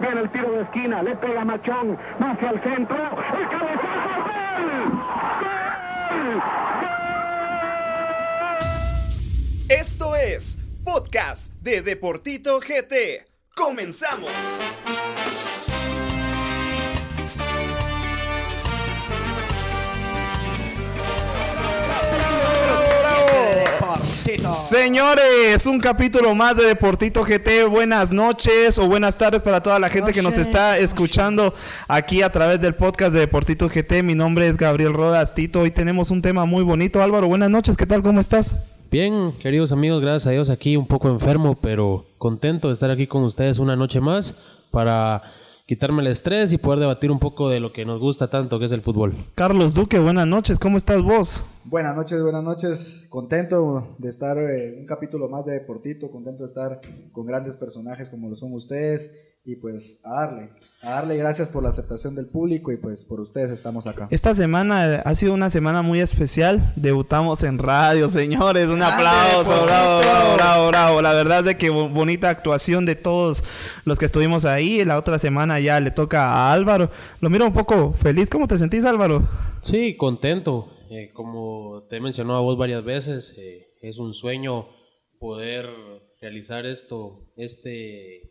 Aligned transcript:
Viene 0.00 0.20
el 0.22 0.30
tiro 0.30 0.52
de 0.52 0.62
esquina, 0.62 1.02
le 1.02 1.16
pega 1.16 1.44
Machón, 1.44 1.98
hacia 2.18 2.50
el 2.50 2.62
centro, 2.62 2.96
el 2.96 3.48
cabezazo, 3.48 4.24
¡gol! 4.24 4.92
¡Gol! 6.20 6.42
Esto 9.68 10.16
es 10.16 10.58
Podcast 10.84 11.52
de 11.62 11.82
Deportito 11.82 12.58
GT. 12.60 13.26
¡Comenzamos! 13.54 14.30
Señores, 24.70 25.66
un 25.66 25.80
capítulo 25.80 26.32
más 26.32 26.56
de 26.56 26.64
Deportito 26.64 27.24
GT. 27.24 27.64
Buenas 27.68 28.12
noches 28.12 28.78
o 28.78 28.86
buenas 28.86 29.18
tardes 29.18 29.42
para 29.42 29.60
toda 29.60 29.80
la 29.80 29.88
gente 29.88 30.12
que 30.12 30.22
nos 30.22 30.38
está 30.38 30.78
escuchando 30.78 31.52
aquí 31.88 32.22
a 32.22 32.30
través 32.30 32.60
del 32.60 32.76
podcast 32.76 33.12
de 33.12 33.18
Deportito 33.18 33.68
GT. 33.68 34.04
Mi 34.04 34.14
nombre 34.14 34.46
es 34.46 34.56
Gabriel 34.56 34.94
Rodas 34.94 35.34
Tito. 35.34 35.62
Hoy 35.62 35.72
tenemos 35.72 36.12
un 36.12 36.22
tema 36.22 36.44
muy 36.44 36.62
bonito. 36.62 37.02
Álvaro, 37.02 37.26
buenas 37.26 37.50
noches. 37.50 37.76
¿Qué 37.76 37.84
tal? 37.84 38.00
¿Cómo 38.02 38.20
estás? 38.20 38.86
Bien, 38.92 39.32
queridos 39.42 39.72
amigos, 39.72 40.00
gracias 40.00 40.28
a 40.28 40.30
Dios 40.30 40.50
aquí 40.50 40.76
un 40.76 40.86
poco 40.86 41.08
enfermo, 41.08 41.58
pero 41.60 42.06
contento 42.18 42.68
de 42.68 42.74
estar 42.74 42.92
aquí 42.92 43.08
con 43.08 43.24
ustedes 43.24 43.58
una 43.58 43.74
noche 43.74 44.00
más 44.00 44.66
para 44.70 45.24
quitarme 45.70 46.02
el 46.02 46.08
estrés 46.08 46.52
y 46.52 46.58
poder 46.58 46.80
debatir 46.80 47.12
un 47.12 47.20
poco 47.20 47.48
de 47.48 47.60
lo 47.60 47.72
que 47.72 47.84
nos 47.84 48.00
gusta 48.00 48.26
tanto, 48.26 48.58
que 48.58 48.64
es 48.64 48.72
el 48.72 48.80
fútbol. 48.80 49.14
Carlos 49.36 49.72
Duque, 49.72 50.00
buenas 50.00 50.26
noches. 50.26 50.58
¿Cómo 50.58 50.76
estás 50.76 51.00
vos? 51.00 51.46
Buenas 51.66 51.94
noches, 51.94 52.20
buenas 52.20 52.42
noches. 52.42 53.06
Contento 53.08 53.94
de 53.98 54.08
estar 54.08 54.36
en 54.36 54.80
un 54.80 54.86
capítulo 54.86 55.28
más 55.28 55.46
de 55.46 55.52
Deportito, 55.52 56.10
contento 56.10 56.42
de 56.42 56.48
estar 56.48 56.80
con 57.12 57.24
grandes 57.24 57.56
personajes 57.56 58.08
como 58.08 58.28
lo 58.28 58.34
son 58.34 58.52
ustedes 58.52 59.16
y 59.44 59.54
pues 59.54 60.00
a 60.04 60.26
darle, 60.26 60.50
a 60.82 60.92
darle 60.92 61.16
gracias 61.16 61.50
por 61.50 61.62
la 61.62 61.68
aceptación 61.68 62.14
del 62.14 62.26
público 62.26 62.72
y 62.72 62.78
pues 62.78 63.04
por 63.04 63.20
ustedes 63.20 63.50
estamos 63.50 63.86
acá. 63.86 64.08
Esta 64.10 64.34
semana 64.34 65.02
ha 65.04 65.14
sido 65.14 65.34
una 65.34 65.50
semana 65.50 65.82
muy 65.82 66.00
especial. 66.00 66.72
Debutamos 66.76 67.42
en 67.42 67.58
radio, 67.58 68.08
señores. 68.08 68.70
Un 68.70 68.82
aplauso, 68.82 69.64
bravo, 69.64 70.00
bravo, 70.00 70.34
bravo, 70.36 70.68
bravo. 70.68 71.02
La 71.02 71.12
verdad 71.12 71.40
es 71.40 71.44
de 71.44 71.56
que 71.58 71.68
bonita 71.68 72.30
actuación 72.30 72.86
de 72.86 72.96
todos 72.96 73.44
los 73.84 73.98
que 73.98 74.06
estuvimos 74.06 74.46
ahí. 74.46 74.82
La 74.84 74.98
otra 74.98 75.18
semana 75.18 75.60
ya 75.60 75.78
le 75.80 75.90
toca 75.90 76.26
a 76.32 76.52
Álvaro. 76.52 76.90
Lo 77.20 77.28
miro 77.28 77.44
un 77.44 77.52
poco 77.52 77.92
feliz. 77.92 78.30
¿Cómo 78.30 78.46
te 78.46 78.56
sentís, 78.56 78.86
Álvaro? 78.86 79.28
Sí, 79.60 79.96
contento. 79.96 80.72
Eh, 80.90 81.10
como 81.12 81.84
te 81.90 81.98
he 81.98 82.00
mencionado 82.00 82.38
a 82.38 82.42
vos 82.42 82.56
varias 82.56 82.84
veces, 82.84 83.36
eh, 83.38 83.74
es 83.82 83.98
un 83.98 84.14
sueño 84.14 84.66
poder 85.18 85.66
realizar 86.20 86.64
esto, 86.64 87.20
este 87.36 88.30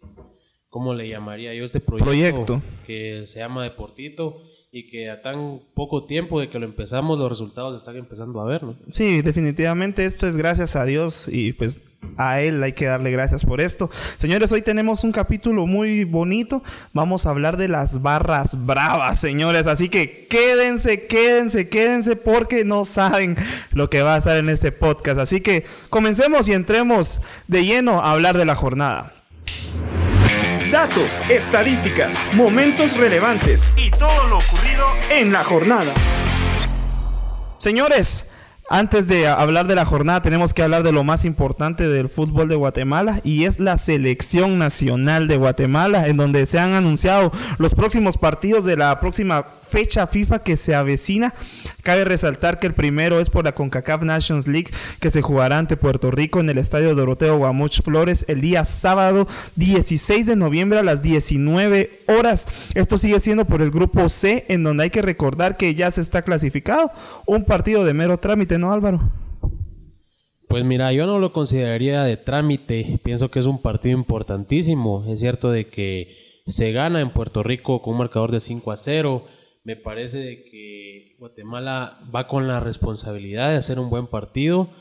¿cómo 0.70 0.94
le 0.94 1.10
llamaría 1.10 1.54
yo 1.54 1.66
este 1.66 1.80
proyecto, 1.80 2.06
proyecto, 2.06 2.62
que 2.86 3.24
se 3.26 3.40
llama 3.40 3.64
Deportito 3.64 4.44
y 4.72 4.88
que 4.88 5.10
a 5.10 5.24
tan 5.24 5.62
poco 5.74 6.06
tiempo 6.06 6.40
de 6.40 6.50
que 6.50 6.60
lo 6.60 6.66
empezamos 6.66 7.18
los 7.18 7.28
resultados 7.28 7.76
están 7.76 7.98
empezando 7.98 8.40
a 8.40 8.46
ver, 8.46 8.62
¿no? 8.62 8.76
Sí, 8.92 9.24
definitivamente 9.24 10.06
esto 10.06 10.28
es 10.28 10.38
gracias 10.38 10.76
a 10.76 10.86
Dios 10.86 11.28
y 11.28 11.54
pues 11.54 12.00
a 12.18 12.42
Él 12.42 12.62
hay 12.62 12.74
que 12.74 12.86
darle 12.86 13.10
gracias 13.10 13.44
por 13.44 13.62
esto. 13.62 13.90
Señores, 14.18 14.52
hoy 14.52 14.62
tenemos 14.62 15.04
un 15.04 15.12
capítulo 15.12 15.66
muy 15.66 16.04
bonito. 16.04 16.62
Vamos 16.94 17.26
a 17.26 17.32
hablar 17.32 17.58
de 17.58 17.68
las 17.68 18.04
barras 18.04 18.68
bravas, 18.68 19.20
señores. 19.20 19.66
Así 19.66 19.90
que 19.90 20.28
quédense, 20.30 21.08
quédense, 21.08 21.68
quédense 21.68 22.16
porque 22.16 22.64
no 22.64 22.86
saben 22.86 23.38
lo 23.72 23.90
que 23.90 24.04
va 24.04 24.14
a 24.14 24.18
estar 24.20 24.38
en 24.38 24.50
este 24.50 24.72
podcast. 24.72 25.20
Así 25.20 25.42
que 25.42 25.66
comencemos 25.90 26.48
y 26.48 26.54
entremos 26.54 27.22
de 27.48 27.66
lleno 27.66 28.02
a 28.02 28.12
hablar 28.12 28.38
de 28.38 28.46
la 28.46 28.56
jornada 28.56 29.19
datos, 30.72 31.22
estadísticas, 31.30 32.16
momentos 32.34 32.96
relevantes 32.96 33.64
y 33.76 33.90
todo 33.92 34.28
lo 34.28 34.38
ocurrido 34.38 34.86
en 35.10 35.32
la 35.32 35.44
jornada. 35.44 35.94
Señores, 37.58 38.28
antes 38.70 39.08
de 39.08 39.28
hablar 39.28 39.66
de 39.66 39.74
la 39.74 39.86
jornada, 39.86 40.22
tenemos 40.22 40.54
que 40.54 40.62
hablar 40.62 40.84
de 40.84 40.92
lo 40.92 41.04
más 41.04 41.26
importante 41.26 41.90
del 41.90 42.08
fútbol 42.08 42.48
de 42.48 42.56
Guatemala 42.56 43.20
y 43.24 43.46
es 43.46 43.60
la 43.60 43.80
selección 43.80 44.60
nacional 44.60 45.28
de 45.28 45.38
Guatemala, 45.38 46.08
en 46.08 46.18
donde 46.18 46.46
se 46.46 46.60
han 46.60 46.74
anunciado 46.74 47.32
los 47.58 47.74
próximos 47.74 48.18
partidos 48.18 48.66
de 48.66 48.78
la 48.78 49.00
próxima 49.00 49.46
fecha 49.70 50.08
FIFA 50.08 50.40
que 50.40 50.58
se 50.58 50.76
avecina. 50.76 51.34
Cabe 51.84 52.04
resaltar 52.04 52.60
que 52.60 52.68
el 52.68 52.74
primero 52.74 53.20
es 53.20 53.30
por 53.30 53.46
la 53.46 53.54
CONCACAF 53.54 54.04
Nations 54.04 54.48
League 54.48 54.70
que 55.00 55.10
se 55.10 55.22
jugará 55.22 55.58
ante 55.58 55.78
Puerto 55.78 56.12
Rico 56.12 56.40
en 56.40 56.50
el 56.50 56.58
Estadio 56.58 56.96
Doroteo 56.96 57.38
Guamuch 57.38 57.82
Flores 57.82 58.26
el 58.28 58.42
día 58.42 58.66
sábado 58.66 59.28
16 59.56 60.26
de 60.26 60.36
noviembre 60.36 60.80
a 60.80 60.84
las 60.84 61.02
19 61.02 61.92
horas. 62.08 62.48
Esto 62.76 62.98
sigue 62.98 63.20
siendo 63.20 63.46
por 63.46 63.62
el 63.62 63.72
grupo 63.72 64.10
C 64.10 64.46
en 64.50 64.64
donde 64.64 64.84
hay 64.84 64.90
que 64.90 65.02
recordar 65.02 65.58
que 65.58 65.76
ya 65.76 65.90
se 65.92 66.02
está 66.02 66.22
clasificado. 66.22 66.92
Un 67.26 67.46
partido 67.46 67.86
de 67.86 67.94
mero 67.94 68.18
trámite, 68.18 68.58
¿no 68.58 68.74
Álvaro? 68.74 69.12
Pues 70.50 70.66
mira, 70.66 70.92
yo 70.92 71.06
no 71.06 71.20
lo 71.20 71.32
consideraría 71.32 72.02
de 72.02 72.18
trámite, 72.18 73.00
pienso 73.04 73.30
que 73.30 73.38
es 73.38 73.46
un 73.46 73.62
partido 73.62 73.96
importantísimo, 73.96 75.06
es 75.08 75.20
cierto 75.20 75.52
de 75.52 75.68
que 75.68 76.18
se 76.48 76.72
gana 76.72 77.02
en 77.02 77.12
Puerto 77.12 77.44
Rico 77.44 77.84
con 77.84 77.94
un 77.94 78.00
marcador 78.00 78.32
de 78.32 78.42
5 78.42 78.72
a 78.72 78.78
0, 78.78 79.26
me 79.70 79.76
parece 79.76 80.46
que 80.46 81.16
Guatemala 81.20 82.00
va 82.14 82.28
con 82.28 82.48
la 82.48 82.60
responsabilidad 82.60 83.52
de 83.52 83.58
hacer 83.58 83.78
un 83.78 83.92
buen 83.92 84.08
partido 84.08 84.72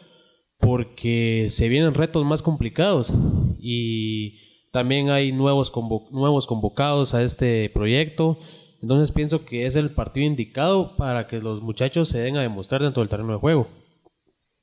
porque 0.56 1.49
se 1.50 1.69
vienen 1.69 1.93
retos 1.93 2.25
más 2.25 2.41
complicados 2.41 3.12
y 3.59 4.71
también 4.72 5.10
hay 5.10 5.31
nuevos, 5.31 5.71
nuevos 6.10 6.47
convocados 6.47 7.12
a 7.12 7.22
este 7.22 7.71
proyecto. 7.75 8.38
Entonces 8.81 9.12
pienso 9.12 9.44
que 9.44 9.66
es 9.66 9.77
el 9.77 9.91
partido 9.91 10.27
indicado 10.27 10.97
para 10.97 11.28
que 11.28 11.37
los 11.37 11.60
muchachos 11.60 12.09
se 12.09 12.21
den 12.21 12.38
a 12.38 12.43
demostrar 12.43 12.81
dentro 12.81 13.03
del 13.03 13.10
terreno 13.10 13.34
de 13.34 13.41
juego. 13.41 13.69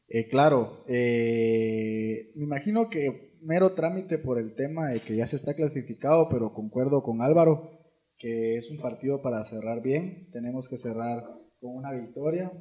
Eh, 0.07 0.27
claro, 0.27 0.85
eh, 0.87 2.31
me 2.35 2.45
imagino 2.45 2.89
que 2.89 3.37
mero 3.43 3.75
trámite 3.75 4.17
por 4.17 4.39
el 4.39 4.55
tema 4.55 4.87
de 4.87 5.01
que 5.01 5.17
ya 5.17 5.27
se 5.27 5.35
está 5.35 5.53
clasificado, 5.53 6.29
pero 6.31 6.51
concuerdo 6.51 7.03
con 7.03 7.21
Álvaro 7.21 7.75
que 8.25 8.55
es 8.55 8.71
un 8.71 8.79
partido 8.79 9.21
para 9.21 9.45
cerrar 9.45 9.83
bien. 9.83 10.31
Tenemos 10.31 10.67
que 10.67 10.79
cerrar 10.79 11.23
con 11.59 11.75
una 11.75 11.91
victoria, 11.91 12.51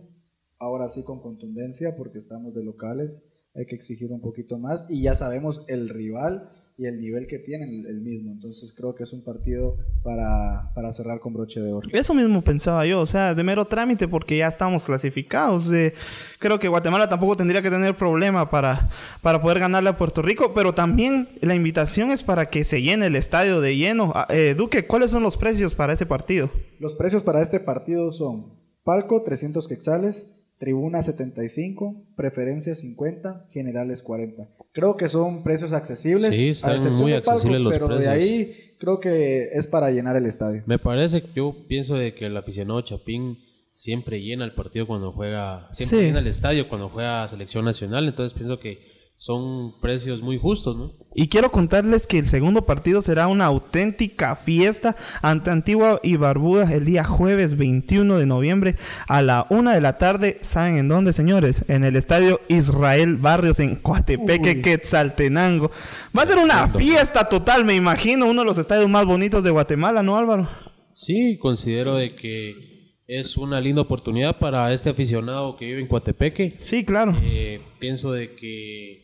ahora 0.59 0.91
sí 0.91 1.03
con 1.03 1.23
contundencia 1.23 1.97
porque 1.97 2.19
estamos 2.19 2.55
de 2.55 2.63
locales, 2.63 3.33
hay 3.55 3.65
que 3.65 3.75
exigir 3.75 4.13
un 4.13 4.21
poquito 4.21 4.59
más 4.59 4.85
y 4.91 5.01
ya 5.01 5.15
sabemos 5.15 5.65
el 5.69 5.89
rival 5.89 6.51
y 6.77 6.87
el 6.87 7.01
nivel 7.01 7.29
que 7.29 7.39
tiene 7.39 7.65
el, 7.65 8.01
mismo. 8.01 8.33
Entonces 8.33 8.73
creo 8.77 8.95
que 8.95 9.05
es 9.05 9.13
un 9.13 9.23
partido 9.23 9.77
para, 10.03 10.73
para, 10.75 10.93
cerrar 10.93 11.21
con 11.21 11.33
broche 11.33 11.61
de 11.61 11.73
oro. 11.73 11.89
Eso 11.93 12.15
mismo 12.15 12.43
pensaba 12.43 12.85
yo, 12.85 13.01
o 13.01 13.07
sea, 13.07 13.35
de 13.35 13.45
mero 13.45 13.65
trámite 13.65 14.09
porque 14.09 14.39
ya 14.39 14.49
estamos 14.49 14.85
clasificados. 14.85 15.71
Eh, 15.71 15.95
creo 16.41 16.59
que 16.59 16.67
Guatemala 16.67 17.09
tampoco 17.09 17.37
tendría 17.37 17.63
que 17.63 17.71
tener 17.71 17.95
problema 17.95 18.51
para, 18.51 18.91
para 19.23 19.41
poder 19.41 19.61
ganarle 19.61 19.91
a 19.91 19.97
Puerto 19.97 20.21
Rico, 20.21 20.53
pero 20.53 20.75
también 20.75 21.29
la 21.41 21.55
invitación 21.55 22.11
es 22.11 22.25
para 22.25 22.47
que 22.47 22.65
se 22.65 22.83
llene 22.83 23.07
el 23.07 23.17
estadio 23.17 23.61
de 23.61 23.77
lleno. 23.77 24.13
Ah, 24.15 24.27
eh, 24.31 24.55
Duque, 24.57 24.85
¿cuáles 24.85 25.13
son 25.13 25.23
los 25.23 25.37
precios 25.37 25.75
para 25.75 25.93
ese 25.93 26.07
partido? 26.07 26.51
Los 26.81 26.95
precios 26.95 27.23
para 27.23 27.41
este 27.41 27.61
partido 27.61 28.11
son 28.11 28.53
palco 28.83 29.23
300 29.23 29.69
quetzales, 29.69 30.44
Tribuna 30.59 31.03
75, 31.03 32.07
Preferencia 32.17 32.75
50, 32.75 33.49
Generales 33.51 34.03
40. 34.03 34.49
Creo 34.73 34.97
que 34.97 35.09
son 35.09 35.43
precios 35.43 35.73
accesibles. 35.73 36.35
Sí, 36.35 36.51
están 36.51 36.93
muy 36.95 37.13
accesibles 37.13 37.61
los 37.61 37.73
pero 37.73 37.89
de 37.99 38.09
ahí 38.09 38.55
creo 38.79 39.01
que 39.01 39.51
es 39.53 39.67
para 39.67 39.91
llenar 39.91 40.17
el 40.17 40.27
estadio. 40.27 40.63
Me 40.67 40.79
parece, 40.79 41.23
yo 41.35 41.67
pienso 41.69 41.97
de 41.97 42.15
que 42.15 42.27
el 42.27 42.37
aficionado 42.37 42.81
Chapín 42.83 43.39
siempre 43.75 44.21
llena 44.21 44.45
el 44.45 44.55
partido 44.55 44.87
cuando 44.87 45.13
juega, 45.13 45.69
siempre 45.73 46.07
llena 46.07 46.21
el 46.21 46.27
estadio 46.29 46.69
cuando 46.69 46.89
juega 46.89 47.29
selección 47.29 47.65
nacional, 47.65 48.07
entonces 48.07 48.37
pienso 48.37 48.61
que 48.61 48.79
son 49.17 49.81
precios 49.81 50.23
muy 50.23 50.39
justos, 50.39 50.77
¿no? 50.77 50.93
Y 51.15 51.29
quiero 51.29 51.53
contarles 51.53 52.09
que 52.09 52.19
el 52.19 52.27
segundo 52.27 52.63
partido 52.63 53.01
será 53.01 53.29
una 53.29 53.47
auténtica 53.47 54.35
fiesta 54.35 54.97
ante 55.23 55.51
Antigua 55.51 56.01
y 56.03 56.17
Barbuda 56.17 56.73
el 56.73 56.85
día 56.85 57.05
jueves 57.05 57.57
21 57.57 58.19
de 58.19 58.27
noviembre 58.27 58.77
a 59.07 59.23
la 59.23 59.47
una 59.49 59.75
de 59.75 59.81
la 59.81 59.97
tarde. 59.99 60.39
¿Saben 60.43 60.77
en 60.77 60.89
dónde, 60.89 61.13
señores? 61.13 61.71
En 61.71 61.85
el 61.85 61.95
estadio 61.95 62.41
Israel 62.49 63.17
Barrios 63.17 63.61
en 63.61 63.77
Coatepeque, 63.77 64.61
Quetzaltenango. 64.61 65.71
Va 66.17 66.23
a 66.23 66.27
ser 66.27 66.39
una 66.39 66.69
fiesta 66.69 67.29
total, 67.29 67.65
me 67.65 67.75
imagino, 67.75 68.27
uno 68.27 68.43
de 68.43 68.47
los 68.47 68.59
estadios 68.59 68.89
más 68.89 69.07
bonitos 69.07 69.45
de 69.45 69.51
Guatemala, 69.51 70.03
¿no, 70.03 70.17
Álvaro? 70.17 70.49
Sí, 70.95 71.39
considero 71.39 71.95
de 71.95 72.17
que 72.17 72.75
es 73.07 73.37
una 73.37 73.61
linda 73.61 73.83
oportunidad 73.83 74.39
para 74.39 74.73
este 74.73 74.91
aficionado 74.91 75.57
que 75.57 75.67
vive 75.67 75.81
en 75.81 75.87
Coatepeque. 75.87 76.57
Sí, 76.59 76.85
claro. 76.85 77.17
Eh, 77.23 77.61
pienso 77.79 78.13
de 78.13 78.35
que 78.35 79.04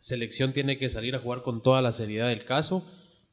selección 0.00 0.52
tiene 0.52 0.78
que 0.78 0.88
salir 0.88 1.14
a 1.14 1.20
jugar 1.20 1.42
con 1.42 1.62
toda 1.62 1.80
la 1.82 1.92
seriedad 1.92 2.28
del 2.28 2.44
caso. 2.44 2.84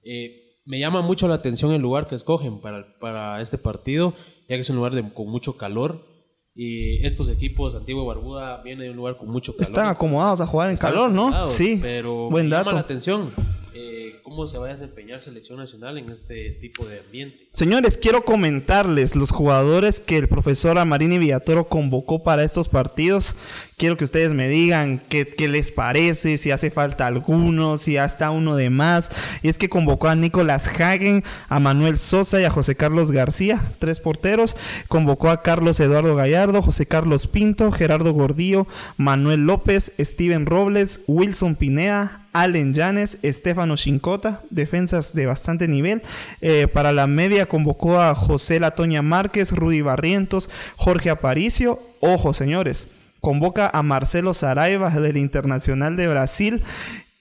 Eh, 0.03 0.59
me 0.65 0.79
llama 0.79 1.01
mucho 1.01 1.27
la 1.27 1.35
atención 1.35 1.71
el 1.71 1.81
lugar 1.81 2.07
que 2.07 2.15
escogen 2.15 2.59
para, 2.61 2.97
para 2.99 3.41
este 3.41 3.57
partido, 3.57 4.13
ya 4.47 4.55
que 4.55 4.61
es 4.61 4.69
un 4.69 4.75
lugar 4.75 4.93
de, 4.93 5.13
con 5.13 5.29
mucho 5.29 5.57
calor. 5.57 6.05
Y 6.53 7.05
estos 7.05 7.29
equipos, 7.29 7.75
Antigua 7.75 8.03
y 8.03 8.07
Barbuda, 8.07 8.61
vienen 8.63 8.85
de 8.85 8.89
un 8.91 8.97
lugar 8.97 9.17
con 9.17 9.29
mucho 9.29 9.53
calor. 9.53 9.61
Están 9.61 9.87
acomodados 9.89 10.41
a 10.41 10.47
jugar 10.47 10.69
en 10.69 10.77
calor, 10.77 11.11
¿no? 11.11 11.45
Sí, 11.45 11.79
pero 11.81 12.29
Buen 12.29 12.47
me 12.47 12.51
dato. 12.55 12.69
llama 12.71 12.79
la 12.79 12.83
atención. 12.85 13.31
Eh, 13.79 14.19
cómo 14.24 14.47
se 14.47 14.57
va 14.57 14.65
a 14.65 14.69
desempeñar 14.69 15.21
selección 15.21 15.59
nacional 15.59 16.00
en 16.00 16.09
este 16.09 16.50
tipo 16.59 16.85
de 16.88 17.00
ambiente. 17.00 17.47
Señores, 17.51 17.95
quiero 17.95 18.24
comentarles 18.24 19.15
los 19.15 19.29
jugadores 19.29 20.00
que 20.00 20.18
el 20.18 20.27
profesor 20.27 20.79
Amarini 20.79 21.19
Villatoro 21.19 21.69
convocó 21.69 22.24
para 22.24 22.44
estos 22.44 22.69
partidos. 22.69 23.35
Quiero 23.77 23.95
que 23.95 24.03
ustedes 24.03 24.33
me 24.33 24.50
digan 24.50 25.00
qué, 25.09 25.27
qué 25.27 25.47
les 25.47 25.69
parece, 25.69 26.39
si 26.39 26.50
hace 26.50 26.71
falta 26.71 27.06
alguno, 27.06 27.77
si 27.77 27.97
hasta 27.97 28.31
uno 28.31 28.56
de 28.56 28.71
más. 28.71 29.12
Y 29.44 29.50
es 29.50 29.59
que 29.59 29.69
convocó 29.69 30.07
a 30.07 30.15
Nicolás 30.15 30.68
Hagen, 30.68 31.23
a 31.47 31.59
Manuel 31.59 32.00
Sosa 32.00 32.41
y 32.41 32.45
a 32.45 32.50
José 32.50 32.75
Carlos 32.75 33.12
García, 33.12 33.62
tres 33.77 34.00
porteros. 34.00 34.57
Convocó 34.88 35.30
a 35.30 35.44
Carlos 35.44 35.80
Eduardo 35.80 36.15
Gallardo, 36.15 36.63
José 36.63 36.88
Carlos 36.88 37.27
Pinto, 37.27 37.71
Gerardo 37.71 38.12
Gordillo, 38.12 38.65
Manuel 38.97 39.45
López, 39.45 39.94
Steven 40.00 40.47
Robles, 40.47 41.03
Wilson 41.06 41.56
Pineda, 41.56 42.26
Allen 42.41 42.73
Llanes, 42.73 43.17
Estefano 43.23 43.75
Chincota, 43.77 44.41
defensas 44.51 45.13
de 45.13 45.25
bastante 45.25 45.67
nivel. 45.67 46.03
Eh, 46.41 46.67
para 46.67 46.91
la 46.91 47.07
media 47.07 47.47
convocó 47.47 47.99
a 47.99 48.13
José 48.13 48.59
Latoña 48.59 49.01
Márquez, 49.01 49.51
Rudy 49.51 49.81
Barrientos, 49.81 50.49
Jorge 50.75 51.09
Aparicio. 51.09 51.79
Ojo, 51.99 52.33
señores, 52.33 52.89
convoca 53.21 53.69
a 53.73 53.81
Marcelo 53.81 54.35
Saraiva 54.35 54.91
del 54.91 55.17
Internacional 55.17 55.97
de 55.97 56.07
Brasil. 56.07 56.61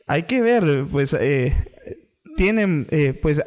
Hay 0.06 0.24
que 0.24 0.42
ver, 0.42 0.84
pues, 0.92 1.16
eh, 1.18 1.54
tienen, 2.36 2.86
eh, 2.90 3.18
pues, 3.20 3.42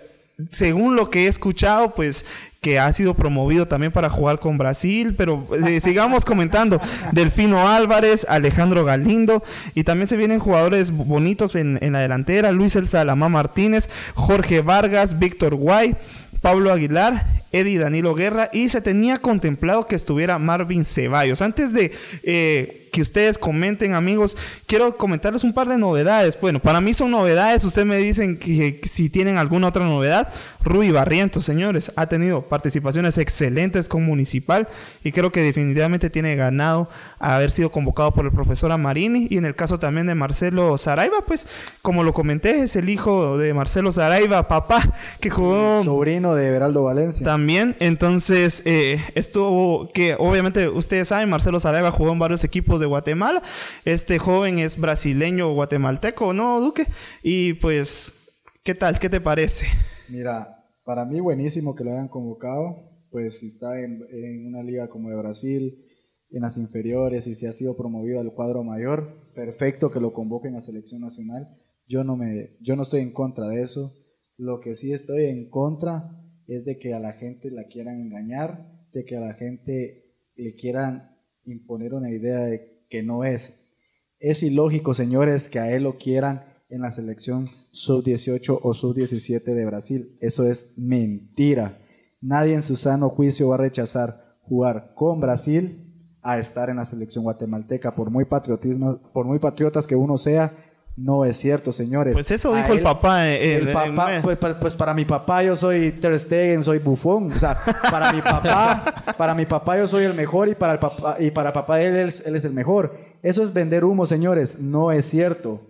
según 0.50 0.95
lo 0.95 1.10
que 1.10 1.25
he 1.25 1.27
escuchado, 1.27 1.94
pues 1.94 2.25
que 2.62 2.78
ha 2.78 2.92
sido 2.92 3.14
promovido 3.14 3.68
también 3.68 3.92
para 3.92 4.10
jugar 4.10 4.40
con 4.40 4.58
Brasil, 4.58 5.16
pero 5.18 5.48
eh, 5.66 5.80
sigamos 5.80 6.26
comentando. 6.26 6.82
Delfino 7.14 7.70
Álvarez, 7.70 8.26
Alejandro 8.30 8.84
Galindo, 8.84 9.44
y 9.76 9.84
también 9.84 10.08
se 10.08 10.18
vienen 10.18 10.40
jugadores 10.40 10.92
bonitos 10.92 11.56
en, 11.56 11.80
en 11.82 11.94
la 11.94 12.00
delantera, 12.00 12.52
Luis 12.52 12.76
El 12.76 12.88
Salamá 12.88 13.30
Martínez, 13.30 13.90
Jorge 14.14 14.62
Vargas, 14.62 15.20
Víctor 15.20 15.56
Guay, 15.56 15.96
Pablo 16.42 16.72
Aguilar, 16.72 17.26
Eddie 17.52 17.80
Danilo 17.80 18.14
Guerra, 18.14 18.50
y 18.52 18.70
se 18.70 18.82
tenía 18.82 19.18
contemplado 19.20 19.88
que 19.88 19.96
estuviera 19.96 20.38
Marvin 20.38 20.84
Ceballos. 20.84 21.42
Antes 21.42 21.74
de 21.74 21.92
eh, 22.24 22.89
que 22.92 23.02
ustedes 23.02 23.38
comenten, 23.38 23.94
amigos, 23.94 24.38
quiero 24.68 24.98
comentarles 24.98 25.44
un 25.44 25.54
par 25.54 25.68
de 25.68 25.78
novedades. 25.78 26.40
Bueno, 26.40 26.60
para 26.60 26.82
mí 26.82 26.94
son 26.94 27.12
novedades. 27.12 27.64
Ustedes 27.64 27.88
me 27.88 27.98
dicen 27.98 28.38
que, 28.38 28.82
si 28.84 29.10
tienen 29.10 29.38
alguna 29.38 29.68
otra 29.68 29.86
novedad. 29.86 30.28
Rui 30.62 30.92
Barrientos, 30.92 31.46
señores, 31.46 31.92
ha 31.96 32.08
tenido 32.08 32.42
participaciones 32.42 33.18
excelentes 33.18 33.88
con 33.88 34.04
Municipal 34.04 34.68
y 35.06 35.14
creo 35.14 35.32
que 35.32 35.42
definitivamente 35.42 36.10
tiene 36.10 36.36
ganado 36.36 36.90
haber 37.18 37.50
sido 37.50 37.72
convocado 37.72 38.12
por 38.12 38.26
el 38.26 38.32
profesor 38.32 38.72
Amarini. 38.72 39.28
Y 39.30 39.38
en 39.38 39.46
el 39.46 39.56
caso 39.56 39.80
también 39.80 40.08
de 40.08 40.16
Marcelo 40.16 40.78
Saraiva, 40.78 41.22
pues, 41.26 41.48
como 41.82 42.04
lo 42.04 42.14
comenté, 42.14 42.62
es 42.62 42.76
el 42.76 42.90
hijo 42.90 43.38
de 43.38 43.54
Marcelo 43.54 43.92
Saraiva, 43.92 44.48
papá, 44.48 44.82
que 45.22 45.30
jugó. 45.30 45.82
Sobrino 45.84 46.36
de 46.36 46.48
Everaldo 46.48 46.84
Valencia. 46.84 47.24
También, 47.24 47.76
entonces, 47.80 48.62
eh, 48.66 49.02
estuvo 49.16 49.90
que 49.94 50.16
obviamente 50.18 50.68
ustedes 50.68 51.08
saben, 51.08 51.30
Marcelo 51.30 51.60
Saraiva 51.60 51.92
jugó 51.92 52.12
en 52.12 52.20
varios 52.20 52.44
equipos 52.44 52.79
de 52.80 52.86
Guatemala. 52.86 53.44
Este 53.86 54.18
joven 54.18 54.60
es 54.60 54.80
brasileño 54.80 55.54
guatemalteco, 55.54 56.34
¿no, 56.34 56.60
Duque? 56.60 56.88
Y 57.24 57.54
pues, 57.54 58.44
¿qué 58.64 58.76
tal? 58.76 59.00
¿Qué 59.00 59.10
te 59.10 59.22
parece? 59.22 59.68
Mira, 60.10 60.66
para 60.84 61.06
mí 61.06 61.20
buenísimo 61.20 61.76
que 61.76 61.84
lo 61.84 61.92
hayan 61.92 62.08
convocado, 62.08 62.90
pues 63.12 63.40
si 63.40 63.48
está 63.48 63.80
en, 63.80 64.02
en 64.12 64.48
una 64.48 64.64
liga 64.64 64.88
como 64.90 65.10
de 65.10 65.18
Brasil, 65.18 65.86
en 66.31 66.42
las 66.42 66.58
inferiores 66.58 67.28
y 67.28 67.36
si 67.36 67.46
ha 67.46 67.52
sido 67.52 67.76
promovido 67.76 68.20
al 68.20 68.34
cuadro 68.34 68.64
mayor, 68.64 69.31
perfecto 69.34 69.92
que 69.92 70.00
lo 70.00 70.14
convoquen 70.14 70.56
a 70.56 70.62
selección 70.62 71.02
nacional. 71.02 71.48
Yo 71.88 72.04
no, 72.04 72.16
me, 72.16 72.58
yo 72.62 72.76
no 72.76 72.84
estoy 72.84 73.02
en 73.02 73.14
contra 73.14 73.48
de 73.48 73.64
eso. 73.64 73.92
Lo 74.38 74.60
que 74.60 74.76
sí 74.76 74.94
estoy 74.94 75.26
en 75.26 75.50
contra 75.50 76.12
es 76.48 76.66
de 76.66 76.78
que 76.78 76.94
a 76.94 77.00
la 77.00 77.14
gente 77.14 77.50
la 77.52 77.66
quieran 77.66 78.00
engañar, 78.00 78.88
de 78.94 79.06
que 79.06 79.18
a 79.18 79.22
la 79.22 79.34
gente 79.34 80.06
le 80.36 80.54
quieran 80.54 81.18
imponer 81.46 81.94
una 81.94 82.12
idea 82.12 82.40
de 82.40 82.86
que 82.90 83.04
no 83.04 83.24
es. 83.24 83.76
Es 84.20 84.44
ilógico, 84.44 84.94
señores, 84.94 85.50
que 85.50 85.60
a 85.60 85.72
él 85.72 85.84
lo 85.84 85.98
quieran 85.98 86.44
en 86.70 86.82
la 86.82 86.92
selección 86.92 87.50
sub-18 87.72 88.60
o 88.62 88.74
sub-17 88.74 89.44
de 89.44 89.66
Brasil. 89.66 90.18
Eso 90.22 90.46
es 90.46 90.78
mentira. 90.78 91.80
Nadie 92.22 92.56
en 92.56 92.64
su 92.64 92.76
sano 92.76 93.10
juicio 93.10 93.50
va 93.50 93.56
a 93.56 93.60
rechazar 93.60 94.38
jugar 94.42 94.94
con 94.96 95.20
Brasil 95.20 95.86
a 96.22 96.38
estar 96.40 96.70
en 96.70 96.78
la 96.78 96.86
selección 96.86 97.24
guatemalteca. 97.24 97.96
Por 97.96 98.10
muy 98.10 98.26
patriotismo, 98.26 99.00
por 99.14 99.26
muy 99.26 99.40
patriotas 99.40 99.88
que 99.88 99.96
uno 99.96 100.18
sea, 100.18 100.52
no 101.01 101.25
es 101.25 101.38
cierto, 101.38 101.72
señores. 101.74 102.13
Pues 102.13 102.30
eso 102.31 102.54
dijo 102.56 102.74
el 102.74 102.81
papá. 102.81 103.28
eh, 103.30 103.57
El 103.57 103.69
eh, 103.69 103.74
papá, 103.74 104.18
eh, 104.18 104.19
pues, 104.24 104.38
pa- 104.38 104.60
pues 104.60 104.75
para 104.75 104.94
mi 104.94 105.06
papá 105.06 105.44
yo 105.44 105.56
soy 105.56 105.92
Ter 105.94 106.19
Stegen, 106.19 106.63
soy 106.63 106.80
bufón. 106.80 107.31
O 107.31 107.40
sea, 107.40 107.57
para 107.90 108.12
mi 108.13 108.22
papá, 108.22 108.84
para 109.18 109.34
mi 109.34 109.46
papá 109.46 109.78
yo 109.78 109.88
soy 109.88 110.04
el 110.06 110.13
mejor 110.13 110.50
y 110.50 110.56
para 110.56 110.74
el 110.74 110.80
papá 110.80 111.18
y 111.19 111.31
para 111.31 111.54
papá 111.54 111.81
él, 111.81 112.13
él 112.25 112.36
es 112.36 112.46
el 112.46 112.54
mejor. 112.54 112.96
Eso 113.24 113.44
es 113.44 113.54
vender 113.54 113.84
humo, 113.84 114.06
señores. 114.06 114.60
No 114.60 114.92
es 114.92 115.06
cierto. 115.06 115.62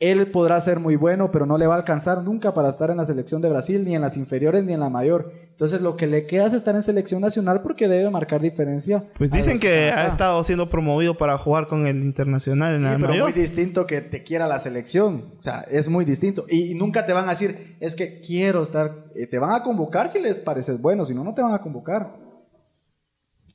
Él 0.00 0.26
podrá 0.26 0.60
ser 0.60 0.80
muy 0.80 0.96
bueno, 0.96 1.30
pero 1.30 1.46
no 1.46 1.56
le 1.56 1.68
va 1.68 1.74
a 1.74 1.78
alcanzar 1.78 2.22
nunca 2.24 2.52
para 2.52 2.68
estar 2.68 2.90
en 2.90 2.96
la 2.96 3.04
selección 3.04 3.40
de 3.40 3.48
Brasil, 3.48 3.84
ni 3.84 3.94
en 3.94 4.02
las 4.02 4.16
inferiores, 4.16 4.64
ni 4.64 4.72
en 4.72 4.80
la 4.80 4.88
mayor. 4.90 5.32
Entonces, 5.50 5.80
lo 5.80 5.96
que 5.96 6.08
le 6.08 6.26
queda 6.26 6.46
es 6.46 6.52
estar 6.52 6.74
en 6.74 6.82
selección 6.82 7.20
nacional 7.20 7.60
porque 7.62 7.86
debe 7.86 8.10
marcar 8.10 8.40
diferencia. 8.42 9.04
Pues 9.16 9.30
dicen 9.30 9.60
que 9.60 9.88
están 9.88 10.04
ha 10.04 10.08
estado 10.08 10.42
siendo 10.42 10.68
promovido 10.68 11.14
para 11.16 11.38
jugar 11.38 11.68
con 11.68 11.86
el 11.86 12.02
Internacional 12.02 12.72
en 12.74 12.78
Sí, 12.80 12.84
la 12.84 12.96
pero 12.96 13.08
mayor. 13.10 13.30
muy 13.30 13.40
distinto 13.40 13.86
que 13.86 14.00
te 14.00 14.24
quiera 14.24 14.48
la 14.48 14.58
selección. 14.58 15.22
O 15.38 15.42
sea, 15.42 15.64
es 15.70 15.88
muy 15.88 16.04
distinto. 16.04 16.44
Y 16.50 16.74
nunca 16.74 17.06
te 17.06 17.12
van 17.12 17.26
a 17.28 17.30
decir, 17.30 17.76
es 17.78 17.94
que 17.94 18.20
quiero 18.20 18.64
estar. 18.64 18.90
eh, 19.14 19.28
te 19.28 19.38
van 19.38 19.52
a 19.52 19.62
convocar 19.62 20.08
si 20.08 20.20
les 20.20 20.40
pareces 20.40 20.82
bueno, 20.82 21.06
si 21.06 21.14
no, 21.14 21.22
no 21.22 21.34
te 21.34 21.40
van 21.42 21.54
a 21.54 21.60
convocar. 21.60 22.16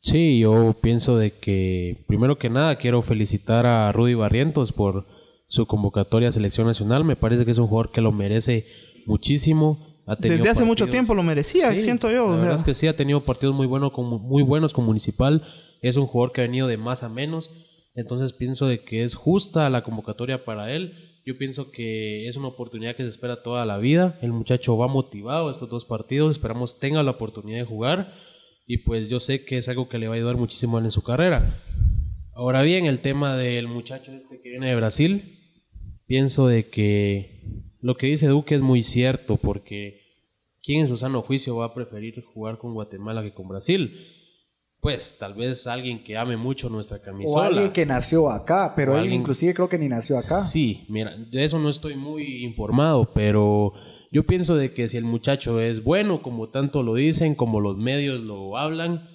Sí, 0.01 0.39
yo 0.39 0.73
pienso 0.81 1.17
de 1.17 1.31
que 1.31 2.05
primero 2.07 2.37
que 2.39 2.49
nada 2.49 2.77
quiero 2.77 3.01
felicitar 3.01 3.65
a 3.65 3.91
Rudy 3.91 4.13
Barrientos 4.13 4.71
por 4.71 5.05
su 5.49 5.65
convocatoria 5.65 6.29
a 6.29 6.31
selección 6.31 6.67
nacional. 6.67 7.03
Me 7.03 7.17
parece 7.17 7.43
que 7.43 7.51
es 7.51 7.57
un 7.57 7.67
jugador 7.67 7.91
que 7.91 7.99
lo 7.99 8.13
merece 8.13 8.65
muchísimo. 9.05 9.77
Ha 10.05 10.15
Desde 10.15 10.49
hace 10.49 10.63
mucho 10.63 10.87
tiempo 10.87 11.13
lo 11.13 11.21
merecía, 11.21 11.71
Sí, 11.73 11.79
siento 11.79 12.09
yo. 12.09 12.27
La 12.27 12.33
o 12.33 12.35
sea. 12.35 12.43
verdad 12.43 12.59
es 12.59 12.63
que 12.63 12.73
sí, 12.73 12.87
ha 12.87 12.95
tenido 12.95 13.21
partidos 13.21 13.53
muy, 13.53 13.67
buenos 13.67 13.91
con, 13.91 14.05
muy 14.05 14.43
buenos 14.43 14.73
con 14.73 14.85
Municipal. 14.85 15.43
Es 15.81 15.97
un 15.97 16.07
jugador 16.07 16.31
que 16.31 16.41
ha 16.41 16.45
venido 16.45 16.67
de 16.67 16.77
más 16.77 17.03
a 17.03 17.09
menos. 17.09 17.51
Entonces 17.95 18.31
pienso 18.31 18.67
de 18.67 18.79
que 18.79 19.03
es 19.03 19.15
justa 19.15 19.69
la 19.69 19.83
convocatoria 19.83 20.45
para 20.45 20.71
él. 20.73 20.93
Yo 21.25 21.37
pienso 21.37 21.71
que 21.71 22.27
es 22.27 22.37
una 22.37 22.47
oportunidad 22.47 22.95
que 22.95 23.03
se 23.03 23.09
espera 23.09 23.43
toda 23.43 23.65
la 23.65 23.77
vida. 23.77 24.17
El 24.21 24.31
muchacho 24.31 24.77
va 24.77 24.87
motivado 24.87 25.49
a 25.49 25.51
estos 25.51 25.69
dos 25.69 25.85
partidos. 25.85 26.31
Esperamos 26.31 26.79
tenga 26.79 27.03
la 27.03 27.11
oportunidad 27.11 27.59
de 27.59 27.65
jugar. 27.65 28.13
Y 28.67 28.77
pues 28.77 29.09
yo 29.09 29.19
sé 29.19 29.43
que 29.43 29.57
es 29.57 29.67
algo 29.67 29.89
que 29.89 29.97
le 29.97 30.07
va 30.07 30.13
a 30.13 30.17
ayudar 30.17 30.37
muchísimo 30.37 30.77
en 30.79 30.91
su 30.91 31.03
carrera. 31.03 31.59
Ahora 32.35 32.61
bien, 32.61 32.85
el 32.85 32.99
tema 32.99 33.35
del 33.35 33.67
muchacho 33.67 34.11
este 34.13 34.41
que 34.41 34.49
viene 34.51 34.69
de 34.69 34.75
Brasil, 34.75 35.38
pienso 36.09 36.47
de 36.47 36.67
que 36.69 37.43
lo 37.81 37.95
que 37.95 38.07
dice 38.07 38.27
Duque 38.27 38.55
es 38.55 38.61
muy 38.61 38.81
cierto, 38.83 39.37
porque 39.37 40.01
¿quién 40.63 40.81
en 40.81 40.87
su 40.87 40.97
sano 40.97 41.21
juicio 41.21 41.55
va 41.57 41.65
a 41.65 41.73
preferir 41.75 42.21
jugar 42.23 42.57
con 42.57 42.73
Guatemala 42.73 43.21
que 43.21 43.31
con 43.33 43.47
Brasil? 43.47 43.93
Pues 44.81 45.17
tal 45.19 45.35
vez 45.35 45.67
alguien 45.67 46.03
que 46.03 46.17
ame 46.17 46.35
mucho 46.35 46.67
nuestra 46.69 46.97
O 46.97 47.01
camisola. 47.03 47.45
alguien 47.47 47.71
que 47.71 47.85
nació 47.85 48.29
acá, 48.29 48.73
pero 48.75 48.93
O 48.93 48.95
él 48.95 49.01
alguien- 49.01 49.21
inclusive 49.21 49.53
creo 49.53 49.69
que 49.69 49.77
ni 49.77 49.87
nació 49.87 50.17
acá. 50.17 50.39
Sí, 50.41 50.85
mira, 50.89 51.15
de 51.15 51.43
eso 51.43 51.59
no 51.59 51.69
estoy 51.69 51.95
muy 51.95 52.43
informado, 52.43 53.11
pero 53.13 53.73
yo 54.11 54.25
pienso 54.25 54.55
de 54.55 54.73
que 54.73 54.89
si 54.89 54.97
el 54.97 55.03
muchacho 55.03 55.61
es 55.61 55.83
bueno, 55.83 56.21
como 56.23 56.49
tanto 56.49 56.81
lo 56.81 56.95
dicen, 56.95 57.35
como 57.35 57.59
los 57.59 57.77
medios 57.77 58.19
lo 58.21 58.57
hablan, 58.57 59.07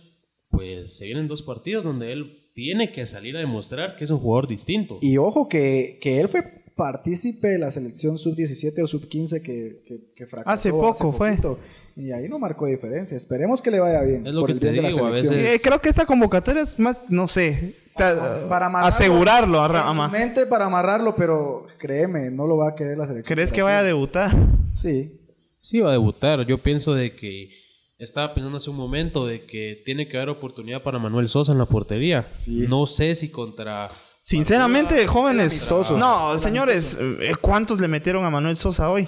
pues 0.50 0.96
se 0.96 1.06
vienen 1.06 1.26
dos 1.26 1.42
partidos 1.42 1.82
donde 1.82 2.12
él 2.12 2.50
tiene 2.54 2.92
que 2.92 3.04
salir 3.06 3.34
a 3.36 3.40
demostrar 3.40 3.96
que 3.96 4.04
es 4.04 4.10
un 4.10 4.18
jugador 4.18 4.46
distinto. 4.46 4.98
Y 5.02 5.16
ojo 5.16 5.48
que, 5.48 5.98
que 6.00 6.20
él 6.20 6.28
fue 6.28 6.62
partícipe 6.76 7.48
de 7.48 7.58
la 7.58 7.70
selección 7.70 8.18
sub-17 8.18 8.82
o 8.82 8.86
sub-15 8.86 9.42
que, 9.42 9.82
que, 9.86 10.12
que 10.16 10.26
fracasó. 10.26 10.50
Hace 10.50 10.70
poco 10.70 11.12
fue. 11.12 11.30
poquito. 11.30 11.58
Y 11.96 12.10
ahí 12.10 12.28
no 12.28 12.40
marcó 12.40 12.66
diferencia. 12.66 13.16
Esperemos 13.16 13.62
que 13.62 13.70
le 13.70 13.78
vaya 13.78 14.00
bien. 14.02 14.26
Es 14.26 14.32
lo 14.34 14.40
por 14.40 14.48
que 14.48 14.52
el 14.54 14.58
te 14.60 14.70
bien 14.72 14.82
de 14.84 14.90
la 14.90 14.94
selección. 14.96 15.34
veces- 15.34 15.54
Eh, 15.54 15.60
creo 15.62 15.78
que 15.80 15.88
esta 15.88 16.04
convocatoria 16.06 16.62
es 16.62 16.76
más, 16.80 17.08
no 17.10 17.28
sé, 17.28 17.76
ta- 17.96 18.48
Para 18.48 18.66
amarrarlo, 18.66 18.88
asegurarlo. 18.88 19.60
a 19.60 20.08
mente 20.08 20.44
para 20.46 20.64
amarrarlo, 20.64 21.14
pero 21.14 21.66
créeme, 21.78 22.30
no 22.32 22.46
lo 22.48 22.56
va 22.56 22.70
a 22.70 22.74
querer 22.74 22.98
la 22.98 23.06
selección. 23.06 23.32
¿Crees 23.36 23.52
que 23.52 23.62
vaya 23.62 23.78
a 23.78 23.84
debutar? 23.84 24.34
Sí. 24.74 25.20
Sí, 25.60 25.80
va 25.80 25.90
a 25.90 25.92
debutar. 25.92 26.44
Yo 26.46 26.60
pienso 26.60 26.94
de 26.94 27.14
que 27.14 27.50
estaba 27.96 28.34
pensando 28.34 28.56
hace 28.58 28.70
un 28.70 28.76
momento 28.76 29.24
de 29.24 29.46
que 29.46 29.80
tiene 29.84 30.08
que 30.08 30.16
haber 30.16 30.30
oportunidad 30.30 30.82
para 30.82 30.98
Manuel 30.98 31.28
Sosa 31.28 31.52
en 31.52 31.58
la 31.58 31.66
portería. 31.66 32.28
Sí. 32.38 32.66
No 32.68 32.86
sé 32.86 33.14
si 33.14 33.30
contra... 33.30 33.88
Sinceramente, 34.24 35.06
jóvenes. 35.06 35.52
amistoso. 35.52 35.98
No, 35.98 36.38
señores, 36.38 36.98
eh, 36.98 37.32
¿cuántos 37.42 37.78
le 37.78 37.88
metieron 37.88 38.24
a 38.24 38.30
Manuel 38.30 38.56
Sosa 38.56 38.90
hoy? 38.90 39.06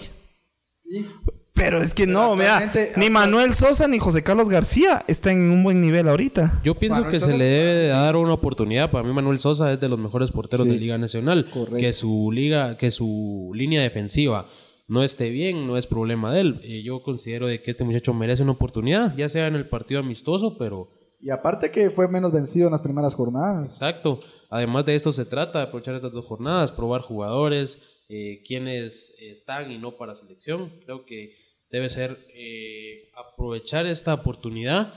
Pero 1.55 1.83
es 1.83 1.95
que 1.95 2.07
no, 2.07 2.37
mira, 2.37 2.71
ni 2.97 3.09
Manuel 3.09 3.55
Sosa 3.55 3.89
ni 3.89 3.99
José 3.99 4.23
Carlos 4.23 4.51
García 4.51 5.03
están 5.09 5.37
en 5.37 5.51
un 5.51 5.65
buen 5.65 5.81
nivel 5.81 6.07
ahorita. 6.07 6.61
Yo 6.63 6.75
pienso 6.75 7.01
Manuel 7.01 7.13
que 7.19 7.21
se 7.27 7.37
le 7.37 7.45
debe 7.47 7.87
sí. 7.87 7.93
dar 7.93 8.15
una 8.17 8.35
oportunidad. 8.35 8.91
Para 8.91 9.05
mí 9.05 9.13
Manuel 9.15 9.41
Sosa 9.41 9.73
es 9.73 9.81
de 9.81 9.89
los 9.89 9.99
mejores 9.99 10.31
porteros 10.31 10.67
Sí. 10.67 10.73
de 10.75 10.79
Liga 10.79 10.99
Nacional. 10.99 11.47
Correcto. 11.51 11.77
Que 11.79 11.95
su 11.95 12.31
liga, 12.31 12.77
que 12.77 12.91
su 12.91 13.53
línea 13.55 13.81
defensiva 13.81 14.45
no 14.87 15.03
esté 15.03 15.31
bien, 15.31 15.67
no 15.67 15.79
es 15.79 15.87
problema 15.87 16.31
de 16.31 16.41
él. 16.43 16.61
Eh, 16.63 16.83
yo 16.85 17.03
considero 17.03 17.47
de 17.47 17.63
que 17.63 17.71
este 17.71 17.85
muchacho 17.85 18.13
merece 18.13 18.43
una 18.43 18.53
oportunidad, 18.53 19.17
ya 19.17 19.31
sea 19.31 19.47
en 19.47 19.55
el 19.55 19.67
partido 19.67 20.01
amistoso, 20.01 20.59
pero... 20.59 20.91
Y 21.23 21.31
aparte 21.31 21.71
que 21.71 21.89
fue 21.89 22.07
menos 22.07 22.33
vencido 22.33 22.67
en 22.69 22.73
las 22.73 22.83
primeras 22.83 23.15
jornadas. 23.15 23.73
Exacto. 23.73 24.21
Además 24.51 24.87
de 24.87 24.95
esto 24.95 25.13
se 25.13 25.25
trata 25.25 25.59
de 25.59 25.65
aprovechar 25.67 25.95
estas 25.95 26.13
dos 26.13 26.25
jornadas, 26.25 26.73
probar 26.73 27.01
jugadores, 27.01 28.05
eh, 28.09 28.43
quienes 28.47 29.15
están 29.21 29.71
y 29.71 29.79
no 29.79 29.97
para 29.97 30.15
selección. 30.15 30.71
Creo 30.85 31.05
que 31.05 31.37
debe 31.71 31.91
ser 31.91 32.19
eh, 32.35 33.11
aprovechar 33.17 33.87
esta 33.87 34.15
oportunidad. 34.15 34.95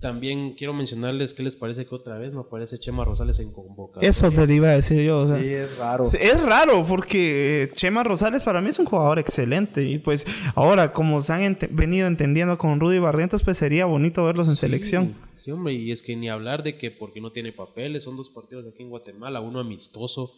También 0.00 0.54
quiero 0.54 0.72
mencionarles 0.72 1.34
qué 1.34 1.42
les 1.42 1.56
parece 1.56 1.84
que 1.84 1.94
otra 1.94 2.16
vez 2.16 2.32
no 2.32 2.40
aparece 2.40 2.78
Chema 2.78 3.04
Rosales 3.04 3.38
en 3.38 3.52
convocatoria. 3.52 4.08
Eso 4.08 4.30
te 4.30 4.54
iba 4.54 4.68
a 4.68 4.72
decir 4.72 5.02
yo. 5.02 5.18
o 5.18 5.26
sea. 5.26 5.38
Sí, 5.38 5.48
es 5.48 5.76
raro. 5.76 6.04
Es 6.04 6.42
raro 6.42 6.86
porque 6.88 7.70
Chema 7.74 8.02
Rosales 8.02 8.42
para 8.42 8.62
mí 8.62 8.70
es 8.70 8.78
un 8.78 8.86
jugador 8.86 9.18
excelente 9.18 9.82
y 9.84 9.98
pues 9.98 10.26
ahora 10.54 10.92
como 10.92 11.20
se 11.20 11.32
han 11.34 11.58
venido 11.70 12.06
entendiendo 12.06 12.56
con 12.56 12.80
Rudy 12.80 12.98
Barrientos 12.98 13.42
pues 13.42 13.58
sería 13.58 13.84
bonito 13.84 14.24
verlos 14.24 14.48
en 14.48 14.56
selección. 14.56 15.14
Sí, 15.44 15.50
hombre, 15.50 15.72
y 15.74 15.90
es 15.90 16.02
que 16.02 16.14
ni 16.16 16.28
hablar 16.28 16.62
de 16.62 16.76
que 16.76 16.90
porque 16.90 17.20
no 17.20 17.32
tiene 17.32 17.52
papeles, 17.52 18.04
son 18.04 18.16
dos 18.16 18.28
partidos 18.30 18.66
aquí 18.66 18.82
en 18.82 18.90
Guatemala, 18.90 19.40
uno 19.40 19.58
amistoso, 19.60 20.30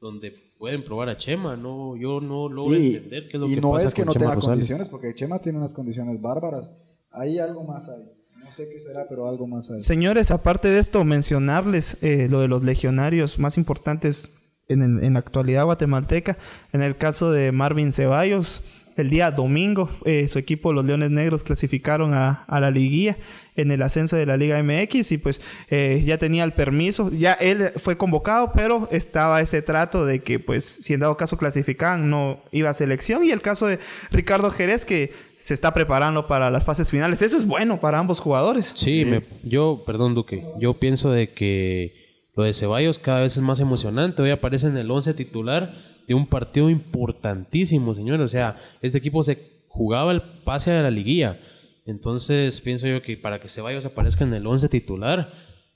donde 0.00 0.30
pueden 0.58 0.84
probar 0.84 1.08
a 1.08 1.16
Chema, 1.16 1.56
no, 1.56 1.96
yo 1.96 2.20
no 2.20 2.48
logro 2.48 2.76
Sí, 2.76 2.96
entender 2.96 3.24
qué 3.28 3.36
es 3.36 3.40
lo 3.40 3.48
y 3.48 3.54
que 3.54 3.60
no 3.60 3.72
pasa 3.72 3.88
es 3.88 3.94
que 3.94 4.02
con 4.02 4.06
no 4.06 4.12
Chema 4.12 4.24
tenga 4.24 4.34
Rosales. 4.36 4.54
condiciones, 4.56 4.88
porque 4.88 5.14
Chema 5.14 5.38
tiene 5.40 5.58
unas 5.58 5.72
condiciones 5.72 6.20
bárbaras. 6.20 6.76
Hay 7.10 7.38
algo 7.38 7.64
más 7.64 7.88
ahí. 7.88 8.02
No 8.36 8.50
sé 8.52 8.68
qué 8.68 8.80
será, 8.80 9.06
pero 9.08 9.28
algo 9.28 9.46
más 9.46 9.70
ahí. 9.70 9.80
Señores, 9.80 10.30
aparte 10.30 10.68
de 10.68 10.78
esto, 10.78 11.04
mencionarles 11.04 12.02
eh, 12.02 12.28
lo 12.30 12.40
de 12.40 12.48
los 12.48 12.62
legionarios 12.62 13.38
más 13.38 13.58
importantes 13.58 14.64
en, 14.68 14.82
el- 14.82 15.04
en 15.04 15.12
la 15.14 15.18
actualidad 15.20 15.64
guatemalteca. 15.64 16.38
En 16.72 16.82
el 16.82 16.96
caso 16.96 17.30
de 17.32 17.52
Marvin 17.52 17.90
Ceballos, 17.92 18.77
el 18.98 19.10
día 19.10 19.30
domingo, 19.30 19.88
eh, 20.04 20.28
su 20.28 20.38
equipo, 20.38 20.72
los 20.72 20.84
Leones 20.84 21.10
Negros, 21.10 21.42
clasificaron 21.42 22.14
a, 22.14 22.44
a 22.46 22.60
la 22.60 22.70
liguilla 22.70 23.16
en 23.56 23.70
el 23.72 23.82
ascenso 23.82 24.16
de 24.16 24.24
la 24.26 24.36
Liga 24.36 24.62
MX 24.62 25.10
y 25.12 25.18
pues 25.18 25.42
eh, 25.70 26.02
ya 26.06 26.16
tenía 26.18 26.44
el 26.44 26.52
permiso. 26.52 27.10
Ya 27.12 27.32
él 27.32 27.70
fue 27.76 27.96
convocado, 27.96 28.52
pero 28.54 28.88
estaba 28.92 29.40
ese 29.40 29.62
trato 29.62 30.06
de 30.06 30.20
que 30.20 30.38
pues 30.38 30.64
si 30.64 30.94
en 30.94 31.00
dado 31.00 31.16
caso 31.16 31.36
clasificaban 31.36 32.08
no 32.08 32.40
iba 32.52 32.70
a 32.70 32.74
selección. 32.74 33.24
Y 33.24 33.30
el 33.32 33.40
caso 33.40 33.66
de 33.66 33.78
Ricardo 34.12 34.50
Jerez 34.50 34.84
que 34.84 35.12
se 35.38 35.54
está 35.54 35.74
preparando 35.74 36.26
para 36.26 36.50
las 36.50 36.64
fases 36.64 36.90
finales. 36.90 37.22
Eso 37.22 37.36
es 37.36 37.46
bueno 37.46 37.80
para 37.80 37.98
ambos 37.98 38.20
jugadores. 38.20 38.72
Sí, 38.76 39.04
me- 39.04 39.22
yo, 39.42 39.82
perdón 39.86 40.14
Duque, 40.14 40.44
yo 40.60 40.74
pienso 40.78 41.10
de 41.10 41.30
que 41.30 42.30
lo 42.36 42.44
de 42.44 42.54
Ceballos 42.54 42.98
cada 43.00 43.20
vez 43.22 43.36
es 43.36 43.42
más 43.42 43.58
emocionante. 43.58 44.22
Hoy 44.22 44.30
aparece 44.30 44.68
en 44.68 44.76
el 44.76 44.88
11 44.90 45.14
titular 45.14 45.74
de 46.08 46.14
un 46.14 46.26
partido 46.26 46.70
importantísimo, 46.70 47.94
señores. 47.94 48.24
O 48.24 48.28
sea, 48.28 48.56
este 48.80 48.98
equipo 48.98 49.22
se 49.22 49.38
jugaba 49.68 50.10
el 50.10 50.22
pase 50.44 50.72
a 50.72 50.82
la 50.82 50.90
liguilla. 50.90 51.38
Entonces 51.84 52.60
pienso 52.62 52.86
yo 52.86 53.02
que 53.02 53.16
para 53.16 53.40
que 53.40 53.48
Ceballos 53.48 53.84
aparezca 53.84 54.24
en 54.24 54.34
el 54.34 54.46
11 54.46 54.68
titular 54.70 55.30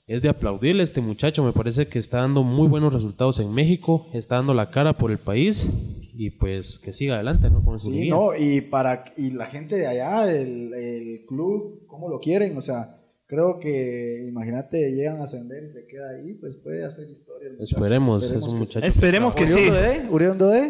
es 0.06 0.20
de 0.20 0.28
aplaudirle 0.30 0.80
a 0.80 0.84
este 0.84 1.02
muchacho. 1.02 1.44
Me 1.44 1.52
parece 1.52 1.86
que 1.86 1.98
está 1.98 2.18
dando 2.18 2.42
muy 2.42 2.66
buenos 2.66 2.92
resultados 2.92 3.38
en 3.40 3.52
México, 3.54 4.08
está 4.14 4.36
dando 4.36 4.54
la 4.54 4.70
cara 4.70 4.94
por 4.94 5.10
el 5.10 5.18
país 5.18 5.68
y 6.14 6.30
pues 6.30 6.78
que 6.78 6.92
siga 6.92 7.14
adelante, 7.14 7.50
¿no? 7.50 7.62
Con 7.62 7.78
Sí, 7.78 8.08
no, 8.08 8.34
y 8.36 8.62
para 8.62 9.04
y 9.16 9.30
la 9.30 9.46
gente 9.46 9.76
de 9.76 9.86
allá, 9.86 10.30
el, 10.32 10.72
el 10.72 11.26
club, 11.26 11.86
¿cómo 11.86 12.08
lo 12.08 12.20
quieren? 12.20 12.56
O 12.56 12.62
sea, 12.62 13.01
creo 13.32 13.58
que, 13.60 14.26
imagínate, 14.28 14.90
llegan 14.90 15.22
a 15.22 15.24
ascender 15.24 15.64
y 15.64 15.70
se 15.70 15.86
queda 15.86 16.10
ahí, 16.10 16.34
pues 16.34 16.56
puede 16.56 16.84
hacer 16.84 17.08
historia. 17.08 17.48
Esperemos, 17.58 18.30
es 18.30 18.42
un 18.42 18.58
muchacho. 18.58 18.84
Esperemos 18.84 19.34
que 19.34 19.46
sí. 19.46 19.70
¿Uriondo 19.70 19.80
de? 19.80 20.08
¿Uriondo 20.10 20.48
de? 20.50 20.60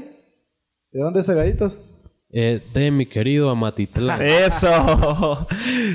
¿De 0.93 1.01
dónde 1.01 1.25
Cegaditos? 1.25 1.83
Eh, 2.31 2.63
de 2.73 2.93
mi 2.93 3.07
querido 3.07 3.51
Amatitlán. 3.51 4.23
Eso. 4.27 5.49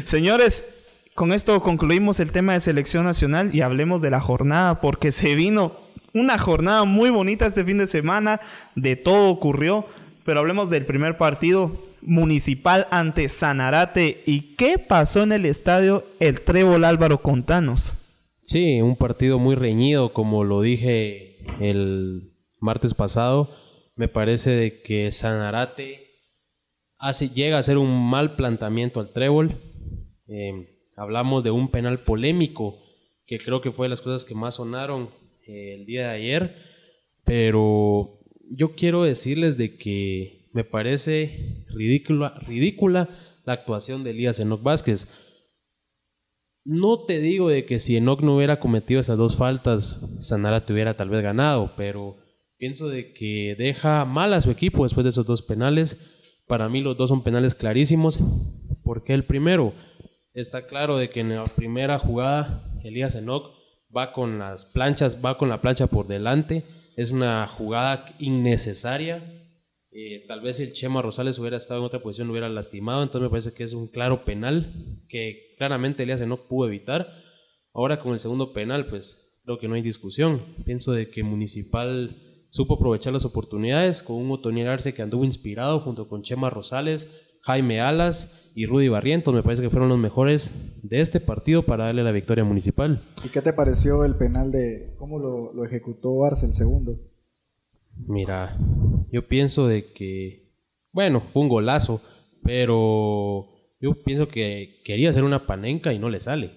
Señores, 0.04 1.06
con 1.16 1.32
esto 1.32 1.58
concluimos 1.62 2.20
el 2.20 2.32
tema 2.32 2.52
de 2.52 2.60
selección 2.60 3.06
nacional 3.06 3.56
y 3.56 3.62
hablemos 3.62 4.02
de 4.02 4.10
la 4.10 4.20
jornada 4.20 4.82
porque 4.82 5.14
se 5.14 5.36
vino 5.36 5.72
una 6.14 6.38
jornada 6.38 6.84
muy 6.84 7.10
bonita 7.12 7.46
este 7.46 7.64
fin 7.64 7.78
de 7.78 7.88
semana, 7.88 8.42
de 8.76 8.98
todo 8.98 9.30
ocurrió, 9.30 9.86
pero 10.26 10.42
hablemos 10.42 10.70
del 10.70 10.86
primer 10.86 11.16
partido 11.16 11.72
municipal 12.02 12.88
ante 12.92 13.30
Sanarate 13.30 14.22
y 14.26 14.56
qué 14.56 14.78
pasó 14.78 15.24
en 15.24 15.32
el 15.32 15.46
estadio 15.46 16.04
El 16.20 16.42
Trébol 16.42 16.84
Álvaro 16.84 17.20
Contanos. 17.20 17.94
Sí, 18.44 18.82
un 18.82 18.96
partido 18.96 19.40
muy 19.40 19.56
reñido, 19.56 20.14
como 20.14 20.44
lo 20.44 20.62
dije 20.62 21.40
el 21.60 22.32
martes 22.60 22.94
pasado. 22.94 23.50
Me 23.96 24.08
parece 24.08 24.52
de 24.52 24.82
que 24.82 25.12
Sanarate 25.12 26.08
hace, 26.98 27.30
llega 27.30 27.58
a 27.58 27.64
ser 27.64 27.78
un 27.78 28.10
mal 28.10 28.36
planteamiento 28.36 29.00
al 29.00 29.12
trébol. 29.12 29.60
Eh, 30.28 30.92
hablamos 30.96 31.44
de 31.44 31.52
un 31.52 31.70
penal 31.70 32.04
polémico, 32.04 32.80
que 33.26 33.38
creo 33.40 33.62
que 33.62 33.72
fue 33.72 33.88
de 33.88 33.92
las 33.92 34.02
cosas 34.02 34.26
que 34.26 34.36
más 34.36 34.56
sonaron 34.56 35.10
eh, 35.46 35.76
el 35.80 35.86
día 35.86 36.10
de 36.10 36.16
ayer. 36.16 36.56
Pero 37.26 38.20
yo 38.50 38.76
quiero 38.76 39.04
decirles 39.04 39.58
de 39.58 39.78
que 39.78 40.37
me 40.58 40.64
parece 40.64 41.68
ridícula, 41.70 43.10
la 43.46 43.54
actuación 43.54 44.04
de 44.04 44.10
Elías 44.10 44.40
Enoc 44.40 44.64
Vázquez. 44.64 45.54
No 46.66 47.06
te 47.06 47.20
digo 47.20 47.50
de 47.50 47.68
que 47.68 47.78
si 47.78 47.96
Enoch 47.96 48.22
no 48.22 48.36
hubiera 48.36 48.60
cometido 48.60 49.00
esas 49.00 49.20
dos 49.20 49.38
faltas, 49.38 50.04
Sanarate 50.24 50.74
hubiera 50.74 50.98
tal 50.98 51.10
vez 51.10 51.22
ganado, 51.22 51.74
pero 51.78 52.18
pienso 52.58 52.90
de 52.90 53.14
que 53.14 53.56
deja 53.56 54.04
mal 54.06 54.34
a 54.34 54.42
su 54.42 54.50
equipo 54.50 54.82
después 54.82 55.04
de 55.04 55.12
esos 55.12 55.28
dos 55.28 55.44
penales. 55.44 56.42
Para 56.48 56.70
mí 56.70 56.82
los 56.82 56.98
dos 56.98 57.10
son 57.10 57.22
penales 57.22 57.54
clarísimos, 57.54 58.20
porque 58.84 59.14
el 59.14 59.26
primero 59.26 59.74
está 60.34 60.66
claro 60.66 60.98
de 60.98 61.12
que 61.12 61.20
en 61.20 61.36
la 61.36 61.46
primera 61.46 62.00
jugada 62.00 62.68
Elías 62.84 63.14
Enoch 63.14 63.52
va 63.96 64.12
con 64.12 64.40
las 64.40 64.66
planchas, 64.66 65.24
va 65.24 65.38
con 65.38 65.50
la 65.50 65.62
plancha 65.62 65.86
por 65.86 66.08
delante, 66.08 66.64
es 66.96 67.12
una 67.12 67.46
jugada 67.48 68.16
innecesaria. 68.18 69.37
Eh, 70.00 70.26
tal 70.28 70.42
vez 70.42 70.58
si 70.58 70.64
el 70.64 70.74
Chema 70.74 71.02
Rosales 71.02 71.40
hubiera 71.40 71.58
estado 71.58 71.80
en 71.80 71.88
otra 71.88 72.04
posición, 72.04 72.28
lo 72.28 72.34
hubiera 72.34 72.50
lastimado. 72.50 73.02
Entonces 73.02 73.24
me 73.24 73.32
parece 73.32 73.54
que 73.54 73.64
es 73.64 73.74
un 73.74 73.88
claro 73.88 74.26
penal 74.26 75.02
que 75.10 75.56
claramente 75.58 76.04
Elías 76.04 76.20
no 76.20 76.48
pudo 76.48 76.68
evitar. 76.68 77.08
Ahora 77.74 78.00
con 78.00 78.14
el 78.14 78.20
segundo 78.20 78.54
penal, 78.54 78.86
pues 78.86 79.40
creo 79.44 79.58
que 79.58 79.68
no 79.68 79.74
hay 79.74 79.82
discusión. 79.82 80.44
Pienso 80.66 80.92
de 80.92 81.10
que 81.10 81.24
Municipal 81.24 82.16
supo 82.52 82.76
aprovechar 82.76 83.12
las 83.12 83.26
oportunidades 83.26 84.04
con 84.04 84.18
un 84.18 84.30
Otoniel 84.30 84.68
Arce 84.68 84.94
que 84.94 85.02
anduvo 85.02 85.26
inspirado 85.26 85.80
junto 85.80 86.08
con 86.08 86.22
Chema 86.22 86.52
Rosales, 86.52 87.40
Jaime 87.42 87.82
Alas 87.82 88.52
y 88.54 88.68
Rudy 88.68 88.90
Barrientos. 88.90 89.34
Me 89.34 89.42
parece 89.42 89.64
que 89.64 89.72
fueron 89.72 89.90
los 89.90 89.98
mejores 89.98 90.80
de 90.84 91.02
este 91.02 91.20
partido 91.20 91.66
para 91.66 91.86
darle 91.86 92.04
la 92.04 92.12
victoria 92.12 92.44
Municipal. 92.44 93.02
¿Y 93.26 93.30
qué 93.30 93.42
te 93.42 93.52
pareció 93.52 94.06
el 94.06 94.14
penal 94.14 94.52
de 94.52 94.94
cómo 95.00 95.18
lo, 95.18 95.54
lo 95.54 95.66
ejecutó 95.66 96.24
Arce 96.24 96.46
el 96.46 96.54
segundo? 96.54 97.00
Mira, 98.06 98.58
yo 99.12 99.28
pienso 99.28 99.68
de 99.68 99.92
que, 99.94 100.52
bueno, 100.92 101.22
fue 101.34 101.42
un 101.42 101.50
golazo, 101.50 102.02
pero 102.44 103.48
yo 103.80 103.94
pienso 104.04 104.28
que 104.28 104.82
quería 104.86 105.10
hacer 105.10 105.24
una 105.24 105.46
panenca 105.46 105.94
y 105.94 106.00
no 106.00 106.10
le 106.10 106.20
sale. 106.20 106.52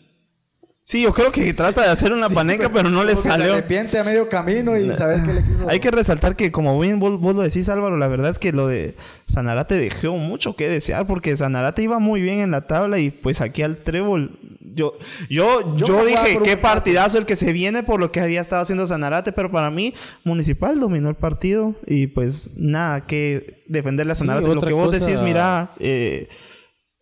Sí, 0.91 1.03
yo 1.03 1.13
creo 1.13 1.31
que 1.31 1.53
trata 1.55 1.83
de 1.83 1.89
hacer 1.89 2.13
una 2.13 2.29
paneca, 2.31 2.69
pero 2.69 2.91
no 2.91 3.05
le 3.05 3.15
salió. 3.15 3.47
Se 3.47 3.53
arrepiente 3.53 3.99
a 3.99 4.03
medio 4.03 4.29
camino 4.29 4.77
y 4.77 4.93
saber 4.97 5.23
qué 5.23 5.35
le 5.35 5.45
quiso. 5.45 5.69
Hay 5.69 5.79
que 5.79 5.93
resaltar 5.93 6.35
que, 6.35 6.51
como 6.51 6.79
bien 6.81 6.99
vos, 6.99 7.21
vos 7.21 7.35
lo 7.35 7.43
decís, 7.43 7.69
Álvaro, 7.69 7.97
la 7.97 8.09
verdad 8.09 8.31
es 8.31 8.41
que 8.41 8.53
lo 8.53 8.67
de 8.67 8.97
Sanarate 9.27 9.77
dejó 9.77 10.17
mucho 10.17 10.57
que 10.57 10.69
desear 10.69 11.07
porque 11.07 11.37
Sanarate 11.37 11.83
iba 11.83 12.01
muy 12.01 12.21
bien 12.21 12.41
en 12.41 12.51
la 12.51 12.67
tabla 12.67 12.99
y 12.99 13.11
pues 13.11 13.41
aquí 13.41 13.63
al 13.63 13.77
trébol. 13.77 14.50
Yo, 14.75 14.93
yo, 15.29 15.77
yo, 15.77 16.05
dije, 16.05 16.37
un 16.39 16.45
qué 16.45 16.57
partidazo 16.57 17.19
el 17.19 17.27
que 17.27 17.37
se 17.37 17.53
viene 17.53 17.83
por 17.83 17.99
lo 18.01 18.13
que 18.13 18.21
había 18.21 18.41
estado 18.41 18.63
haciendo 18.63 18.87
Sanarate, 18.87 19.33
pero 19.33 19.51
para 19.51 19.71
mí, 19.71 19.95
Municipal 20.25 20.79
dominó 20.79 21.09
el 21.09 21.17
partido 21.17 21.75
y 21.87 22.07
pues 22.09 22.57
nada 22.59 23.07
que 23.07 23.63
defenderle 23.69 24.13
a 24.13 24.15
Sí, 24.15 24.21
Sanarate. 24.21 24.55
lo 24.55 24.61
que 24.61 24.73
vos 24.73 24.91
cosa- 24.91 25.05
decís, 25.07 25.21
mira, 25.21 25.71
eh, 25.79 26.29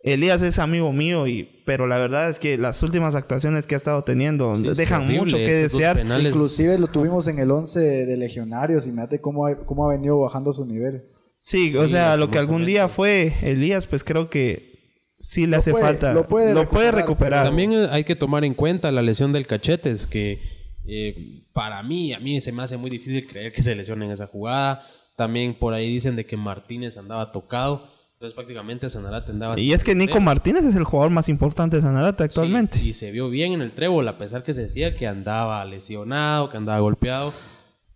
Elías 0.03 0.43
es 0.43 0.59
amigo 0.61 0.93
mío, 0.93 1.27
y 1.27 1.63
pero 1.67 1.87
la 1.87 1.99
verdad 1.99 2.31
es 2.31 2.39
que 2.39 2.57
las 2.57 2.83
últimas 2.83 3.15
actuaciones 3.15 3.67
que 3.67 3.75
ha 3.75 3.79
estado 3.79 4.05
teniendo 4.05 4.57
Sí, 4.57 4.63
dejan 4.75 5.01
terrible, 5.03 5.19
mucho 5.21 5.37
que 5.37 5.53
desear. 5.55 5.99
Inclusive 6.21 6.79
lo 6.79 6.87
tuvimos 6.87 7.27
en 7.29 7.39
el 7.41 7.51
11 7.51 7.81
de 7.81 8.17
legionarios 8.17 8.87
y 8.87 8.91
mírate 8.91 9.21
cómo 9.21 9.47
ha, 9.47 9.57
cómo 9.67 9.85
ha 9.87 9.93
venido 9.93 10.19
bajando 10.21 10.53
su 10.53 10.65
nivel. 10.65 11.03
Sí, 11.43 11.77
o 11.77 11.87
sea, 11.89 12.17
lo 12.17 12.31
que 12.31 12.39
algún 12.39 12.65
día 12.65 12.89
fue 12.89 13.35
Elías, 13.43 13.87
pues 13.87 14.05
creo 14.05 14.31
que 14.31 14.78
sí 15.21 15.43
le 15.47 15.53
Lo 15.53 15.57
hace 15.59 15.71
puede- 15.71 15.85
falta. 15.85 16.13
lo 16.15 16.27
puede 16.27 16.55
recuperar, 16.55 16.95
recuperar. 16.95 17.45
También 17.47 17.73
eh, 17.73 17.89
hay 17.91 18.05
que 18.05 18.17
tomar 18.17 18.45
en 18.45 18.55
cuenta 18.55 18.91
la 18.93 19.03
lesión 19.03 19.33
del 19.33 19.47
Cachetes, 19.47 20.07
que 20.07 20.41
eh, 20.87 21.43
para 21.53 21.83
mí, 21.83 22.13
a 22.15 22.19
mí 22.21 22.41
se 22.41 22.53
me 22.53 22.63
hace 22.63 22.77
muy 22.77 22.91
difícil 22.91 23.27
creer 23.27 23.53
que 23.53 23.63
se 23.63 23.75
lesione 23.75 24.07
en 24.07 24.13
esa 24.13 24.27
jugada. 24.27 24.83
También 25.17 25.55
por 25.59 25.75
ahí 25.75 25.93
dicen 25.93 26.15
de 26.17 26.25
que 26.25 26.37
Martínez 26.37 26.97
andaba 26.97 27.33
tocado, 27.33 27.89
entonces 28.15 28.35
prácticamente 28.35 28.89
Sanarate 28.89 29.33
andaba... 29.33 29.59
Y 29.59 29.73
es 29.73 29.83
que 29.85 29.95
Nico. 29.95 30.21
Martínez 30.21 30.65
es 30.65 30.77
el 30.77 30.85
jugador 30.85 31.11
más 31.13 31.29
importante 31.29 31.77
de 31.77 31.83
Sanarate 31.83 32.23
actualmente. 32.25 32.79
Sí, 32.79 32.91
y 32.91 32.93
se 32.93 33.11
vio 33.11 33.29
bien 33.29 33.53
en 33.53 33.61
el 33.63 33.73
trébol, 33.73 34.07
a 34.09 34.17
pesar 34.19 34.45
que 34.45 34.55
se 34.55 34.63
decía 34.63 34.97
que 34.97 35.07
andaba 35.09 35.65
lesionado, 35.65 36.51
que 36.51 36.57
andaba 36.57 36.79
golpeado. 36.81 37.35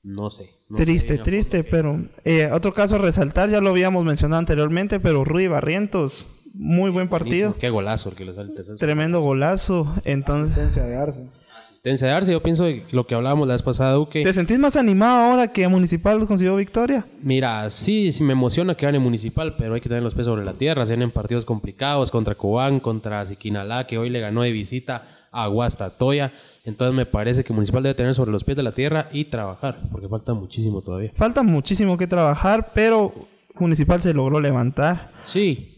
no 0.02 0.31
sé. 0.31 0.50
no 0.69 0.76
Triste, 0.79 1.19
triste, 1.19 1.62
pero 1.62 2.05
eh, 2.25 2.49
otro 2.52 2.75
caso 2.75 2.97
a 2.97 2.99
resaltar, 2.99 3.50
ya 3.50 3.61
lo 3.61 3.71
habíamos 3.71 4.05
mencionado 4.05 4.41
anteriormente, 4.41 4.99
pero 4.99 5.25
Rui 5.25 5.47
Barrientos, 5.47 6.41
muy 6.54 6.90
buen 6.90 7.09
partido, 7.09 7.50
buenísimo, 7.50 7.61
Qué 7.61 7.71
golazo 7.71 8.11
el 8.11 8.16
que 8.16 8.25
le 8.25 8.35
sale 8.35 8.50
el 8.50 8.54
tercer 8.54 8.76
tremendo 8.76 9.21
golazo, 9.21 9.92
entonces... 10.04 10.56
Asistencia 10.56 10.85
de 10.85 10.97
Arce. 10.97 11.26
asistencia 11.62 12.06
de 12.09 12.12
Arce. 12.12 12.32
Yo 12.32 12.42
pienso 12.42 12.64
que 12.64 12.85
lo 12.92 13.06
que 13.06 13.14
hablábamos 13.14 13.49
la 13.49 13.54
vez 13.54 13.62
pasada, 13.62 13.92
Duque. 13.94 14.23
¿Te 14.23 14.32
sentís 14.32 14.59
más 14.59 14.76
animado 14.76 15.30
ahora 15.30 15.49
que 15.49 15.66
Municipal 15.68 16.25
consiguió 16.26 16.56
victoria? 16.56 17.04
Mira, 17.23 17.71
sí, 17.71 18.12
sí 18.12 18.23
me 18.23 18.32
emociona 18.32 18.75
que 18.75 18.87
gane 18.87 18.99
Municipal, 18.99 19.54
pero 19.56 19.75
hay 19.75 19.80
que 19.80 19.88
tener 19.88 20.02
los 20.02 20.14
pies 20.14 20.26
sobre 20.26 20.44
la 20.44 20.54
tierra. 20.54 20.87
Se 20.87 20.92
vienen 20.92 21.11
partidos 21.11 21.44
complicados 21.44 22.11
contra 22.11 22.35
Cobán, 22.35 22.80
contra 22.80 23.25
Siquinalá, 23.26 23.87
que 23.87 23.99
hoy 23.99 24.11
le 24.11 24.21
ganó 24.21 24.42
de 24.42 24.52
visita 24.52 25.04
a 25.32 25.47
Guastatoya. 25.47 26.32
Entonces 26.64 26.94
me 26.94 27.06
parece 27.06 27.42
que 27.42 27.52
Municipal 27.52 27.82
debe 27.82 27.94
tener 27.94 28.14
sobre 28.14 28.30
los 28.30 28.44
pies 28.44 28.56
de 28.56 28.62
la 28.62 28.73
tierra 28.73 29.09
y 29.12 29.25
trabajar, 29.25 29.80
porque 29.90 30.09
falta 30.09 30.32
muchísimo 30.32 30.80
todavía. 30.82 31.11
Falta 31.14 31.42
muchísimo 31.42 31.97
que 31.99 32.06
trabajar, 32.06 32.71
pero 32.75 33.12
Municipal 33.59 34.00
se 34.00 34.14
logró 34.14 34.40
levantar. 34.40 35.11
Sí, 35.25 35.72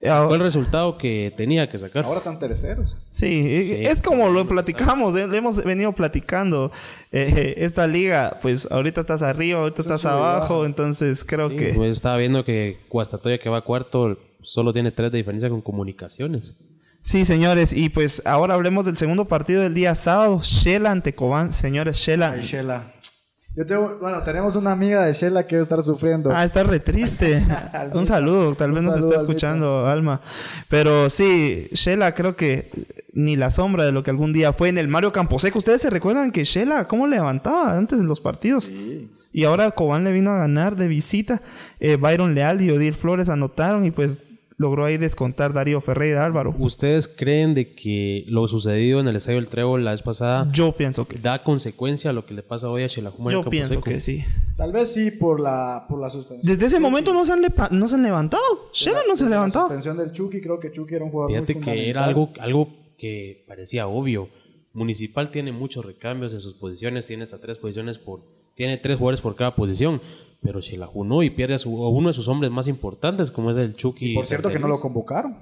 fue 0.00 0.36
el 0.36 0.40
resultado 0.42 0.98
que 0.98 1.32
tenía 1.36 1.68
que 1.70 1.78
sacar. 1.78 2.04
Ahora 2.04 2.18
están 2.18 2.38
terceros. 2.38 2.96
Sí, 3.08 3.72
es 3.80 4.00
como 4.02 4.28
lo 4.30 4.46
platicamos, 4.46 5.16
eh, 5.16 5.26
le 5.26 5.38
hemos 5.38 5.62
venido 5.64 5.92
platicando. 5.92 6.70
eh, 7.12 7.32
eh, 7.36 7.54
esta 7.64 7.86
liga, 7.86 8.38
pues 8.42 8.70
ahorita 8.70 9.00
estás 9.00 9.22
arriba, 9.22 9.60
ahorita 9.60 9.82
estás 9.82 10.04
abajo, 10.04 10.56
baja. 10.58 10.66
entonces 10.66 11.24
creo 11.24 11.48
Sí, 11.50 11.56
que... 11.56 11.72
pues 11.74 11.92
estaba 11.92 12.16
viendo 12.18 12.44
que 12.44 12.78
Guastatoya, 12.90 13.38
que 13.38 13.48
va 13.48 13.62
cuarto, 13.62 14.18
solo 14.42 14.72
tiene 14.72 14.90
tres 14.92 15.10
de 15.12 15.18
diferencia 15.18 15.48
con 15.48 15.62
comunicaciones. 15.62 16.54
Sí, 17.00 17.24
señores, 17.24 17.72
y 17.72 17.88
pues 17.88 18.20
ahora 18.26 18.54
hablemos 18.54 18.84
del 18.84 18.96
segundo 18.96 19.26
partido 19.26 19.62
del 19.62 19.74
día 19.74 19.94
sábado, 19.94 20.40
Shela 20.42 20.90
ante 20.90 21.14
Cobán. 21.14 21.52
Señores, 21.52 21.98
Shela... 21.98 22.32
Ay, 22.32 22.42
Shela. 22.42 22.92
Yo 23.56 23.64
tengo, 23.64 23.96
bueno, 23.98 24.22
tenemos 24.22 24.54
una 24.54 24.72
amiga 24.72 25.06
de 25.06 25.14
Shela 25.14 25.46
que 25.46 25.56
debe 25.56 25.62
estar 25.62 25.82
sufriendo. 25.82 26.30
Ah, 26.30 26.44
está 26.44 26.62
re 26.62 26.78
triste. 26.78 27.42
Un 27.94 28.04
saludo, 28.04 28.54
tal 28.54 28.70
vez 28.70 28.80
Un 28.80 28.86
nos 28.86 28.94
saludo, 28.96 29.12
está 29.12 29.22
escuchando 29.22 29.86
Alma. 29.86 30.20
Pero 30.68 31.08
sí, 31.08 31.66
Shela 31.72 32.12
creo 32.12 32.36
que 32.36 32.70
ni 33.14 33.34
la 33.34 33.50
sombra 33.50 33.86
de 33.86 33.92
lo 33.92 34.02
que 34.02 34.10
algún 34.10 34.34
día 34.34 34.52
fue 34.52 34.68
en 34.68 34.76
el 34.76 34.88
Mario 34.88 35.10
Camposeco. 35.10 35.58
¿Ustedes 35.58 35.80
se 35.80 35.88
recuerdan 35.88 36.32
que 36.32 36.44
Shela 36.44 36.86
cómo 36.86 37.06
levantaba 37.06 37.74
antes 37.74 37.98
de 37.98 38.04
los 38.04 38.20
partidos? 38.20 38.70
Y 39.32 39.44
ahora 39.44 39.70
Cobán 39.70 40.04
le 40.04 40.12
vino 40.12 40.32
a 40.32 40.38
ganar 40.38 40.76
de 40.76 40.88
visita. 40.88 41.40
Eh, 41.80 41.96
Byron 41.96 42.34
Leal 42.34 42.60
y 42.60 42.70
Odil 42.70 42.94
Flores 42.94 43.30
anotaron 43.30 43.86
y 43.86 43.90
pues 43.90 44.25
logró 44.58 44.84
ahí 44.86 44.96
descontar 44.96 45.52
Darío 45.52 45.80
Ferreira 45.80 46.24
Álvaro. 46.24 46.54
¿Ustedes 46.58 47.08
creen 47.08 47.52
de 47.54 47.74
que 47.74 48.24
lo 48.28 48.48
sucedido 48.48 49.00
en 49.00 49.08
el 49.08 49.16
Estadio 49.16 49.38
del 49.40 49.48
Trébol 49.48 49.84
la 49.84 49.90
vez 49.90 50.00
pasada 50.02 50.48
Yo 50.52 50.72
pienso 50.72 51.06
que 51.06 51.16
sí. 51.16 51.22
da 51.22 51.42
consecuencia 51.42 52.10
a 52.10 52.12
lo 52.14 52.24
que 52.24 52.32
le 52.34 52.42
pasa 52.42 52.70
hoy 52.70 52.82
a 52.82 52.88
Chelajuma 52.88 53.32
Yo 53.32 53.44
pienso 53.44 53.82
que 53.82 54.00
sí. 54.00 54.24
Tal 54.56 54.72
vez 54.72 54.92
sí 54.94 55.10
por 55.10 55.40
la, 55.40 55.84
por 55.88 56.00
la 56.00 56.08
suspensión. 56.08 56.40
Desde 56.50 56.66
ese 56.66 56.80
momento 56.80 57.12
no 57.12 57.24
se 57.26 57.32
han, 57.34 57.42
lepa- 57.42 57.70
no 57.70 57.86
se 57.88 57.96
han 57.96 58.02
levantado. 58.02 58.42
Shela 58.72 59.00
no 59.06 59.14
se 59.14 59.24
ha 59.24 59.26
Desde 59.26 59.30
la 59.30 59.36
levantado. 59.36 59.66
suspensión 59.66 59.96
del 59.98 60.12
Chucky, 60.12 60.40
creo 60.40 60.58
que 60.58 60.72
Chucky 60.72 60.94
era 60.94 61.04
un 61.04 61.10
jugador 61.10 61.32
Fíjate 61.32 61.54
muy 61.54 61.62
que 61.64 61.90
era 61.90 62.04
algo, 62.04 62.30
algo 62.40 62.68
que 62.98 63.44
parecía 63.46 63.86
obvio. 63.86 64.28
Municipal 64.72 65.30
tiene 65.30 65.52
muchos 65.52 65.84
recambios 65.84 66.32
en 66.32 66.40
sus 66.40 66.54
posiciones, 66.54 67.06
tiene 67.06 67.24
hasta 67.24 67.38
tres 67.38 67.58
posiciones 67.58 67.98
por, 67.98 68.20
tiene 68.54 68.76
tres 68.78 68.96
jugadores 68.98 69.20
por 69.20 69.34
cada 69.36 69.54
posición, 69.54 70.00
pero 70.42 70.60
Chelaju 70.60 71.04
no 71.04 71.22
y 71.22 71.30
pierde 71.30 71.54
a, 71.54 71.58
su- 71.58 71.84
a 71.84 71.88
uno 71.90 72.08
de 72.08 72.14
sus 72.14 72.28
hombres 72.28 72.50
más 72.52 72.68
importantes, 72.68 73.30
como 73.30 73.50
es 73.50 73.56
el 73.56 73.74
Chucky. 73.76 74.14
Por 74.14 74.26
cierto 74.26 74.48
que 74.50 74.58
no 74.58 74.68
lo 74.68 74.80
convocaron. 74.80 75.36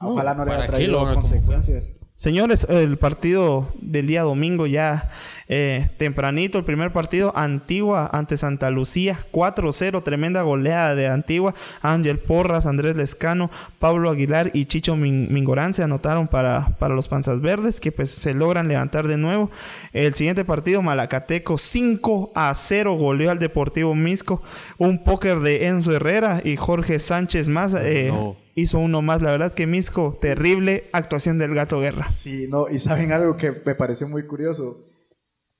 Ojalá 0.00 0.34
no 0.34 0.44
le 0.44 0.50
¿para 0.50 0.62
haya 0.64 0.70
traído 0.70 1.14
consecuencias. 1.14 1.86
Señores, 2.16 2.64
el 2.70 2.96
partido 2.96 3.68
del 3.80 4.06
día 4.06 4.22
domingo 4.22 4.66
ya 4.66 5.10
eh, 5.48 5.90
tempranito, 5.98 6.58
el 6.58 6.64
primer 6.64 6.90
partido, 6.92 7.32
Antigua 7.36 8.08
ante 8.12 8.36
Santa 8.36 8.70
Lucía, 8.70 9.18
4-0, 9.32 10.02
tremenda 10.02 10.42
goleada 10.42 10.94
de 10.94 11.06
Antigua. 11.08 11.54
Ángel 11.82 12.18
Porras, 12.18 12.66
Andrés 12.66 12.96
Lescano, 12.96 13.50
Pablo 13.78 14.10
Aguilar 14.10 14.50
y 14.54 14.66
Chicho 14.66 14.96
Min- 14.96 15.32
Mingorán 15.32 15.74
se 15.74 15.82
anotaron 15.82 16.28
para, 16.28 16.76
para 16.78 16.94
los 16.94 17.08
Panzas 17.08 17.40
Verdes, 17.40 17.80
que 17.80 17.92
pues 17.92 18.10
se 18.10 18.34
logran 18.34 18.68
levantar 18.68 19.06
de 19.06 19.16
nuevo. 19.18 19.50
El 19.92 20.14
siguiente 20.14 20.44
partido, 20.44 20.82
Malacateco, 20.82 21.58
5 21.58 22.32
a 22.34 22.54
0, 22.54 22.94
goleó 22.94 23.30
al 23.30 23.38
Deportivo 23.38 23.94
Misco. 23.94 24.42
Un 24.78 25.04
póker 25.04 25.40
de 25.40 25.66
Enzo 25.66 25.94
Herrera 25.94 26.40
y 26.44 26.56
Jorge 26.56 26.98
Sánchez 26.98 27.48
más. 27.48 27.74
eh, 27.74 28.08
No. 28.10 28.36
Hizo 28.56 28.78
uno 28.78 29.02
más, 29.02 29.20
la 29.20 29.32
verdad 29.32 29.48
es 29.48 29.56
que 29.56 29.66
Misco, 29.66 30.16
terrible 30.20 30.84
actuación 30.92 31.38
del 31.38 31.56
Gato 31.56 31.80
Guerra. 31.80 32.06
Sí, 32.08 32.46
no, 32.48 32.68
y 32.68 32.78
saben 32.78 33.10
algo 33.10 33.36
que 33.36 33.50
me 33.66 33.74
pareció 33.74 34.06
muy 34.08 34.24
curioso. 34.28 34.76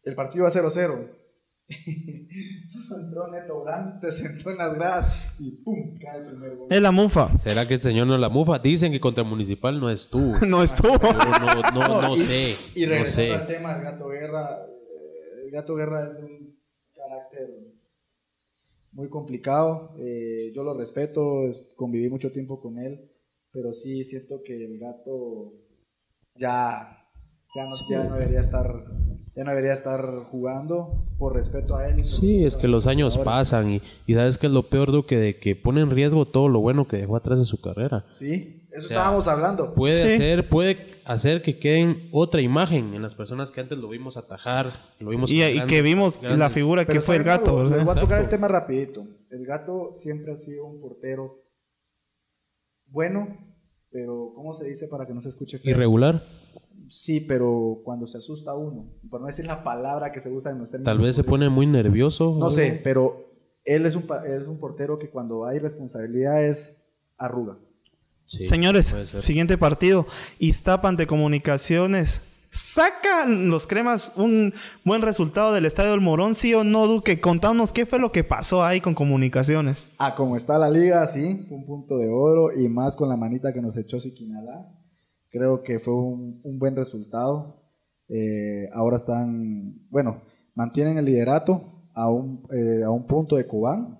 El 0.05 0.15
partido 0.15 0.45
iba 0.45 0.51
0-0. 0.51 1.11
Solo 2.67 3.01
entró 3.01 3.29
Neto 3.29 3.63
Brand, 3.63 3.95
se 3.95 4.13
sentó 4.13 4.51
en 4.51 4.59
las 4.59 4.75
gradas 4.75 5.35
y 5.39 5.51
¡pum! 5.63 5.97
cae 5.99 6.19
el 6.21 6.27
primer 6.27 6.57
gol. 6.57 6.67
Es 6.71 6.83
la 6.83 6.91
mufa. 6.91 7.37
¿Será 7.39 7.67
que 7.67 7.75
el 7.75 7.81
señor 7.81 8.07
no 8.07 8.19
la 8.19 8.29
mufa? 8.29 8.59
Dicen 8.59 8.93
que 8.93 9.01
contra 9.01 9.25
Municipal 9.25 9.81
no 9.81 9.91
estuvo. 9.91 10.35
No 10.47 10.63
estuvo. 10.63 10.99
Pero 10.99 11.15
no, 11.15 11.71
no, 11.89 12.03
no 12.03 12.15
y, 12.17 12.21
sé. 12.21 12.55
Y 12.79 12.85
no 12.85 12.91
regresando 12.91 13.35
al 13.35 13.47
sé. 13.47 13.55
tema 13.55 13.75
del 13.75 13.85
Gato 13.85 14.09
Guerra, 14.09 14.67
eh, 14.67 15.43
el 15.47 15.51
Gato 15.51 15.75
Guerra 15.75 16.05
es 16.05 16.15
de 16.19 16.25
un 16.25 16.59
carácter 16.95 17.51
muy 18.93 19.09
complicado. 19.09 19.95
eh, 19.99 20.53
yo 20.55 20.63
lo 20.65 20.75
respeto, 20.77 21.49
es- 21.49 21.73
conviví 21.77 22.09
mucho 22.11 22.31
tiempo 22.31 22.61
con 22.61 22.79
él, 22.79 23.11
pero 23.51 23.73
sí 23.73 24.05
siento 24.05 24.43
que 24.45 24.65
el 24.67 24.79
gato 24.79 25.55
ya, 26.35 27.04
ya, 27.55 27.65
no, 27.65 27.77
ya 27.89 28.05
no 28.09 28.15
debería 28.17 28.41
estar 28.41 28.67
ya 29.37 29.43
no 29.43 29.51
debería 29.51 29.73
estar 29.73 30.01
jugando 30.31 31.07
por 31.19 31.35
respeto 31.35 31.75
a 31.77 31.89
él. 31.89 32.05
Sí, 32.05 32.45
es 32.45 32.55
que 32.57 32.69
los 32.69 32.87
años 32.87 33.19
pasan 33.19 33.69
y, 33.69 33.81
y 34.07 34.15
sabes 34.15 34.39
que 34.39 34.47
es 34.47 34.53
lo 34.53 34.63
peor, 34.63 34.93
Duque, 34.93 35.17
de 35.17 35.41
que 35.41 35.57
pone 35.57 35.81
en 35.81 35.91
riesgo 35.91 36.25
todo 36.27 36.49
lo 36.49 36.61
bueno 36.61 36.87
que 36.87 36.99
dejó 36.99 37.17
atrás 37.17 37.39
en 37.41 37.45
su 37.45 37.61
carrera. 37.61 38.05
Sí, 38.13 38.69
eso 38.73 38.87
sea, 38.89 38.97
estábamos 38.99 39.27
hablando. 39.27 39.75
Puede 39.75 40.09
Sí. 40.09 40.15
hacer, 40.15 40.49
puede 40.49 40.95
hacer 41.05 41.43
que 41.43 41.59
queden 41.59 42.09
otra 42.13 42.43
imagen 42.43 42.95
en 42.95 43.03
las 43.03 43.17
personas 43.17 43.51
que 43.51 43.61
antes 43.61 43.77
lo 43.77 43.89
vimos 43.89 44.17
atajar, 44.17 44.73
lo 45.01 45.11
vimos 45.11 45.33
Y, 45.33 45.39
que 45.67 45.83
vimos 45.83 46.21
grandes- 46.21 46.39
la 46.39 46.51
figura 46.51 46.83
que 46.85 46.93
Pero 46.93 47.03
fue 47.03 47.17
el 47.17 47.25
¿saben 47.25 47.41
gato, 47.41 47.59
algo? 47.61 47.75
Les 47.75 47.85
voy 47.85 47.99
a 47.99 48.01
tocar 48.01 48.21
el 48.23 48.29
tema 48.29 48.47
rapidito. 48.47 49.05
El 49.31 49.45
gato 49.47 49.91
siempre 49.95 50.33
ha 50.33 50.37
sido 50.37 50.65
un 50.65 50.81
portero 50.81 51.41
bueno, 52.87 53.37
pero 53.91 54.31
¿cómo 54.37 54.55
se 54.55 54.65
dice 54.65 54.87
para 54.89 55.07
que 55.07 55.13
no 55.15 55.21
se 55.21 55.31
escuche 55.31 55.59
feo? 55.59 55.73
irregular. 55.73 56.23
Sí, 56.89 57.21
pero 57.21 57.81
cuando 57.85 58.07
se 58.07 58.19
asusta 58.19 58.55
uno, 58.55 58.87
por 59.11 59.21
no 59.21 59.27
decir 59.27 59.47
la 59.47 59.65
palabra 59.65 60.13
que 60.13 60.21
se 60.21 60.31
usa 60.31 60.51
en 60.51 60.59
los 60.59 60.71
términos 60.71 60.93
Tal 60.95 61.03
vez 61.05 61.17
se 61.17 61.25
pone 61.25 61.49
muy 61.49 61.67
nervioso. 61.67 62.37
No 62.39 62.51
sé, 62.51 62.81
pero 62.85 63.31
él 63.65 63.87
es 63.87 63.95
un, 63.95 64.03
pa- 64.03 64.27
es 64.27 64.47
un 64.47 64.59
portero 64.59 64.99
que 64.99 65.09
cuando 65.11 65.47
hay 65.47 65.59
responsabilidades 65.59 67.03
arruga. 67.17 67.57
Sí, 68.27 68.39
Señores, 68.39 68.87
siguiente 69.19 69.59
partido. 69.59 70.07
Iztapa 70.39 70.89
ante 70.89 71.07
Comunicaciones. 71.07 72.31
¿Sacan 72.51 73.49
los 73.49 73.67
cremas 73.67 74.13
un 74.17 74.55
buen 74.85 75.03
resultado 75.03 75.53
del 75.53 75.67
Estadio 75.67 75.91
del 75.91 76.01
Morón, 76.01 76.35
sí 76.37 76.55
o 76.55 76.63
no, 76.63 76.87
Duque? 76.87 77.21
Contanos 77.21 77.73
qué 77.73 77.85
fue 77.85 77.99
lo 77.99 78.13
que 78.13 78.23
pasó 78.23 78.63
ahí 78.65 78.81
con 78.81 78.95
Comunicaciones. 78.95 79.91
Ah, 79.99 80.15
como 80.15 80.37
está 80.37 80.57
la 80.57 80.71
liga, 80.71 81.05
sí, 81.09 81.47
un 81.51 81.67
punto 81.67 81.99
de 81.99 82.09
oro 82.09 82.53
y 82.57 82.69
más 82.69 82.95
con 82.95 83.09
la 83.09 83.17
manita 83.17 83.53
que 83.53 83.61
nos 83.61 83.77
echó 83.77 84.01
Siquinalá. 84.01 84.71
Creo 85.35 85.65
que 85.65 85.81
fue 85.81 85.93
un, 85.95 86.41
un 86.45 86.61
buen 86.61 86.77
resultado. 86.77 87.61
Eh, 88.09 88.69
ahora 88.73 88.95
están, 88.95 89.89
bueno, 89.91 90.23
mantienen 90.55 90.97
el 90.97 91.07
liderato 91.07 91.89
a 91.93 92.09
un, 92.09 92.47
eh, 92.53 92.85
a 92.85 92.91
un 92.93 93.09
punto 93.09 93.35
de 93.35 93.49
Cobán 93.49 93.99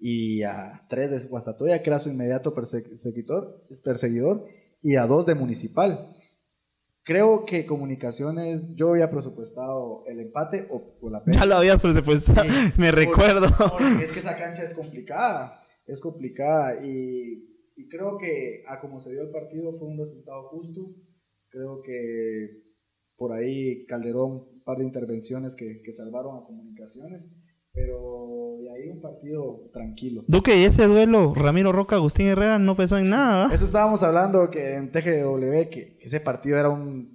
y 0.00 0.42
a 0.42 0.84
tres 0.88 1.12
de 1.12 1.28
Guastatoya, 1.28 1.80
que 1.80 1.90
era 1.90 2.00
su 2.00 2.08
inmediato 2.08 2.56
perseguidor, 2.56 3.64
perseguidor 3.84 4.46
y 4.82 4.96
a 4.96 5.06
dos 5.06 5.26
de 5.26 5.36
Municipal. 5.36 6.10
Creo 7.04 7.44
que 7.44 7.66
Comunicaciones, 7.66 8.74
yo 8.74 8.90
había 8.90 9.12
presupuestado 9.12 10.02
el 10.08 10.18
empate 10.18 10.66
o, 10.72 10.96
o 11.00 11.08
la 11.08 11.22
Ya 11.26 11.46
lo 11.46 11.54
habías 11.54 11.80
presupuestado, 11.80 12.42
Sí, 12.42 12.72
me 12.80 12.90
recuerdo. 12.90 13.46
porque 13.58 14.02
es 14.02 14.10
que 14.10 14.18
esa 14.18 14.36
cancha 14.36 14.64
es 14.64 14.74
complicada, 14.74 15.62
es 15.86 16.00
complicada 16.00 16.84
y, 16.84 17.53
y 17.76 17.88
creo 17.88 18.18
que 18.18 18.64
a 18.68 18.78
como 18.80 19.00
se 19.00 19.12
dio 19.12 19.22
el 19.22 19.30
partido 19.30 19.76
fue 19.78 19.88
un 19.88 19.98
resultado 19.98 20.48
justo. 20.48 20.94
Creo 21.48 21.82
que 21.82 22.62
por 23.16 23.32
ahí 23.32 23.84
Calderón, 23.86 24.48
un 24.52 24.62
par 24.64 24.78
de 24.78 24.84
intervenciones 24.84 25.54
que, 25.54 25.82
que 25.82 25.92
salvaron 25.92 26.36
a 26.36 26.44
comunicaciones, 26.44 27.30
pero 27.72 28.58
de 28.60 28.70
ahí 28.70 28.88
un 28.88 29.00
partido 29.00 29.68
tranquilo. 29.72 30.24
Duque, 30.28 30.56
y 30.56 30.64
ese 30.64 30.86
duelo, 30.86 31.34
Ramiro 31.34 31.72
Roca, 31.72 31.96
Agustín 31.96 32.26
Herrera, 32.26 32.58
no 32.58 32.76
pesó 32.76 32.98
en 32.98 33.10
nada. 33.10 33.48
¿va? 33.48 33.54
Eso 33.54 33.64
estábamos 33.64 34.02
hablando 34.02 34.48
que 34.50 34.76
en 34.76 34.92
TGW, 34.92 35.70
que 35.70 35.98
ese 36.00 36.20
partido 36.20 36.58
era 36.58 36.70
un... 36.70 37.13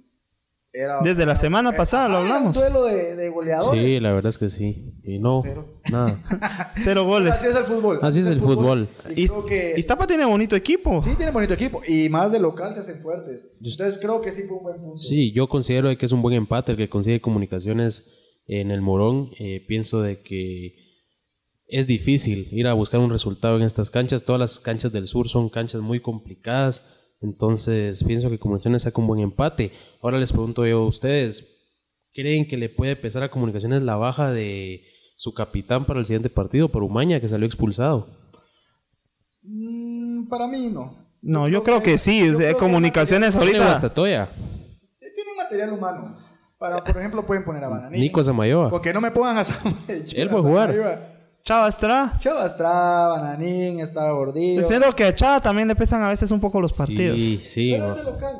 Era, 0.72 1.00
Desde 1.02 1.26
la 1.26 1.34
semana 1.34 1.72
pasada 1.72 2.06
lo 2.08 2.18
Ah, 2.18 2.20
era 2.20 2.28
hablamos. 2.36 2.56
Un 2.56 2.62
duelo 2.62 2.84
de, 2.84 3.16
de 3.16 3.28
goleadores. 3.28 3.80
Sí, 3.82 3.98
la 3.98 4.12
verdad 4.12 4.30
es 4.30 4.38
que 4.38 4.50
sí. 4.50 4.94
Y 5.02 5.18
no, 5.18 5.42
Cero. 5.44 5.80
nada. 5.90 6.72
Cero 6.76 7.04
goles. 7.04 7.32
Así 7.32 7.48
es 7.48 7.56
el 7.56 7.64
fútbol. 7.64 7.98
Así 8.02 8.20
es 8.20 8.26
el 8.28 8.38
fútbol. 8.40 8.88
Y 9.16 9.26
creo 9.26 9.46
que... 9.46 9.74
Iztapa 9.76 10.06
tiene 10.06 10.24
bonito 10.24 10.54
equipo. 10.54 11.02
Sí, 11.02 11.10
tiene 11.16 11.32
bonito 11.32 11.54
equipo. 11.54 11.82
Y 11.88 12.08
más 12.08 12.30
de 12.30 12.38
local 12.38 12.72
se 12.74 12.80
hacen 12.80 13.00
fuertes. 13.00 13.40
Entonces 13.56 13.98
creo 13.98 14.20
que 14.22 14.30
sí 14.30 14.42
fue 14.46 14.58
un 14.58 14.62
buen 14.62 14.76
punto. 14.80 14.98
Sí, 15.02 15.32
yo 15.32 15.48
considero 15.48 15.96
que 15.98 16.06
es 16.06 16.12
un 16.12 16.22
buen 16.22 16.36
empate 16.36 16.70
el 16.72 16.78
que 16.78 16.88
consigue 16.88 17.20
comunicaciones 17.20 18.42
en 18.46 18.70
el 18.70 18.80
Morón. 18.80 19.30
Eh, 19.40 19.64
pienso 19.66 20.00
de 20.02 20.20
que 20.22 20.74
es 21.66 21.86
difícil 21.88 22.46
ir 22.52 22.68
a 22.68 22.74
buscar 22.74 23.00
un 23.00 23.10
resultado 23.10 23.56
en 23.56 23.62
estas 23.62 23.90
canchas. 23.90 24.22
Todas 24.24 24.40
las 24.40 24.60
canchas 24.60 24.92
del 24.92 25.08
sur 25.08 25.28
son 25.28 25.48
canchas 25.48 25.80
muy 25.80 25.98
complicadas. 25.98 26.99
Entonces 27.20 28.02
pienso 28.04 28.30
que 28.30 28.38
Comunicaciones 28.38 28.82
saca 28.82 29.00
un 29.00 29.06
buen 29.06 29.20
empate. 29.20 29.72
Ahora 30.02 30.18
les 30.18 30.32
pregunto 30.32 30.66
yo 30.66 30.78
a 30.78 30.86
ustedes, 30.86 31.76
¿creen 32.14 32.48
que 32.48 32.56
le 32.56 32.68
puede 32.68 32.96
pesar 32.96 33.22
a 33.22 33.30
Comunicaciones 33.30 33.82
la 33.82 33.96
baja 33.96 34.32
de 34.32 34.82
su 35.16 35.34
capitán 35.34 35.84
para 35.84 36.00
el 36.00 36.06
siguiente 36.06 36.30
partido, 36.30 36.70
por 36.70 36.82
Umaña, 36.82 37.20
que 37.20 37.28
salió 37.28 37.46
expulsado? 37.46 38.08
Mm, 39.42 40.28
para 40.28 40.46
mí 40.46 40.70
no. 40.70 41.10
No, 41.22 41.48
yo 41.48 41.62
creo 41.62 41.82
que 41.82 41.98
sí. 41.98 42.22
o 42.22 42.36
sea, 42.36 42.36
creo 42.36 42.54
que 42.54 42.58
comunicaciones 42.58 43.36
Tiene 43.36 43.58
ahorita. 43.58 43.86
Eh, 43.86 44.26
Tiene 45.14 45.30
un 45.32 45.36
material 45.36 45.72
humano. 45.74 46.16
Para, 46.58 46.82
por 46.82 46.96
ejemplo, 46.96 47.26
pueden 47.26 47.44
poner 47.44 47.64
a 47.64 47.68
Bananín. 47.68 48.00
Nico 48.00 48.22
Samayoa. 48.24 48.70
Porque 48.70 48.92
no 48.92 49.00
me 49.00 49.10
pongan 49.10 49.38
a 49.38 49.44
Samuel. 49.44 50.04
Él 50.14 50.28
puede 50.30 50.42
jugar. 50.42 51.19
Chava 51.50 51.66
Estrada. 51.68 52.12
Chava 52.20 52.46
Estrada, 52.46 53.08
Bananín, 53.08 53.80
estaba 53.80 54.12
Gordillo. 54.12 54.62
Siento 54.62 54.92
que 54.92 55.02
a 55.02 55.12
Chava 55.12 55.40
también 55.40 55.66
le 55.66 55.74
pesan 55.74 56.00
a 56.00 56.08
veces 56.08 56.30
un 56.30 56.40
poco 56.40 56.60
los 56.60 56.72
partidos. 56.72 57.18
Sí, 57.18 57.38
sí. 57.38 57.72
Pero 57.72 57.90
es 57.90 57.96
de 57.96 58.04
local. 58.04 58.36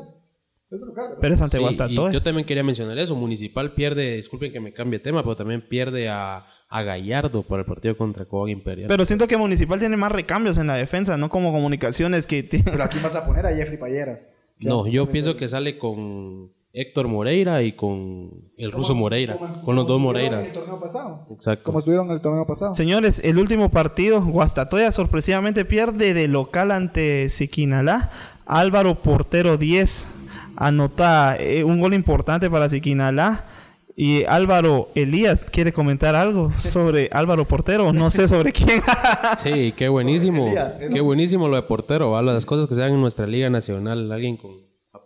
Es 0.71 0.79
de 0.79 0.85
local. 0.85 1.05
Pero 1.19 1.33
es 1.35 1.41
ante 1.41 1.57
Sí, 1.57 1.61
y 1.61 1.65
Guastatoya. 1.65 2.11
yo 2.13 2.23
también 2.23 2.47
quería 2.47 2.63
mencionar 2.63 2.97
eso. 2.97 3.13
Municipal 3.13 3.73
pierde, 3.73 4.15
disculpen 4.15 4.53
que 4.53 4.61
me 4.61 4.71
cambie 4.71 4.99
de 4.99 5.03
tema, 5.03 5.23
pero 5.23 5.35
también 5.35 5.67
pierde 5.67 6.07
a, 6.07 6.45
a 6.69 6.83
Gallardo 6.83 7.43
para 7.43 7.63
el 7.63 7.65
partido 7.65 7.97
contra 7.97 8.23
Cobán 8.23 8.47
Imperial. 8.51 8.87
Pero 8.87 9.03
siento 9.03 9.27
que 9.27 9.35
Municipal 9.35 9.77
tiene 9.77 9.97
más 9.97 10.13
recambios 10.13 10.57
en 10.57 10.67
la 10.67 10.75
defensa, 10.75 11.17
no 11.17 11.27
como 11.27 11.51
comunicaciones 11.51 12.25
que 12.25 12.43
tiene. 12.43 12.63
Pero 12.71 12.81
aquí 12.85 12.97
vas 13.03 13.15
a 13.15 13.25
poner 13.25 13.45
a 13.45 13.53
Jeffrey 13.53 13.77
Payeras. 13.77 14.31
no, 14.59 14.87
yo 14.87 15.07
pienso 15.07 15.35
que 15.35 15.49
sale 15.49 15.77
con 15.77 16.53
Héctor 16.73 17.07
Moreira 17.09 17.61
y 17.63 17.73
con 17.73 18.31
el 18.57 18.71
ruso 18.71 18.95
Moreira. 18.95 19.37
Como- 19.37 19.61
Con 19.63 19.75
los 19.75 19.87
dos 19.87 19.99
Moreira. 19.99 20.39
en 20.39 20.45
el 20.47 20.53
torneo 20.53 20.79
pasado. 20.79 21.27
Exacto. 21.31 21.63
Como 21.65 21.79
estuvieron 21.79 22.07
en 22.07 22.13
el 22.13 22.21
torneo 22.21 22.45
pasado. 22.45 22.73
Señores, 22.75 23.19
el 23.23 23.37
último 23.37 23.69
partido, 23.69 24.21
Guastatoya 24.23 24.91
sorpresivamente 24.91 25.65
pierde 25.65 26.13
de 26.13 26.27
local 26.27 26.71
ante 26.71 27.27
Siquinalá. 27.29 28.09
Álvaro 28.45 28.95
Portero 28.95 29.57
10 29.57 30.13
anota 30.55 31.35
eh, 31.39 31.63
un 31.63 31.79
gol 31.81 31.93
importante 31.93 32.49
para 32.49 32.69
Siquinalá. 32.69 33.45
Y 33.93 34.23
Álvaro 34.23 34.87
Elías 34.95 35.43
quiere 35.43 35.73
comentar 35.73 36.15
algo 36.15 36.53
sobre 36.57 37.09
Álvaro 37.11 37.45
Portero, 37.45 37.91
no 37.91 38.09
sé 38.09 38.27
sobre 38.29 38.53
quién. 38.53 38.81
Sí, 39.43 39.73
qué 39.75 39.89
buenísimo. 39.89 40.47
Elías, 40.47 40.77
¿eh? 40.79 40.89
Qué 40.91 41.01
buenísimo 41.01 41.49
lo 41.49 41.57
de 41.57 41.63
portero, 41.63 42.11
¿va? 42.11 42.21
las 42.21 42.45
cosas 42.45 42.69
que 42.69 42.75
se 42.75 42.81
dan 42.81 42.93
en 42.93 43.01
nuestra 43.01 43.27
liga 43.27 43.49
nacional, 43.49 44.09
alguien 44.11 44.37
con 44.37 44.51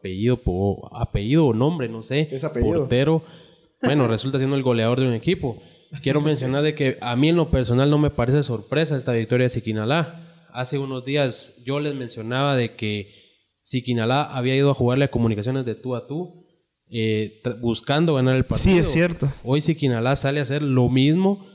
apellido 0.06 0.38
po- 0.38 0.90
apellido 0.96 1.48
o 1.48 1.54
nombre, 1.54 1.90
no 1.90 2.04
sé, 2.04 2.30
Es 2.32 2.44
apellido. 2.44 2.82
portero, 2.82 3.24
bueno, 3.82 4.08
resulta 4.08 4.38
siendo 4.38 4.56
el 4.56 4.64
goleador 4.64 5.00
de 5.00 5.08
un 5.08 5.14
equipo. 5.14 5.58
Quiero 6.04 6.20
mencionar 6.22 6.62
de 6.64 6.76
que 6.76 6.98
a 7.02 7.16
mí 7.16 7.30
en 7.30 7.36
lo 7.38 7.50
personal 7.50 7.90
no 7.90 7.98
me 7.98 8.10
parece 8.10 8.44
sorpresa 8.44 8.98
esta 8.98 9.14
victoria 9.14 9.46
de 9.46 9.50
Siquinalá. 9.50 10.46
Hace 10.52 10.78
unos 10.78 11.06
días 11.06 11.64
yo 11.66 11.80
les 11.80 11.96
mencionaba 11.96 12.56
de 12.56 12.76
que 12.76 13.10
Siquinalá 13.64 14.24
había 14.24 14.56
ido 14.56 14.70
a 14.70 14.74
jugarle 14.74 15.06
a 15.06 15.12
comunicaciones 15.12 15.66
de 15.66 15.76
tú 15.76 15.96
a 15.96 16.06
tú, 16.08 16.46
eh, 16.90 17.42
buscando 17.62 18.14
ganar 18.16 18.36
el 18.36 18.46
partido. 18.46 18.74
Sí, 18.76 18.80
es 18.80 18.92
cierto. 18.92 19.28
Hoy 19.44 19.62
Siquinalá 19.62 20.16
sale 20.16 20.40
a 20.40 20.44
hacer 20.44 20.62
lo 20.62 20.90
mismo 20.90 21.48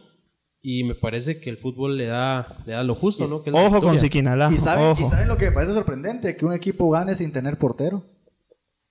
y 0.62 0.84
me 0.84 0.94
parece 0.94 1.40
que 1.40 1.50
el 1.50 1.56
fútbol 1.58 1.96
le 1.98 2.06
da, 2.06 2.62
le 2.66 2.72
da 2.72 2.82
lo 2.82 2.94
justo, 2.94 3.26
¿no? 3.28 3.42
Que 3.42 3.50
Ojo 3.50 3.80
con. 3.80 3.98
Siquinalá. 3.98 4.50
¿Y 4.52 4.56
saben, 4.56 4.86
Ojo. 4.86 5.02
¿Y 5.02 5.04
saben 5.06 5.28
lo 5.28 5.36
que 5.36 5.46
me 5.46 5.52
parece 5.52 5.72
sorprendente? 5.74 6.34
Que 6.36 6.44
un 6.46 6.52
equipo 6.54 6.88
gane 6.90 7.14
sin 7.14 7.32
tener 7.32 7.58
portero. 7.58 8.04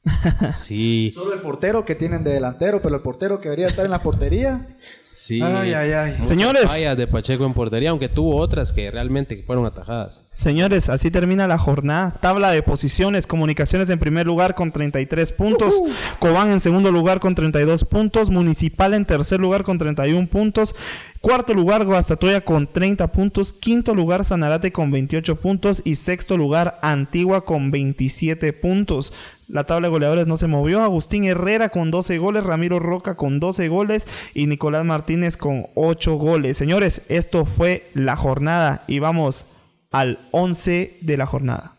Sí, 0.60 1.12
Solo 1.14 1.34
el 1.34 1.42
portero 1.42 1.86
que 1.86 1.96
tienen 1.96 2.24
de 2.24 2.32
delantero, 2.32 2.82
pero 2.82 2.96
el 2.96 3.02
portero 3.02 3.40
que 3.40 3.50
debería 3.50 3.68
estar 3.68 3.86
en 3.86 3.92
la 3.92 4.02
portería. 4.02 4.66
sí. 5.14 5.42
Ay, 5.42 5.74
ay, 5.74 5.92
ay. 5.92 6.18
Señores. 6.22 6.72
fallas 6.72 6.98
de 6.98 7.08
Pacheco 7.08 7.46
en 7.46 7.54
portería, 7.54 7.90
aunque 7.90 8.08
tuvo 8.08 8.38
otras 8.38 8.72
que 8.72 8.90
realmente 8.90 9.44
fueron 9.46 9.66
atajadas. 9.66 10.22
Señores, 10.32 10.90
así 10.90 11.12
termina 11.12 11.48
la 11.48 11.58
jornada. 11.58 12.16
Tabla 12.22 12.52
de 12.52 12.64
posiciones. 12.64 13.28
Comunicaciones 13.28 13.90
en 13.90 14.00
primer 14.00 14.26
lugar 14.26 14.56
con 14.56 14.72
33 14.72 15.32
puntos. 15.34 15.82
Cobán 16.20 16.50
en 16.50 16.60
segundo 16.60 16.92
lugar 16.92 17.20
con 17.20 17.36
32 17.36 17.84
puntos. 17.84 18.30
Municipal 18.30 18.94
en 18.94 19.06
tercer 19.06 19.40
lugar 19.40 19.64
con 19.64 19.78
31 19.78 20.28
puntos. 20.28 20.76
Cuarto 21.20 21.54
lugar 21.54 21.84
Guastatoya 21.86 22.42
con 22.42 22.68
30 22.68 23.12
puntos. 23.12 23.52
Quinto 23.52 23.94
lugar 23.94 24.24
Sanarate 24.24 24.72
con 24.72 24.92
28 24.92 25.36
puntos. 25.36 25.82
Y 25.84 25.96
sexto 25.96 26.38
lugar 26.38 26.80
Antigua 26.82 27.44
con 27.44 27.72
27 27.72 28.54
puntos. 28.54 29.12
La 29.50 29.64
tabla 29.64 29.88
de 29.88 29.92
goleadores 29.92 30.28
no 30.28 30.38
se 30.38 30.46
movió. 30.46 30.84
Agustín 30.84 31.26
Herrera 31.26 31.70
con 31.70 31.90
12 31.90 32.20
goles. 32.20 32.44
Ramiro 32.44 32.78
Roca 32.78 33.16
con 33.16 33.40
12 33.40 33.68
goles. 33.68 34.08
Y 34.36 34.46
Nicolás 34.46 34.86
Martínez 34.86 35.38
con 35.38 35.66
8 35.74 36.16
goles. 36.18 36.56
Señores, 36.56 37.02
esto 37.10 37.46
fue 37.46 37.90
la 37.96 38.16
jornada. 38.16 38.84
Y 38.86 39.00
vamos 39.00 39.88
al 39.92 40.20
11 40.32 41.00
de 41.02 41.18
la 41.18 41.26
jornada. 41.26 41.74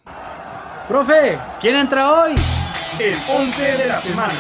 Profe, 0.89 1.39
¿quién 1.61 1.77
entra 1.77 2.11
hoy? 2.11 2.33
El 2.99 3.15
11 3.39 3.63
de 3.63 3.87
la 3.87 4.01
semana. 4.01 4.35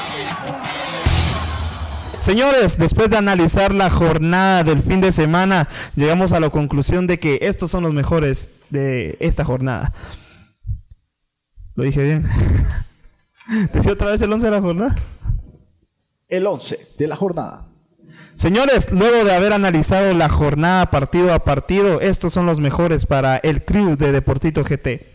Señores, 2.19 2.79
después 2.79 3.11
de 3.11 3.16
analizar 3.16 3.73
la 3.73 3.90
jornada 3.90 4.64
del 4.64 4.83
fin 4.83 5.01
de 5.01 5.12
semana, 5.12 5.69
llegamos 5.95 6.33
a 6.33 6.40
la 6.40 6.51
conclusión 6.51 7.07
de 7.07 7.21
que 7.21 7.38
estos 7.43 7.71
son 7.71 7.85
los 7.85 7.95
mejores 7.95 8.66
de 8.71 9.16
esta 9.21 9.45
jornada. 9.45 9.95
Lo 11.77 11.85
dije 11.85 12.03
bien. 12.03 12.29
Decía 13.72 13.92
otra 13.92 14.10
vez 14.10 14.22
el 14.22 14.32
11 14.32 14.46
de 14.46 14.52
la 14.52 14.60
jornada. 14.60 14.96
El 16.28 16.46
11 16.46 16.78
de 16.98 17.08
la 17.08 17.16
jornada. 17.16 17.66
Señores, 18.34 18.90
luego 18.92 19.24
de 19.24 19.34
haber 19.34 19.52
analizado 19.52 20.14
la 20.14 20.28
jornada 20.28 20.86
partido 20.86 21.32
a 21.34 21.40
partido, 21.40 22.00
estos 22.00 22.32
son 22.32 22.46
los 22.46 22.60
mejores 22.60 23.04
para 23.04 23.36
el 23.36 23.64
crew 23.64 23.96
de 23.96 24.12
Deportito 24.12 24.62
GT. 24.62 25.10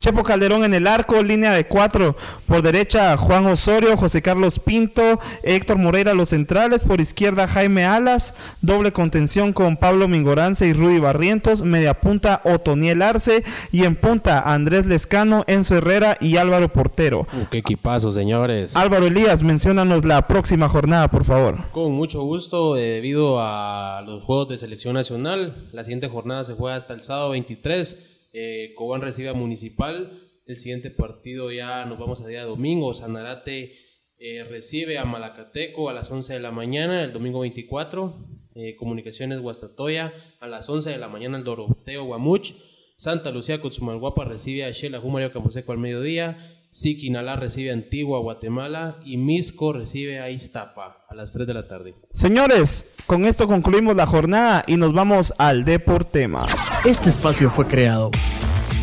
Chepo 0.00 0.22
Calderón 0.22 0.62
en 0.62 0.74
el 0.74 0.86
arco, 0.86 1.24
línea 1.24 1.52
de 1.52 1.66
cuatro. 1.66 2.14
Por 2.46 2.62
derecha, 2.62 3.16
Juan 3.16 3.46
Osorio, 3.46 3.96
José 3.96 4.22
Carlos 4.22 4.60
Pinto, 4.60 5.18
Héctor 5.42 5.76
Moreira 5.76 6.14
los 6.14 6.28
centrales. 6.28 6.84
Por 6.84 7.00
izquierda, 7.00 7.48
Jaime 7.48 7.84
Alas. 7.84 8.36
Doble 8.62 8.92
contención 8.92 9.52
con 9.52 9.76
Pablo 9.76 10.06
Mingorance 10.06 10.64
y 10.68 10.72
Rudy 10.72 11.00
Barrientos. 11.00 11.62
Media 11.62 11.94
punta, 11.94 12.40
Otoniel 12.44 13.02
Arce. 13.02 13.42
Y 13.72 13.82
en 13.82 13.96
punta, 13.96 14.40
Andrés 14.40 14.86
Lescano, 14.86 15.42
Enzo 15.48 15.74
Herrera 15.74 16.16
y 16.20 16.36
Álvaro 16.36 16.68
Portero. 16.68 17.22
Uh, 17.32 17.46
qué 17.50 17.58
equipazo, 17.58 18.12
señores. 18.12 18.76
Álvaro 18.76 19.06
Elías, 19.06 19.42
menciónanos 19.42 20.04
la 20.04 20.22
próxima 20.28 20.68
jornada, 20.68 21.08
por 21.08 21.24
favor. 21.24 21.72
Con 21.72 21.90
mucho 21.90 22.22
gusto, 22.22 22.76
eh, 22.76 22.82
debido 22.82 23.40
a 23.40 24.02
los 24.06 24.22
juegos 24.22 24.48
de 24.48 24.58
selección 24.58 24.94
nacional. 24.94 25.68
La 25.72 25.82
siguiente 25.82 26.08
jornada 26.08 26.44
se 26.44 26.54
juega 26.54 26.76
hasta 26.76 26.94
el 26.94 27.02
sábado 27.02 27.30
23. 27.30 28.17
Eh, 28.32 28.72
Cobán 28.76 29.00
recibe 29.00 29.28
a 29.28 29.34
Municipal. 29.34 30.22
El 30.46 30.56
siguiente 30.56 30.90
partido 30.90 31.50
ya 31.52 31.84
nos 31.84 31.98
vamos 31.98 32.20
a 32.20 32.26
día 32.26 32.44
domingo. 32.44 32.94
Sanarate 32.94 33.74
eh, 34.18 34.44
recibe 34.44 34.98
a 34.98 35.04
Malacateco 35.04 35.88
a 35.88 35.92
las 35.92 36.10
11 36.10 36.34
de 36.34 36.40
la 36.40 36.50
mañana, 36.50 37.04
el 37.04 37.12
domingo 37.12 37.40
24. 37.40 38.14
Eh, 38.54 38.74
Comunicaciones 38.76 39.40
Guastatoya 39.40 40.12
a 40.40 40.48
las 40.48 40.68
11 40.68 40.90
de 40.90 40.98
la 40.98 41.08
mañana, 41.08 41.38
el 41.38 41.44
Doroteo 41.44 42.04
Guamuch. 42.04 42.54
Santa 42.96 43.30
Lucía 43.30 43.60
Cotzumalguapa 43.60 44.24
recibe 44.24 44.64
a 44.64 44.72
Shela 44.72 44.98
Jumario 44.98 45.30
Camposeco 45.30 45.70
al 45.70 45.78
mediodía. 45.78 46.57
Siquinalá 46.70 47.36
recibe 47.36 47.70
a 47.70 47.74
Antigua, 47.74 48.20
Guatemala. 48.20 48.98
Y 49.04 49.16
Misco 49.16 49.72
recibe 49.72 50.20
a 50.20 50.30
Iztapa 50.30 50.96
a 51.08 51.14
las 51.14 51.32
3 51.32 51.46
de 51.46 51.54
la 51.54 51.68
tarde. 51.68 51.94
Señores, 52.12 52.96
con 53.06 53.24
esto 53.24 53.46
concluimos 53.46 53.96
la 53.96 54.06
jornada 54.06 54.64
y 54.66 54.76
nos 54.76 54.92
vamos 54.92 55.32
al 55.38 55.64
Deportema. 55.64 56.46
Este 56.84 57.08
espacio 57.08 57.50
fue 57.50 57.66
creado 57.66 58.10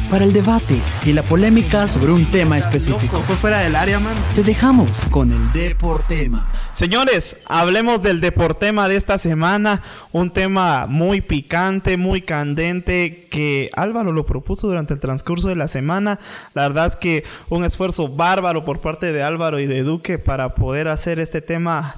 para 0.09 0.25
el 0.25 0.33
debate 0.33 0.79
y 1.05 1.13
la 1.13 1.23
polémica 1.23 1.87
sobre 1.87 2.11
un 2.11 2.29
tema 2.29 2.57
específico. 2.57 3.21
Fue 3.21 3.35
fuera 3.35 3.59
del 3.59 3.75
área, 3.75 3.99
man. 3.99 4.15
Te 4.33 4.43
dejamos 4.43 5.01
con 5.11 5.31
el 5.31 5.51
Deportema. 5.51 6.47
Señores, 6.73 7.43
hablemos 7.47 8.03
del 8.03 8.21
Deportema 8.21 8.87
de 8.87 8.95
esta 8.95 9.17
semana. 9.17 9.81
Un 10.11 10.31
tema 10.31 10.85
muy 10.87 11.21
picante, 11.21 11.97
muy 11.97 12.21
candente, 12.21 13.27
que 13.29 13.69
Álvaro 13.73 14.11
lo 14.11 14.25
propuso 14.25 14.67
durante 14.67 14.93
el 14.93 14.99
transcurso 14.99 15.49
de 15.49 15.55
la 15.55 15.67
semana. 15.67 16.19
La 16.53 16.63
verdad 16.63 16.87
es 16.87 16.95
que 16.95 17.23
un 17.49 17.63
esfuerzo 17.63 18.07
bárbaro 18.07 18.65
por 18.65 18.79
parte 18.79 19.11
de 19.11 19.23
Álvaro 19.23 19.59
y 19.59 19.65
de 19.65 19.83
Duque 19.83 20.19
para 20.19 20.55
poder 20.55 20.87
hacer 20.87 21.19
este 21.19 21.41
tema 21.41 21.95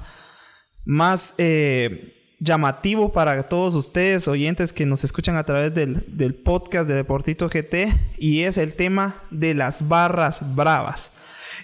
más 0.84 1.34
eh, 1.38 2.17
llamativo 2.40 3.12
para 3.12 3.42
todos 3.44 3.74
ustedes, 3.74 4.28
oyentes 4.28 4.72
que 4.72 4.86
nos 4.86 5.04
escuchan 5.04 5.36
a 5.36 5.44
través 5.44 5.74
del, 5.74 6.04
del 6.06 6.34
podcast 6.34 6.88
de 6.88 6.94
Deportito 6.94 7.48
GT, 7.48 7.94
y 8.18 8.42
es 8.42 8.58
el 8.58 8.74
tema 8.74 9.16
de 9.30 9.54
las 9.54 9.88
barras 9.88 10.54
bravas. 10.54 11.12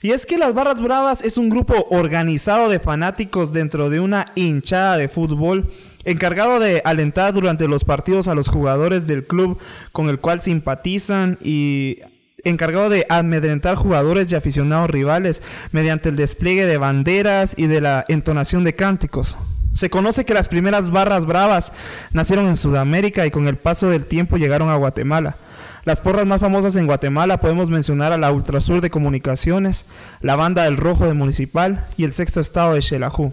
Y 0.02 0.10
es 0.10 0.26
que 0.26 0.36
las 0.36 0.52
Barras 0.52 0.82
Bravas 0.82 1.22
es 1.22 1.38
un 1.38 1.48
grupo 1.48 1.86
organizado 1.88 2.68
de 2.68 2.78
fanáticos 2.78 3.54
dentro 3.54 3.88
de 3.88 4.00
una 4.00 4.32
hinchada 4.34 4.98
de 4.98 5.08
fútbol 5.08 5.72
encargado 6.04 6.60
de 6.60 6.82
alentar 6.84 7.32
durante 7.32 7.66
los 7.68 7.84
partidos 7.84 8.28
a 8.28 8.34
los 8.34 8.48
jugadores 8.48 9.06
del 9.06 9.26
club 9.26 9.58
con 9.92 10.10
el 10.10 10.20
cual 10.20 10.42
simpatizan 10.42 11.38
y 11.42 12.00
encargado 12.44 12.90
de 12.90 13.06
amedrentar 13.08 13.76
jugadores 13.76 14.30
y 14.30 14.34
aficionados 14.34 14.90
rivales 14.90 15.42
mediante 15.72 16.10
el 16.10 16.16
despliegue 16.16 16.66
de 16.66 16.76
banderas 16.76 17.54
y 17.56 17.66
de 17.66 17.80
la 17.80 18.04
entonación 18.08 18.64
de 18.64 18.74
cánticos. 18.74 19.38
Se 19.74 19.90
conoce 19.90 20.24
que 20.24 20.34
las 20.34 20.46
primeras 20.46 20.90
barras 20.90 21.26
bravas 21.26 21.72
nacieron 22.12 22.46
en 22.46 22.56
Sudamérica 22.56 23.26
y 23.26 23.32
con 23.32 23.48
el 23.48 23.56
paso 23.56 23.90
del 23.90 24.06
tiempo 24.06 24.36
llegaron 24.36 24.68
a 24.70 24.76
Guatemala. 24.76 25.36
Las 25.84 26.00
porras 26.00 26.24
más 26.26 26.40
famosas 26.40 26.76
en 26.76 26.86
Guatemala 26.86 27.40
podemos 27.40 27.68
mencionar 27.68 28.12
a 28.12 28.16
la 28.16 28.30
Ultrasur 28.30 28.80
de 28.80 28.88
Comunicaciones, 28.88 29.86
la 30.20 30.36
Banda 30.36 30.62
del 30.62 30.76
Rojo 30.76 31.06
de 31.06 31.14
Municipal 31.14 31.86
y 31.96 32.04
el 32.04 32.12
Sexto 32.12 32.38
Estado 32.38 32.74
de 32.74 32.82
Xelajú. 32.82 33.32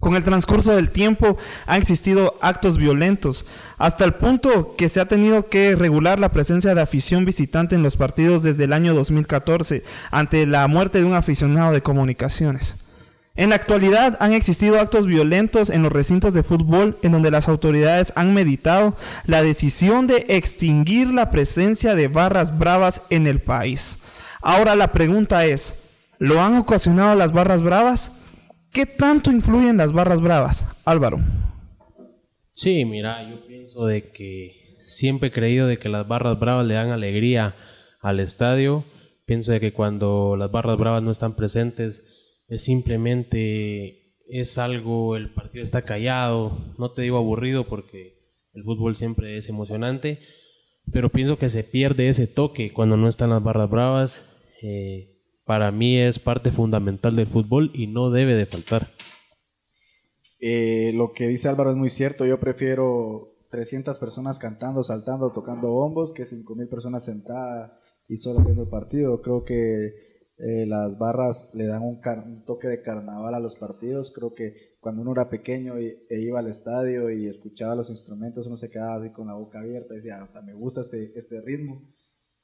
Con 0.00 0.16
el 0.16 0.24
transcurso 0.24 0.74
del 0.74 0.90
tiempo 0.90 1.38
han 1.66 1.80
existido 1.80 2.34
actos 2.40 2.76
violentos, 2.76 3.46
hasta 3.78 4.04
el 4.04 4.14
punto 4.14 4.74
que 4.76 4.88
se 4.88 5.00
ha 5.00 5.06
tenido 5.06 5.48
que 5.48 5.76
regular 5.76 6.18
la 6.18 6.30
presencia 6.30 6.74
de 6.74 6.82
afición 6.82 7.24
visitante 7.24 7.76
en 7.76 7.84
los 7.84 7.96
partidos 7.96 8.42
desde 8.42 8.64
el 8.64 8.72
año 8.72 8.92
2014, 8.92 9.84
ante 10.10 10.46
la 10.46 10.66
muerte 10.66 10.98
de 10.98 11.04
un 11.04 11.14
aficionado 11.14 11.72
de 11.72 11.80
comunicaciones. 11.80 12.87
En 13.38 13.50
la 13.50 13.54
actualidad 13.54 14.16
han 14.18 14.32
existido 14.32 14.80
actos 14.80 15.06
violentos 15.06 15.70
en 15.70 15.84
los 15.84 15.92
recintos 15.92 16.34
de 16.34 16.42
fútbol 16.42 16.98
en 17.02 17.12
donde 17.12 17.30
las 17.30 17.48
autoridades 17.48 18.12
han 18.16 18.34
meditado 18.34 18.96
la 19.26 19.44
decisión 19.44 20.08
de 20.08 20.26
extinguir 20.28 21.06
la 21.14 21.30
presencia 21.30 21.94
de 21.94 22.08
barras 22.08 22.58
bravas 22.58 23.06
en 23.10 23.28
el 23.28 23.38
país. 23.38 24.02
Ahora 24.42 24.74
la 24.74 24.90
pregunta 24.90 25.44
es, 25.44 26.16
¿lo 26.18 26.42
han 26.42 26.56
ocasionado 26.56 27.14
las 27.14 27.30
barras 27.30 27.62
bravas? 27.62 28.50
¿Qué 28.72 28.86
tanto 28.86 29.30
influyen 29.30 29.76
las 29.76 29.92
barras 29.92 30.20
bravas, 30.20 30.82
Álvaro? 30.84 31.20
Sí, 32.50 32.84
mira, 32.84 33.22
yo 33.22 33.46
pienso 33.46 33.86
de 33.86 34.10
que 34.10 34.80
siempre 34.84 35.28
he 35.28 35.32
creído 35.32 35.68
de 35.68 35.78
que 35.78 35.88
las 35.88 36.08
barras 36.08 36.40
bravas 36.40 36.66
le 36.66 36.74
dan 36.74 36.90
alegría 36.90 37.54
al 38.00 38.18
estadio. 38.18 38.84
Pienso 39.26 39.52
de 39.52 39.60
que 39.60 39.72
cuando 39.72 40.34
las 40.36 40.50
barras 40.50 40.76
bravas 40.76 41.04
no 41.04 41.12
están 41.12 41.36
presentes 41.36 42.17
es 42.48 42.64
simplemente 42.64 44.14
es 44.28 44.58
algo, 44.58 45.16
el 45.16 45.32
partido 45.32 45.62
está 45.62 45.82
callado, 45.82 46.58
no 46.78 46.92
te 46.92 47.02
digo 47.02 47.16
aburrido 47.16 47.66
porque 47.66 48.18
el 48.52 48.62
fútbol 48.62 48.96
siempre 48.96 49.38
es 49.38 49.48
emocionante, 49.48 50.20
pero 50.92 51.10
pienso 51.10 51.38
que 51.38 51.48
se 51.48 51.64
pierde 51.64 52.08
ese 52.08 52.26
toque 52.26 52.72
cuando 52.72 52.96
no 52.96 53.08
están 53.08 53.30
las 53.30 53.42
barras 53.42 53.70
bravas. 53.70 54.34
Eh, 54.62 55.14
para 55.44 55.70
mí 55.70 55.98
es 55.98 56.18
parte 56.18 56.50
fundamental 56.50 57.16
del 57.16 57.26
fútbol 57.26 57.70
y 57.74 57.86
no 57.86 58.10
debe 58.10 58.34
de 58.34 58.46
faltar. 58.46 58.90
Eh, 60.40 60.92
lo 60.94 61.12
que 61.12 61.26
dice 61.26 61.48
Álvaro 61.48 61.70
es 61.70 61.76
muy 61.76 61.90
cierto, 61.90 62.26
yo 62.26 62.38
prefiero 62.38 63.34
300 63.50 63.98
personas 63.98 64.38
cantando, 64.38 64.84
saltando, 64.84 65.32
tocando 65.32 65.68
bombos 65.68 66.12
que 66.12 66.24
5.000 66.24 66.68
personas 66.68 67.04
sentadas 67.04 67.72
y 68.08 68.16
solo 68.16 68.40
viendo 68.40 68.62
el 68.62 68.68
partido. 68.68 69.22
Creo 69.22 69.44
que 69.44 70.07
eh, 70.38 70.66
las 70.66 70.96
barras 70.98 71.52
le 71.54 71.66
dan 71.66 71.82
un, 71.82 72.44
toque 72.44 72.68
de 72.68 72.82
carnaval 72.82 73.34
a 73.34 73.40
los 73.40 73.56
partidos. 73.56 74.12
Creo 74.14 74.34
que 74.34 74.76
cuando 74.80 75.02
uno 75.02 75.12
era 75.12 75.28
pequeño 75.28 75.76
e 75.76 76.06
iba 76.10 76.38
al 76.38 76.48
estadio 76.48 77.10
y 77.10 77.26
escuchaba 77.26 77.74
los 77.74 77.90
instrumentos, 77.90 78.46
uno 78.46 78.56
se 78.56 78.70
quedaba 78.70 78.96
así 78.96 79.10
con 79.10 79.26
la 79.26 79.34
boca 79.34 79.60
abierta 79.60 79.94
y 79.94 79.98
decía, 79.98 80.22
hasta 80.22 80.40
me 80.42 80.54
gusta 80.54 80.80
este, 80.80 81.12
este 81.18 81.40
ritmo. 81.40 81.82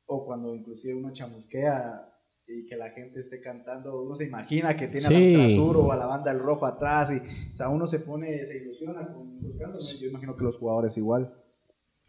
O 0.06 0.26
cuando 0.26 0.54
inclusive 0.54 0.94
uno 0.94 1.12
chamusquea, 1.12 2.10
y 2.46 2.66
que 2.66 2.76
la 2.76 2.90
gente 2.90 3.20
esté 3.20 3.40
cantando, 3.40 4.02
uno 4.02 4.16
se 4.16 4.26
imagina 4.26 4.76
que 4.76 4.88
tiene 4.88 5.06
a 5.06 5.48
la 5.48 5.62
o 5.62 5.92
a 5.92 5.96
la 5.96 6.06
banda 6.06 6.32
del 6.32 6.42
rojo 6.42 6.66
atrás 6.66 7.10
y 7.10 7.16
o 7.16 7.56
sea, 7.56 7.68
uno 7.68 7.86
se 7.86 8.00
pone, 8.00 8.44
se 8.44 8.58
ilusiona 8.58 9.06
con 9.06 9.38
los 9.40 9.56
cantos, 9.56 9.98
yo 10.00 10.08
imagino 10.08 10.36
que 10.36 10.44
los 10.44 10.58
jugadores 10.58 10.96
igual. 10.96 11.32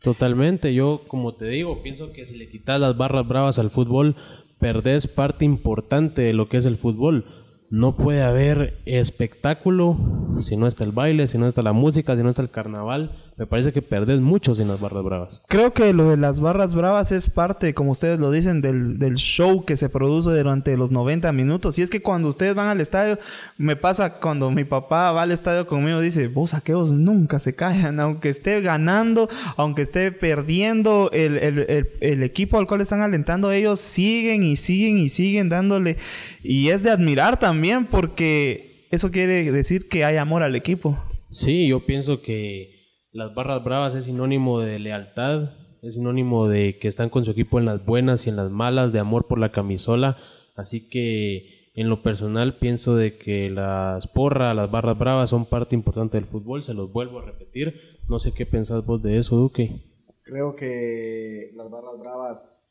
Totalmente, 0.02 0.74
yo 0.74 1.02
como 1.08 1.36
te 1.36 1.46
digo, 1.46 1.82
pienso 1.82 2.12
que 2.12 2.26
si 2.26 2.38
le 2.38 2.50
quitas 2.50 2.80
las 2.80 2.98
barras 2.98 3.28
bravas 3.28 3.60
al 3.60 3.70
fútbol, 3.70 4.16
perdés 4.60 5.08
parte 5.08 5.46
importante 5.46 6.22
de 6.22 6.34
lo 6.34 6.50
que 6.50 6.58
es 6.58 6.66
el 6.66 6.78
fútbol 6.78 7.26
no 7.70 7.96
puede 7.96 8.22
haber 8.22 8.76
espectáculo 8.86 9.98
si 10.40 10.56
no 10.56 10.68
está 10.68 10.84
el 10.84 10.92
baile, 10.92 11.28
si 11.28 11.38
no 11.38 11.48
está 11.48 11.62
la 11.62 11.74
música, 11.74 12.16
si 12.16 12.24
no 12.24 12.30
está 12.30 12.42
el 12.42 12.50
carnaval. 12.50 13.12
Me 13.38 13.46
parece 13.46 13.74
que 13.74 13.82
perdés 13.82 14.22
mucho 14.22 14.56
sin 14.56 14.70
las 14.70 14.80
barras 14.80 15.04
bravas. 15.04 15.42
Creo 15.50 15.74
que 15.74 15.92
lo 15.92 16.10
de 16.10 16.16
las 16.16 16.40
barras 16.40 16.74
bravas 16.74 17.12
es 17.12 17.30
parte, 17.30 17.74
como 17.74 17.92
ustedes 17.92 18.18
lo 18.18 18.32
dicen, 18.32 18.62
del, 18.62 18.98
del 18.98 19.16
show 19.16 19.66
que 19.66 19.76
se 19.76 19.90
produce 19.90 20.30
durante 20.30 20.78
los 20.78 20.92
90 20.92 21.34
minutos. 21.34 21.78
Y 21.78 21.82
es 21.82 21.90
que 21.90 22.02
cuando 22.02 22.30
ustedes 22.30 22.56
van 22.56 22.70
al 22.70 22.80
estadio, 22.80 23.20
me 23.58 23.76
pasa 23.76 24.22
cuando 24.22 24.50
mi 24.52 24.64
papá 24.64 25.12
va 25.12 25.24
al 25.24 25.32
estadio 25.32 25.68
conmigo, 25.68 26.00
dice, 26.00 26.28
vos 26.28 26.52
saqueos 26.52 26.92
nunca 26.92 27.40
se 27.40 27.54
callan, 27.54 28.00
aunque 28.00 28.30
esté 28.30 28.62
ganando, 28.62 29.28
aunque 29.58 29.82
esté 29.82 30.14
perdiendo 30.14 31.10
el, 31.12 31.38
el, 31.38 31.90
el 32.00 32.24
equipo 32.24 32.58
al 32.58 32.68
cual 32.68 32.80
están 32.80 33.02
alentando, 33.02 33.52
ellos 33.52 33.82
siguen 33.82 34.44
y 34.44 34.56
siguen 34.56 34.98
y 34.98 35.10
siguen 35.10 35.50
dándole. 35.50 35.98
Y 36.42 36.70
es 36.70 36.84
de 36.84 36.92
admirar 36.92 37.38
también 37.38 37.86
porque 37.86 38.88
eso 38.92 39.12
quiere 39.12 39.52
decir 39.52 39.90
que 39.90 40.06
hay 40.06 40.16
amor 40.16 40.42
al 40.42 40.56
equipo. 40.56 40.98
Sí, 41.30 41.68
yo 41.68 41.82
pienso 41.82 42.22
que 42.22 42.75
las 43.16 43.34
barras 43.34 43.64
bravas 43.64 43.96
es 43.96 44.04
sinónimo 44.04 44.60
de 44.60 44.78
lealtad, 44.78 45.52
es 45.82 45.94
sinónimo 45.94 46.50
de 46.50 46.78
que 46.78 46.90
están 46.90 47.10
con 47.10 47.24
su 47.24 47.32
equipo 47.32 47.60
en 47.60 47.66
las 47.66 47.86
buenas 47.86 48.28
y 48.28 48.30
en 48.30 48.36
las 48.36 48.52
malas, 48.52 48.92
de 48.92 49.00
amor 49.00 49.26
por 49.26 49.40
la 49.40 49.54
camisola. 49.54 50.18
Así 50.58 50.90
que 50.90 51.72
en 51.76 51.88
lo 51.88 52.04
personal 52.04 52.58
pienso 52.58 52.94
de 52.98 53.18
que 53.18 53.50
las 53.50 54.08
porras, 54.08 54.54
las 54.54 54.70
barras 54.70 55.00
bravas 55.00 55.30
son 55.30 55.46
parte 55.46 55.76
importante 55.76 56.18
del 56.18 56.28
fútbol, 56.28 56.62
se 56.62 56.74
los 56.74 56.92
vuelvo 56.92 57.20
a 57.20 57.26
repetir. 57.26 57.80
No 58.10 58.20
sé 58.20 58.34
qué 58.34 58.46
pensás 58.46 58.86
vos 58.86 59.02
de 59.02 59.18
eso, 59.18 59.38
Duque. 59.38 59.82
Creo 60.24 60.54
que 60.58 61.54
las 61.56 61.70
barras 61.70 61.98
bravas 61.98 62.68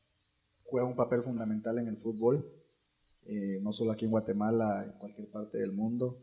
juegan 0.65 0.91
un 0.91 0.97
papel 0.97 1.23
fundamental 1.23 1.79
en 1.79 1.89
el 1.89 1.97
fútbol, 1.97 2.45
eh, 3.25 3.61
no 3.63 3.73
solo 3.73 3.93
aquí 3.93 4.05
en 4.05 4.11
Guatemala, 4.11 4.85
en 4.85 4.93
cualquier 4.99 5.31
parte 5.31 5.57
del 5.57 5.73
mundo. 5.73 6.19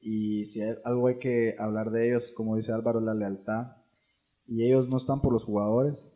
Y 0.00 0.46
si 0.46 0.62
hay, 0.62 0.74
algo 0.84 1.08
hay 1.08 1.18
que 1.18 1.56
hablar 1.58 1.90
de 1.90 2.08
ellos, 2.08 2.32
como 2.36 2.56
dice 2.56 2.72
Álvaro, 2.72 3.00
la 3.00 3.14
lealtad. 3.14 3.72
Y 4.46 4.64
ellos 4.64 4.88
no 4.88 4.96
están 4.96 5.20
por 5.20 5.32
los 5.32 5.44
jugadores, 5.44 6.10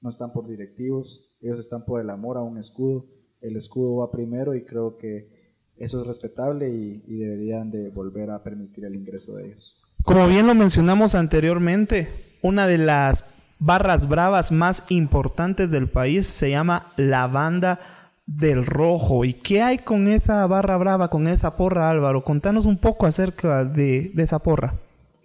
no 0.00 0.10
están 0.10 0.32
por 0.32 0.48
directivos, 0.48 1.28
ellos 1.40 1.58
están 1.58 1.84
por 1.84 2.00
el 2.00 2.10
amor 2.10 2.36
a 2.36 2.42
un 2.42 2.58
escudo. 2.58 3.06
El 3.40 3.56
escudo 3.56 3.96
va 3.96 4.10
primero 4.10 4.54
y 4.54 4.64
creo 4.64 4.96
que 4.96 5.38
eso 5.76 6.00
es 6.00 6.06
respetable 6.06 6.68
y, 6.68 7.18
deberían 7.18 7.70
de 7.70 7.90
volver 7.90 8.30
a 8.30 8.42
permitir 8.42 8.84
el 8.84 8.96
ingreso 8.96 9.36
de 9.36 9.46
ellos. 9.46 9.80
Como 10.02 10.26
bien 10.26 10.46
lo 10.46 10.54
mencionamos 10.54 11.14
anteriormente, 11.14 12.08
una 12.42 12.66
de 12.66 12.78
las 12.78 13.56
barras 13.60 14.08
bravas 14.08 14.52
más 14.52 14.90
importantes 14.90 15.70
del 15.70 15.88
país 15.88 16.26
se 16.26 16.50
llama 16.50 16.92
la 16.96 17.26
banda 17.26 17.80
del 18.28 18.66
rojo. 18.66 19.24
¿Y 19.24 19.32
qué 19.32 19.62
hay 19.62 19.78
con 19.78 20.06
esa 20.06 20.46
barra 20.46 20.76
brava, 20.76 21.08
con 21.08 21.26
esa 21.26 21.56
porra, 21.56 21.88
Álvaro? 21.88 22.22
Contanos 22.24 22.66
un 22.66 22.76
poco 22.76 23.06
acerca 23.06 23.64
de, 23.64 24.12
esa 24.18 24.38
porra. 24.38 24.74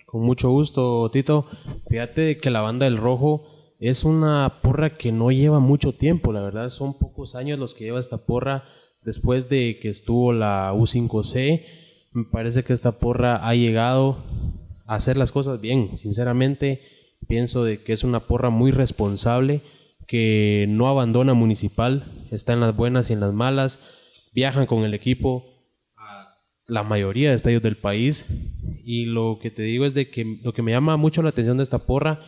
Con 0.06 0.22
mucho 0.22 0.50
gusto, 0.50 1.12
Tito. 1.12 1.46
Fíjate 1.90 2.38
que 2.38 2.50
la 2.50 2.62
banda 2.62 2.86
del 2.86 2.98
rojo 2.98 3.44
es 3.80 4.06
una 4.06 4.60
porra 4.62 4.98
que 4.98 5.12
no 5.12 5.32
lleva 5.32 5.60
mucho 5.60 5.92
tiempo, 5.92 6.32
la 6.32 6.42
verdad. 6.42 6.70
Son 6.70 6.98
pocos 6.98 7.36
años 7.36 7.60
los 7.60 7.74
que 7.74 7.84
lleva 7.84 8.00
esta 8.00 8.26
porra 8.26 8.64
después 9.04 9.50
de 9.50 9.80
que 9.82 9.90
estuvo 9.90 10.32
la 10.32 10.74
U5C. 10.74 11.62
Me 12.14 12.24
parece 12.24 12.64
que 12.64 12.72
esta 12.72 13.00
porra 13.00 13.46
ha 13.46 13.54
llegado 13.54 14.24
a 14.86 14.96
hacer 14.96 15.18
las 15.18 15.34
cosas 15.34 15.60
bien. 15.60 15.98
Sinceramente, 15.98 16.80
pienso 17.28 17.66
de 17.66 17.84
que 17.84 17.92
es 17.92 18.06
una 18.06 18.22
porra 18.22 18.50
muy 18.50 18.72
responsable 18.72 19.60
que 20.08 20.68
no 20.70 20.88
abandona 20.88 21.34
Municipal, 21.34 22.06
está 22.36 22.54
en 22.54 22.60
las 22.60 22.76
buenas 22.76 23.10
y 23.10 23.14
en 23.14 23.20
las 23.20 23.34
malas, 23.34 23.80
viajan 24.34 24.66
con 24.66 24.84
el 24.84 24.94
equipo 24.94 25.46
a 25.98 26.36
la 26.68 26.84
mayoría 26.84 27.30
de 27.30 27.36
estadios 27.36 27.64
del 27.64 27.78
país 27.78 28.26
y 28.84 29.06
lo 29.06 29.40
que 29.42 29.52
te 29.52 29.64
digo 29.64 29.86
es 29.86 29.94
de 29.94 30.10
que 30.10 30.40
lo 30.44 30.54
que 30.54 30.62
me 30.62 30.72
llama 30.72 30.98
mucho 30.98 31.22
la 31.22 31.30
atención 31.30 31.58
de 31.58 31.64
esta 31.64 31.86
porra 31.86 32.22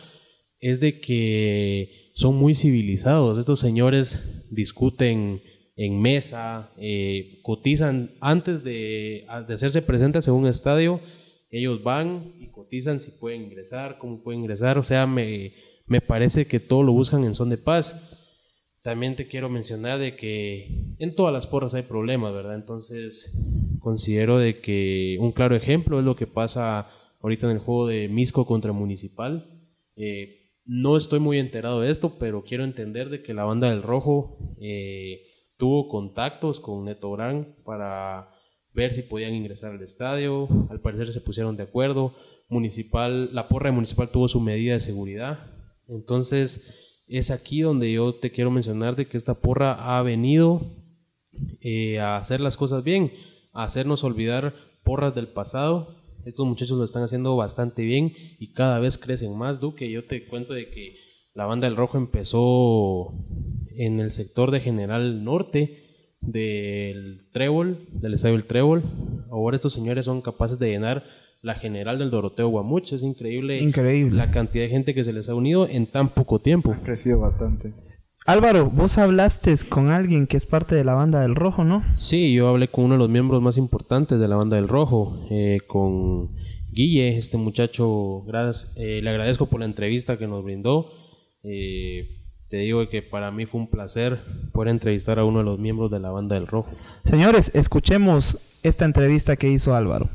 es 0.60 0.80
de 0.80 1.00
que 1.00 2.10
son 2.14 2.36
muy 2.36 2.54
civilizados, 2.54 3.38
estos 3.38 3.60
señores 3.60 4.48
discuten 4.50 5.42
en 5.76 6.00
mesa, 6.00 6.70
eh, 6.78 7.40
cotizan 7.42 8.12
antes 8.20 8.64
de, 8.64 9.26
de 9.46 9.54
hacerse 9.54 9.82
presentes 9.82 10.26
en 10.26 10.34
un 10.34 10.46
estadio, 10.46 11.00
ellos 11.50 11.82
van 11.82 12.32
y 12.40 12.48
cotizan 12.48 13.00
si 13.00 13.10
pueden 13.12 13.42
ingresar, 13.42 13.98
cómo 13.98 14.22
pueden 14.22 14.40
ingresar, 14.40 14.78
o 14.78 14.82
sea, 14.82 15.06
me, 15.06 15.52
me 15.86 16.00
parece 16.00 16.46
que 16.46 16.60
todo 16.60 16.82
lo 16.82 16.92
buscan 16.92 17.24
en 17.24 17.34
son 17.34 17.50
de 17.50 17.58
paz. 17.58 18.15
También 18.86 19.16
te 19.16 19.26
quiero 19.26 19.48
mencionar 19.48 19.98
de 19.98 20.14
que 20.14 20.94
en 21.00 21.16
todas 21.16 21.32
las 21.32 21.48
porras 21.48 21.74
hay 21.74 21.82
problemas, 21.82 22.32
¿verdad? 22.32 22.54
Entonces 22.54 23.36
considero 23.80 24.38
de 24.38 24.60
que 24.60 25.16
un 25.18 25.32
claro 25.32 25.56
ejemplo 25.56 25.98
es 25.98 26.04
lo 26.04 26.14
que 26.14 26.28
pasa 26.28 26.88
ahorita 27.20 27.46
en 27.46 27.56
el 27.56 27.58
juego 27.58 27.88
de 27.88 28.06
Misco 28.06 28.46
contra 28.46 28.70
Municipal. 28.70 29.44
Eh, 29.96 30.52
no 30.66 30.96
estoy 30.96 31.18
muy 31.18 31.40
enterado 31.40 31.80
de 31.80 31.90
esto, 31.90 32.16
pero 32.20 32.44
quiero 32.44 32.62
entender 32.62 33.10
de 33.10 33.24
que 33.24 33.34
la 33.34 33.42
banda 33.42 33.70
del 33.70 33.82
Rojo 33.82 34.54
eh, 34.60 35.20
tuvo 35.56 35.88
contactos 35.88 36.60
con 36.60 36.84
Neto 36.84 37.10
Gran 37.10 37.56
para 37.64 38.30
ver 38.72 38.92
si 38.92 39.02
podían 39.02 39.34
ingresar 39.34 39.72
al 39.72 39.82
estadio. 39.82 40.46
Al 40.70 40.80
parecer 40.80 41.12
se 41.12 41.20
pusieron 41.20 41.56
de 41.56 41.64
acuerdo. 41.64 42.14
Municipal, 42.48 43.34
la 43.34 43.48
porra 43.48 43.70
de 43.70 43.74
Municipal 43.74 44.10
tuvo 44.10 44.28
su 44.28 44.40
medida 44.40 44.74
de 44.74 44.80
seguridad 44.80 45.56
entonces, 45.88 46.85
es 47.08 47.30
aquí 47.30 47.60
donde 47.60 47.92
yo 47.92 48.14
te 48.14 48.30
quiero 48.30 48.50
mencionar 48.50 48.96
de 48.96 49.06
que 49.06 49.16
esta 49.16 49.34
porra 49.34 49.96
ha 49.96 50.02
venido 50.02 50.62
eh, 51.60 52.00
a 52.00 52.16
hacer 52.16 52.40
las 52.40 52.56
cosas 52.56 52.82
bien, 52.82 53.12
a 53.52 53.64
hacernos 53.64 54.04
olvidar 54.04 54.54
porras 54.82 55.14
del 55.14 55.28
pasado. 55.28 55.94
Estos 56.24 56.46
muchachos 56.46 56.78
lo 56.78 56.84
están 56.84 57.04
haciendo 57.04 57.36
bastante 57.36 57.82
bien 57.82 58.12
y 58.38 58.52
cada 58.52 58.80
vez 58.80 58.98
crecen 58.98 59.36
más, 59.36 59.60
Duque. 59.60 59.90
Yo 59.90 60.04
te 60.04 60.26
cuento 60.26 60.54
de 60.54 60.70
que 60.70 60.96
la 61.34 61.46
banda 61.46 61.68
del 61.68 61.76
Rojo 61.76 61.98
empezó 61.98 63.14
en 63.76 64.00
el 64.00 64.10
sector 64.12 64.50
de 64.50 64.60
General 64.60 65.22
Norte 65.22 66.16
del 66.20 67.30
Trébol, 67.32 67.86
del 67.92 68.14
estadio 68.14 68.36
del 68.36 68.46
Trébol. 68.46 68.82
Ahora 69.30 69.56
estos 69.56 69.72
señores 69.72 70.06
son 70.06 70.22
capaces 70.22 70.58
de 70.58 70.70
llenar 70.70 71.04
la 71.42 71.54
general 71.54 71.98
del 71.98 72.10
Doroteo 72.10 72.48
Guamuch. 72.48 72.92
Es 72.92 73.02
increíble, 73.02 73.60
Increíble. 73.60 74.16
la 74.16 74.30
cantidad 74.30 74.64
de 74.64 74.70
gente 74.70 74.94
que 74.94 75.04
se 75.04 75.12
les 75.12 75.28
ha 75.28 75.34
unido 75.34 75.68
en 75.68 75.86
tan 75.86 76.10
poco 76.10 76.40
tiempo. 76.40 76.72
Ha 76.72 76.82
crecido 76.82 77.20
bastante. 77.20 77.72
Álvaro, 78.26 78.68
vos 78.68 78.98
hablaste 78.98 79.54
con 79.68 79.90
alguien 79.90 80.26
que 80.26 80.36
es 80.36 80.46
parte 80.46 80.74
de 80.74 80.82
la 80.82 80.94
banda 80.94 81.20
del 81.20 81.36
Rojo, 81.36 81.62
¿no? 81.62 81.84
Sí, 81.96 82.34
yo 82.34 82.48
hablé 82.48 82.66
con 82.68 82.84
uno 82.86 82.94
de 82.94 82.98
los 82.98 83.08
miembros 83.08 83.40
más 83.40 83.56
importantes 83.56 84.18
de 84.18 84.26
la 84.26 84.34
banda 84.34 84.56
del 84.56 84.66
Rojo, 84.66 85.26
eh, 85.30 85.58
con 85.68 86.30
Guille, 86.72 87.18
este 87.18 87.36
muchacho, 87.36 88.22
gracias, 88.26 88.74
eh, 88.78 89.00
le 89.00 89.10
agradezco 89.10 89.46
por 89.46 89.60
la 89.60 89.66
entrevista 89.66 90.18
que 90.18 90.26
nos 90.26 90.42
brindó. 90.42 90.90
Eh, 91.44 92.24
te 92.48 92.56
digo 92.58 92.88
que 92.88 93.00
para 93.00 93.30
mí 93.30 93.46
fue 93.46 93.60
un 93.60 93.70
placer 93.70 94.18
poder 94.52 94.70
entrevistar 94.70 95.20
a 95.20 95.24
uno 95.24 95.38
de 95.38 95.44
los 95.44 95.60
miembros 95.60 95.92
de 95.92 96.00
la 96.00 96.10
banda 96.10 96.34
del 96.34 96.48
Rojo. 96.48 96.70
Señores, 97.04 97.54
escuchemos 97.54 98.58
esta 98.64 98.84
entrevista 98.84 99.36
que 99.36 99.48
hizo 99.50 99.74
Álvaro. 99.76 100.08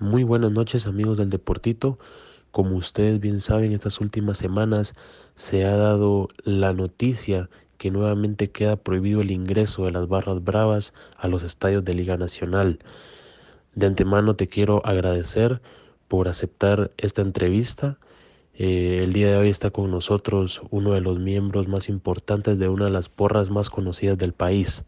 Muy 0.00 0.24
buenas 0.24 0.50
noches 0.50 0.86
amigos 0.86 1.18
del 1.18 1.28
Deportito. 1.28 1.98
Como 2.52 2.74
ustedes 2.76 3.20
bien 3.20 3.42
saben, 3.42 3.72
estas 3.72 4.00
últimas 4.00 4.38
semanas 4.38 4.94
se 5.34 5.66
ha 5.66 5.76
dado 5.76 6.30
la 6.42 6.72
noticia 6.72 7.50
que 7.76 7.90
nuevamente 7.90 8.50
queda 8.50 8.76
prohibido 8.76 9.20
el 9.20 9.30
ingreso 9.30 9.84
de 9.84 9.90
las 9.90 10.08
barras 10.08 10.42
bravas 10.42 10.94
a 11.18 11.28
los 11.28 11.42
estadios 11.42 11.84
de 11.84 11.92
Liga 11.92 12.16
Nacional. 12.16 12.78
De 13.74 13.88
antemano 13.88 14.36
te 14.36 14.48
quiero 14.48 14.80
agradecer 14.86 15.60
por 16.08 16.28
aceptar 16.28 16.92
esta 16.96 17.20
entrevista. 17.20 17.98
Eh, 18.54 19.00
el 19.02 19.12
día 19.12 19.32
de 19.32 19.36
hoy 19.36 19.50
está 19.50 19.70
con 19.70 19.90
nosotros 19.90 20.62
uno 20.70 20.92
de 20.92 21.02
los 21.02 21.18
miembros 21.18 21.68
más 21.68 21.90
importantes 21.90 22.58
de 22.58 22.70
una 22.70 22.86
de 22.86 22.92
las 22.92 23.10
porras 23.10 23.50
más 23.50 23.68
conocidas 23.68 24.16
del 24.16 24.32
país. 24.32 24.82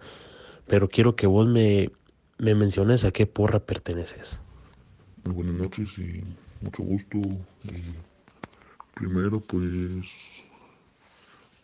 Pero 0.67 0.89
quiero 0.89 1.17
que 1.17 1.27
vos 1.27 1.47
me, 1.47 1.91
me 2.39 2.55
menciones 2.55 3.05
a 3.05 3.11
qué 3.11 3.27
porra 3.27 3.61
perteneces. 3.61 4.42
Muy 5.25 5.35
buenas 5.35 5.55
noches 5.55 5.99
y 5.99 6.25
mucho 6.63 6.83
gusto. 6.83 7.19
Y 7.19 7.95
primero, 8.95 9.39
pues 9.39 10.43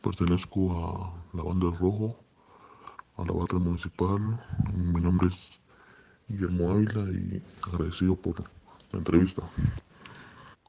pertenezco 0.01 0.71
a 0.73 1.37
la 1.37 1.43
banda 1.43 1.67
del 1.67 1.77
Rojo, 1.77 2.17
a 3.17 3.25
la 3.25 3.33
barra 3.33 3.59
municipal. 3.59 4.21
Mi 4.73 5.01
nombre 5.01 5.29
es 5.29 5.61
Guillermo 6.29 6.71
Ávila 6.71 7.11
y 7.11 7.43
agradecido 7.63 8.15
por 8.15 8.39
la 8.93 8.99
entrevista. 9.01 9.43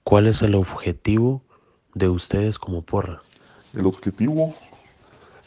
¿Cuál 0.04 0.25
es 0.25 0.41
el 0.41 0.56
objetivo 0.56 1.43
de 1.93 2.10
ustedes 2.10 2.58
como 2.58 2.82
porra? 2.82 3.21
El 3.75 3.86
objetivo 3.86 4.56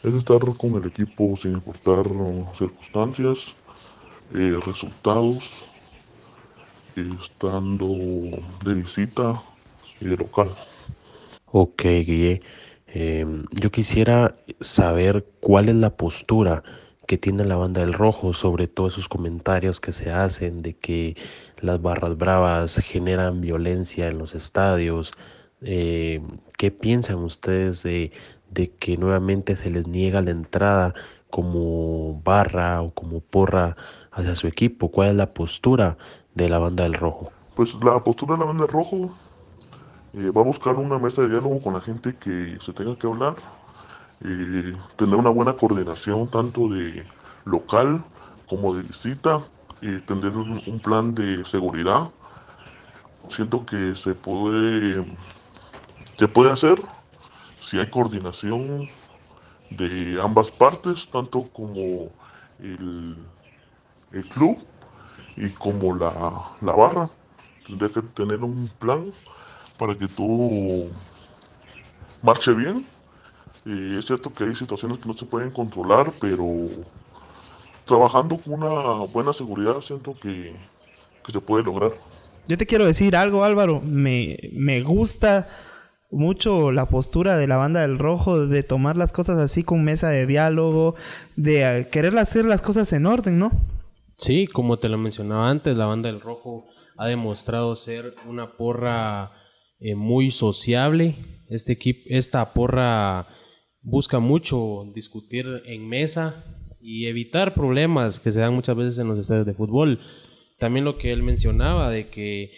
es 0.01 0.13
estar 0.13 0.39
con 0.57 0.75
el 0.75 0.85
equipo 0.87 1.35
sin 1.35 1.51
importar 1.51 2.07
uh, 2.07 2.47
circunstancias, 2.53 3.53
eh, 4.33 4.57
resultados, 4.65 5.65
estando 6.95 7.87
de 8.63 8.73
visita 8.75 9.41
y 9.99 10.05
de 10.05 10.17
local. 10.17 10.49
Ok, 11.45 11.83
Guille. 11.83 12.41
Eh, 12.87 13.25
yo 13.51 13.71
quisiera 13.71 14.35
saber 14.61 15.25
cuál 15.39 15.69
es 15.69 15.75
la 15.75 15.95
postura 15.95 16.63
que 17.07 17.17
tiene 17.17 17.43
la 17.43 17.55
banda 17.55 17.81
del 17.81 17.93
rojo 17.93 18.33
sobre 18.33 18.67
todos 18.67 18.93
esos 18.93 19.09
comentarios 19.09 19.79
que 19.79 19.91
se 19.91 20.11
hacen 20.11 20.61
de 20.61 20.73
que 20.73 21.17
las 21.59 21.81
barras 21.81 22.17
bravas 22.17 22.77
generan 22.77 23.41
violencia 23.41 24.07
en 24.07 24.19
los 24.19 24.35
estadios. 24.35 25.11
Eh, 25.61 26.21
¿Qué 26.57 26.71
piensan 26.71 27.17
ustedes 27.17 27.83
de, 27.83 28.11
de 28.51 28.71
que 28.71 28.97
nuevamente 28.97 29.55
se 29.55 29.69
les 29.69 29.87
niega 29.87 30.21
la 30.21 30.31
entrada 30.31 30.93
como 31.29 32.21
barra 32.23 32.81
o 32.81 32.91
como 32.93 33.19
porra 33.19 33.75
hacia 34.11 34.35
su 34.35 34.47
equipo? 34.47 34.91
¿Cuál 34.91 35.09
es 35.09 35.15
la 35.15 35.33
postura 35.33 35.97
de 36.35 36.49
la 36.49 36.57
banda 36.57 36.83
del 36.83 36.93
rojo? 36.93 37.31
Pues 37.55 37.73
la 37.83 38.03
postura 38.03 38.33
de 38.33 38.39
la 38.39 38.45
banda 38.45 38.65
del 38.65 38.73
rojo 38.73 39.15
eh, 40.13 40.31
va 40.31 40.41
a 40.41 40.45
buscar 40.45 40.75
una 40.75 40.97
mesa 40.99 41.21
de 41.21 41.29
diálogo 41.29 41.61
con 41.61 41.73
la 41.73 41.81
gente 41.81 42.15
que 42.15 42.57
se 42.59 42.73
tenga 42.73 42.95
que 42.95 43.07
hablar, 43.07 43.35
eh, 44.23 44.75
tener 44.95 45.15
una 45.15 45.29
buena 45.29 45.53
coordinación 45.53 46.27
tanto 46.29 46.67
de 46.69 47.05
local 47.45 48.03
como 48.47 48.73
de 48.75 48.83
visita, 48.83 49.43
tener 50.05 50.37
un, 50.37 50.61
un 50.65 50.79
plan 50.79 51.13
de 51.13 51.43
seguridad. 51.43 52.09
Siento 53.29 53.65
que 53.65 53.95
se 53.95 54.15
puede, 54.15 55.05
se 56.17 56.27
puede 56.27 56.51
hacer 56.51 56.81
si 57.59 57.79
hay 57.79 57.89
coordinación 57.89 58.89
de 59.69 60.19
ambas 60.21 60.51
partes, 60.51 61.09
tanto 61.09 61.43
como 61.53 62.09
el, 62.59 63.17
el 64.11 64.29
club 64.29 64.57
y 65.35 65.49
como 65.49 65.95
la, 65.95 66.11
la 66.61 66.73
barra. 66.73 67.09
Tendría 67.65 67.89
que 67.89 68.01
tener 68.01 68.43
un 68.43 68.69
plan 68.79 69.05
para 69.77 69.97
que 69.97 70.07
todo 70.07 70.89
marche 72.21 72.53
bien. 72.53 72.85
Eh, 73.65 73.95
es 73.97 74.05
cierto 74.05 74.33
que 74.33 74.43
hay 74.43 74.55
situaciones 74.55 74.99
que 74.99 75.07
no 75.07 75.13
se 75.13 75.25
pueden 75.25 75.51
controlar, 75.51 76.11
pero 76.19 76.45
trabajando 77.85 78.37
con 78.37 78.63
una 78.63 79.05
buena 79.11 79.31
seguridad 79.33 79.81
siento 79.81 80.15
que, 80.19 80.53
que 81.25 81.31
se 81.31 81.39
puede 81.39 81.63
lograr. 81.63 81.91
Yo 82.47 82.57
te 82.57 82.65
quiero 82.65 82.85
decir 82.85 83.15
algo, 83.15 83.45
Álvaro. 83.45 83.79
Me, 83.81 84.37
me 84.51 84.81
gusta 84.83 85.47
mucho 86.11 86.71
la 86.71 86.87
postura 86.87 87.37
de 87.37 87.47
la 87.47 87.57
banda 87.57 87.81
del 87.81 87.97
rojo 87.97 88.45
de 88.47 88.63
tomar 88.63 88.97
las 88.97 89.11
cosas 89.11 89.39
así 89.39 89.63
con 89.63 89.83
mesa 89.83 90.09
de 90.09 90.25
diálogo, 90.25 90.95
de 91.35 91.87
querer 91.91 92.17
hacer 92.17 92.45
las 92.45 92.61
cosas 92.61 92.91
en 92.93 93.05
orden, 93.05 93.39
¿no? 93.39 93.51
Sí, 94.15 94.47
como 94.47 94.77
te 94.77 94.89
lo 94.89 94.97
mencionaba 94.97 95.49
antes, 95.49 95.77
la 95.77 95.85
banda 95.85 96.11
del 96.11 96.21
rojo 96.21 96.67
ha 96.97 97.07
demostrado 97.07 97.75
ser 97.75 98.13
una 98.27 98.55
porra 98.57 99.31
eh, 99.79 99.95
muy 99.95 100.31
sociable. 100.31 101.15
Este 101.49 101.73
equipo, 101.73 102.01
esta 102.05 102.53
porra 102.53 103.27
busca 103.81 104.19
mucho 104.19 104.85
discutir 104.93 105.45
en 105.65 105.87
mesa 105.87 106.43
y 106.79 107.07
evitar 107.07 107.53
problemas 107.53 108.19
que 108.19 108.31
se 108.31 108.39
dan 108.39 108.53
muchas 108.53 108.75
veces 108.75 108.97
en 108.97 109.07
los 109.07 109.19
estadios 109.19 109.45
de 109.45 109.53
fútbol. 109.53 109.99
También 110.59 110.85
lo 110.85 110.97
que 110.97 111.11
él 111.11 111.23
mencionaba 111.23 111.89
de 111.89 112.09
que 112.09 112.51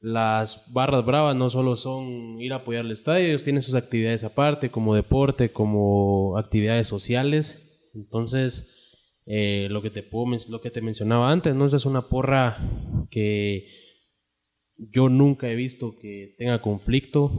las 0.00 0.72
barras 0.72 1.04
bravas 1.04 1.34
no 1.34 1.50
solo 1.50 1.76
son 1.76 2.40
ir 2.40 2.52
a 2.52 2.56
apoyar 2.56 2.84
el 2.84 2.92
estadio, 2.92 3.26
ellos 3.26 3.44
tienen 3.44 3.62
sus 3.62 3.74
actividades 3.74 4.24
aparte, 4.24 4.70
como 4.70 4.94
deporte, 4.94 5.50
como 5.50 6.36
actividades 6.38 6.88
sociales. 6.88 7.90
Entonces, 7.94 8.75
eh, 9.26 9.66
lo, 9.70 9.82
que 9.82 9.90
te 9.90 10.04
puedo, 10.04 10.38
lo 10.48 10.60
que 10.60 10.70
te 10.70 10.80
mencionaba 10.80 11.32
antes, 11.32 11.54
¿no? 11.54 11.66
Esa 11.66 11.76
es 11.76 11.86
una 11.86 12.02
porra 12.02 12.58
que 13.10 13.66
yo 14.92 15.08
nunca 15.08 15.50
he 15.50 15.56
visto 15.56 15.96
que 16.00 16.36
tenga 16.38 16.62
conflicto. 16.62 17.32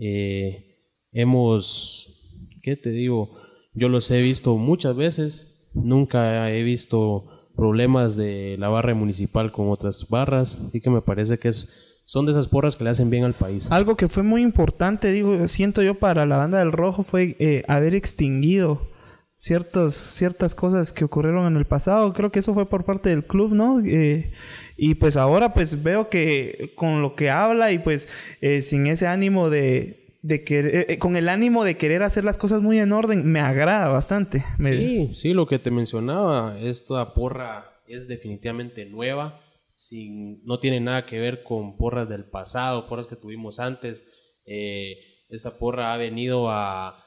Eh, 0.00 0.78
hemos, 1.12 2.42
¿qué 2.62 2.76
te 2.76 2.90
digo? 2.90 3.36
Yo 3.72 3.88
los 3.88 4.10
he 4.10 4.20
visto 4.20 4.56
muchas 4.56 4.96
veces, 4.96 5.70
nunca 5.74 6.50
he 6.50 6.64
visto 6.64 7.50
problemas 7.54 8.16
de 8.16 8.56
la 8.58 8.68
barra 8.68 8.94
municipal 8.94 9.52
con 9.52 9.70
otras 9.70 10.08
barras, 10.08 10.60
así 10.66 10.80
que 10.80 10.90
me 10.90 11.02
parece 11.02 11.38
que 11.38 11.48
es, 11.48 12.02
son 12.04 12.26
de 12.26 12.32
esas 12.32 12.48
porras 12.48 12.76
que 12.76 12.82
le 12.82 12.90
hacen 12.90 13.10
bien 13.10 13.24
al 13.24 13.34
país. 13.34 13.70
Algo 13.70 13.96
que 13.96 14.08
fue 14.08 14.24
muy 14.24 14.42
importante, 14.42 15.12
digo, 15.12 15.46
siento 15.46 15.82
yo 15.82 15.94
para 15.94 16.26
la 16.26 16.38
banda 16.38 16.58
del 16.58 16.72
rojo 16.72 17.04
fue 17.04 17.36
eh, 17.38 17.62
haber 17.68 17.94
extinguido 17.94 18.80
ciertas 19.38 19.94
ciertas 19.94 20.52
cosas 20.56 20.92
que 20.92 21.04
ocurrieron 21.04 21.46
en 21.46 21.56
el 21.56 21.64
pasado. 21.64 22.12
Creo 22.12 22.30
que 22.30 22.40
eso 22.40 22.52
fue 22.52 22.66
por 22.66 22.84
parte 22.84 23.08
del 23.08 23.24
club, 23.24 23.54
¿no? 23.54 23.80
Eh, 23.80 24.32
y 24.76 24.96
pues 24.96 25.16
ahora 25.16 25.54
pues 25.54 25.82
veo 25.82 26.10
que 26.10 26.72
con 26.74 27.00
lo 27.00 27.14
que 27.14 27.30
habla 27.30 27.72
y 27.72 27.78
pues 27.78 28.08
eh, 28.40 28.60
sin 28.60 28.88
ese 28.88 29.06
ánimo 29.06 29.48
de, 29.48 30.18
de 30.22 30.42
querer, 30.42 30.90
eh, 30.90 30.98
con 30.98 31.16
el 31.16 31.28
ánimo 31.28 31.62
de 31.62 31.76
querer 31.76 32.02
hacer 32.02 32.24
las 32.24 32.36
cosas 32.36 32.62
muy 32.62 32.80
en 32.80 32.92
orden, 32.92 33.24
me 33.30 33.38
agrada 33.38 33.86
bastante. 33.88 34.44
Sí, 34.62 35.12
sí, 35.14 35.32
lo 35.32 35.46
que 35.46 35.60
te 35.60 35.70
mencionaba, 35.70 36.58
esta 36.60 37.14
porra 37.14 37.70
es 37.86 38.08
definitivamente 38.08 38.86
nueva, 38.86 39.40
sin, 39.76 40.44
no 40.44 40.58
tiene 40.58 40.80
nada 40.80 41.06
que 41.06 41.20
ver 41.20 41.44
con 41.44 41.76
porras 41.76 42.08
del 42.08 42.24
pasado, 42.24 42.88
porras 42.88 43.06
que 43.06 43.14
tuvimos 43.14 43.60
antes. 43.60 44.12
Esta 45.30 45.58
porra 45.58 45.92
ha 45.92 45.96
venido 45.96 46.50
a, 46.50 47.04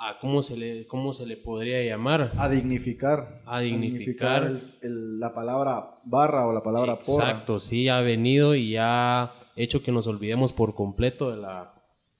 a 0.00 0.18
¿cómo, 0.20 0.42
se 0.42 0.56
le, 0.56 0.86
¿cómo 0.86 1.12
se 1.12 1.26
le 1.26 1.36
podría 1.36 1.82
llamar? 1.84 2.30
A 2.38 2.48
dignificar. 2.48 3.42
A 3.46 3.60
dignificar. 3.60 4.44
el- 4.44 4.74
el- 4.80 5.20
la 5.20 5.34
palabra 5.34 5.98
barra 6.04 6.46
o 6.46 6.52
la 6.52 6.62
palabra 6.62 7.00
porra. 7.00 7.30
Exacto, 7.30 7.58
sí, 7.58 7.88
ha 7.88 8.00
venido 8.00 8.54
y 8.54 8.76
ha 8.78 9.32
hecho 9.56 9.82
que 9.82 9.90
nos 9.90 10.06
olvidemos 10.06 10.52
por 10.52 10.74
completo 10.76 11.30
de 11.32 11.38
la 11.38 11.74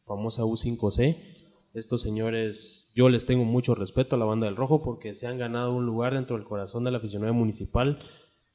famosa 0.07 0.43
U5C. 0.45 1.17
Estos 1.75 2.03
señores, 2.03 2.91
yo 2.97 3.09
les 3.09 3.27
tengo 3.27 3.45
mucho 3.45 3.77
respeto 3.77 4.17
a 4.17 4.19
la 4.19 4.25
banda 4.25 4.47
del 4.47 4.57
Rojo 4.57 4.83
porque 4.83 5.15
se 5.15 5.29
han 5.29 5.39
ganado 5.39 5.73
un 5.73 5.87
lugar 5.87 6.15
dentro 6.15 6.37
del 6.37 6.47
corazón 6.47 6.83
de 6.83 6.91
la 6.91 6.99
aficionada 6.99 7.33
municipal, 7.33 7.99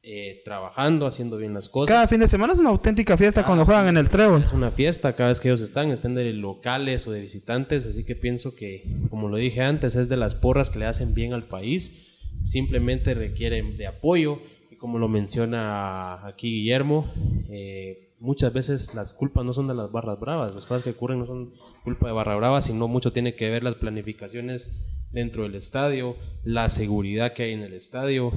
eh, 0.06 0.42
trabajando, 0.44 1.08
haciendo 1.08 1.38
bien 1.38 1.54
las 1.54 1.70
cosas. 1.70 1.88
Cada 1.88 2.08
fin 2.08 2.20
de 2.20 2.28
semana 2.28 2.52
es 2.52 2.60
una 2.60 2.72
auténtica 2.72 3.16
fiesta 3.16 3.46
cuando 3.46 3.64
juegan 3.64 3.88
en 3.88 3.96
el 3.96 4.10
trébol. 4.10 4.44
Es 4.44 4.52
una 4.52 4.70
fiesta 4.70 5.14
cada 5.14 5.30
vez 5.30 5.40
que 5.40 5.48
ellos 5.48 5.62
están, 5.62 5.92
estén 5.92 6.14
de 6.14 6.34
locales 6.34 7.08
o 7.08 7.12
de 7.12 7.22
visitantes, 7.22 7.86
así 7.86 8.04
que 8.04 8.14
pienso 8.14 8.54
que, 8.54 8.84
como 9.10 9.30
lo 9.30 9.38
dije 9.38 9.62
antes, 9.62 9.96
es 9.96 10.10
de 10.10 10.18
las 10.18 10.36
porras 10.36 10.70
que 10.70 10.80
le 10.80 10.88
hacen 10.88 11.14
bien 11.14 11.32
al 11.32 11.44
país, 11.44 12.20
simplemente 12.44 13.14
requieren 13.14 13.78
de 13.78 13.88
apoyo 13.88 14.40
y 14.70 14.76
como 14.76 15.00
lo 15.00 15.08
menciona 15.08 16.28
aquí 16.28 16.52
Guillermo, 16.52 17.10
eh, 17.50 18.10
muchas 18.20 18.52
veces 18.52 18.94
las 18.96 19.14
culpas 19.14 19.46
no 19.46 19.54
son 19.54 19.70
de 19.70 19.76
las 19.76 19.90
barras 19.90 20.20
bravas, 20.20 20.54
las 20.54 20.66
cosas 20.66 20.84
que 20.84 20.90
ocurren 20.90 21.20
no 21.20 21.28
son 21.28 21.54
culpa 21.86 22.08
de 22.08 22.14
barra 22.14 22.36
brava, 22.36 22.62
sino 22.62 22.90
mucho 22.90 23.14
tiene 23.14 23.36
que 23.36 23.50
ver 23.50 23.64
las 23.64 23.76
planificaciones 23.76 24.70
dentro 25.14 25.44
del 25.44 25.56
estadio, 25.56 26.18
la 26.44 26.68
seguridad 26.68 27.32
que 27.32 27.44
hay 27.44 27.54
en 27.54 27.62
el 27.62 27.74
estadio. 27.74 28.34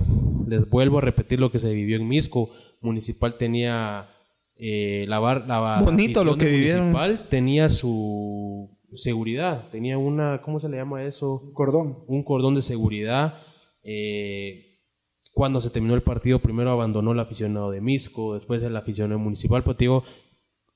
Les 0.47 0.69
vuelvo 0.69 0.99
a 0.99 1.01
repetir 1.01 1.41
lo 1.41 1.51
que 1.51 1.59
se 1.59 1.73
vivió 1.73 1.97
en 1.97 2.09
Misco. 2.09 2.49
Municipal 2.81 3.37
tenía 3.37 4.09
eh, 4.57 5.05
la, 5.09 5.19
bar, 5.19 5.47
la 5.47 5.81
Bonito 5.83 6.25
lo 6.25 6.37
que 6.37 6.51
municipal 6.51 7.27
tenía 7.29 7.69
su 7.69 8.71
seguridad, 8.95 9.69
tenía 9.71 9.99
una, 9.99 10.41
¿cómo 10.43 10.61
se 10.61 10.69
le 10.69 10.79
llama 10.79 11.05
eso? 11.05 11.41
Un 11.45 11.53
cordón. 11.53 11.99
Un 12.07 12.23
cordón 12.23 12.55
de 12.55 12.63
seguridad. 12.63 13.35
Eh, 13.83 14.81
cuando 15.33 15.61
se 15.61 15.71
terminó 15.71 15.95
el 15.95 16.03
partido, 16.03 16.39
primero 16.39 16.71
abandonó 16.71 17.13
el 17.13 17.21
aficionado 17.21 17.71
de 17.71 17.81
Misco, 17.81 18.35
después 18.35 18.63
el 18.63 18.77
aficionado 18.77 19.19
municipal, 19.19 19.63
pero 19.63 19.75
digo, 19.75 20.05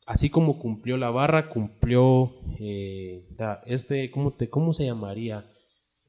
así 0.07 0.29
como 0.29 0.59
cumplió 0.59 0.99
la 0.99 1.11
barra, 1.11 1.49
cumplió 1.49 2.33
eh, 2.59 3.25
este, 3.65 4.11
¿cómo, 4.11 4.33
te, 4.33 4.51
¿cómo 4.51 4.75
se 4.75 4.85
llamaría? 4.85 5.50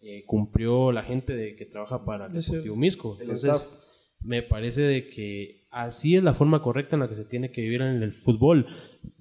Eh, 0.02 0.24
cumplió 0.26 0.92
la 0.92 1.04
gente 1.04 1.34
de, 1.34 1.56
que 1.56 1.66
trabaja 1.66 2.04
para 2.06 2.28
el 2.28 2.34
Deportivo 2.34 2.76
Misco. 2.76 3.18
Entonces, 3.22 4.18
me 4.24 4.42
parece 4.42 4.82
de 4.82 5.10
que 5.10 5.68
así 5.70 6.16
es 6.16 6.24
la 6.24 6.34
forma 6.34 6.62
correcta 6.62 6.96
en 6.96 7.02
la 7.02 7.10
que 7.10 7.16
se 7.16 7.26
tiene 7.26 7.52
que 7.52 7.62
vivir 7.62 7.82
en 7.82 8.02
el 8.02 8.14
fútbol. 8.14 8.66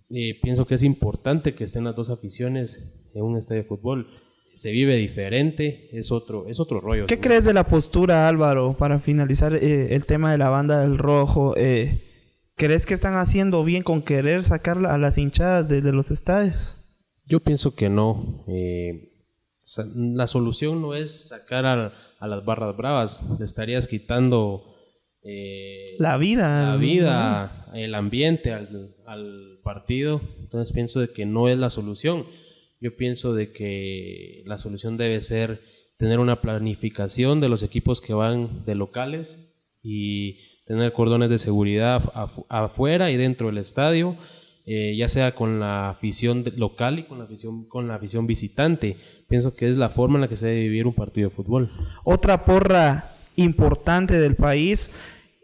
Eh, 0.09 0.39
pienso 0.43 0.67
que 0.67 0.75
es 0.75 0.83
importante 0.83 1.55
que 1.55 1.65
estén 1.65 1.85
las 1.85 1.97
dos 1.97 2.11
aficiones 2.11 3.11
en 3.15 3.23
un 3.23 3.37
estadio 3.37 3.63
de 3.63 3.69
fútbol 3.69 4.07
se 4.61 4.73
vive 4.73 4.97
diferente, 4.97 5.89
es 5.91 6.13
otro, 6.13 6.47
es 6.47 6.61
otro 6.61 6.81
rollo. 6.81 7.07
¿Qué 7.07 7.19
crees 7.19 7.47
de 7.47 7.55
la 7.55 7.65
postura, 7.65 8.29
Álvaro, 8.29 8.77
para 8.77 8.99
finalizar 8.99 9.55
eh, 9.55 9.95
el 9.95 10.05
tema 10.05 10.33
de 10.33 10.37
la 10.37 10.51
banda 10.51 10.81
del 10.81 10.99
rojo? 10.99 11.55
Eh, 11.57 12.05
¿Crees 12.57 12.85
que 12.85 12.93
están 12.93 13.15
haciendo 13.15 13.65
bien 13.65 13.83
con 13.83 14.03
querer 14.03 14.43
sacar 14.43 14.85
a 14.85 14.99
las 14.99 15.17
hinchadas 15.17 15.67
de, 15.67 15.81
los 15.81 16.11
estadios? 16.11 16.77
Yo 17.25 17.41
pienso 17.41 17.75
que 17.75 17.89
no. 17.89 18.45
Eh, 18.49 19.10
la 19.95 20.27
solución 20.27 20.81
no 20.81 20.95
es 20.95 21.29
sacar 21.29 21.67
a, 21.67 21.93
las 22.27 22.45
barras 22.45 22.77
bravas, 22.77 23.39
le 23.39 23.45
estarías 23.45 23.89
quitando 23.89 24.75
la 25.23 26.17
vida, 26.17 26.73
la 26.73 26.77
vida, 26.77 27.67
el 27.75 27.95
ambiente 27.95 28.53
al, 28.53 28.95
al 29.07 29.59
partido. 29.63 30.21
Entonces 30.41 30.75
pienso 30.75 31.01
de 31.01 31.09
que 31.09 31.25
no 31.27 31.49
es 31.49 31.59
la 31.59 31.71
solución 31.71 32.27
yo 32.81 32.97
pienso 32.97 33.35
de 33.35 33.53
que 33.53 34.43
la 34.47 34.59
solución 34.59 34.97
debe 34.97 35.21
ser 35.21 35.61
tener 35.99 36.19
una 36.19 36.41
planificación 36.41 37.41
de 37.41 37.51
los 37.51 37.63
equipos 37.63 38.01
que 38.01 38.15
van 38.15 38.65
de 38.65 38.75
locales 38.75 39.53
y 39.83 40.39
tener 40.65 40.93
cordones 40.93 41.29
de 41.29 41.39
seguridad 41.39 42.03
afuera 42.49 43.11
y 43.11 43.17
dentro 43.19 43.49
del 43.49 43.59
estadio, 43.59 44.17
eh, 44.65 44.97
ya 44.97 45.09
sea 45.09 45.33
con 45.33 45.61
la 45.61 45.91
afición 45.91 46.45
local 46.57 47.01
y 47.01 47.03
con 47.03 47.19
la 47.19 47.25
afición, 47.25 47.69
con 47.69 47.87
la 47.87 47.97
afición 47.97 48.27
visitante. 48.27 48.97
Pienso 49.31 49.57
que 49.57 49.71
es 49.71 49.79
la 49.79 49.89
forma 49.89 50.17
en 50.17 50.21
la 50.21 50.29
que 50.29 50.37
se 50.37 50.49
debe 50.49 50.61
vivir 50.61 50.87
un 50.87 50.95
partido 50.95 51.31
de 51.31 51.35
fútbol. 51.35 51.71
Otra 52.05 52.45
porra 52.45 53.15
importante 53.37 54.21
del 54.21 54.37
país 54.37 54.93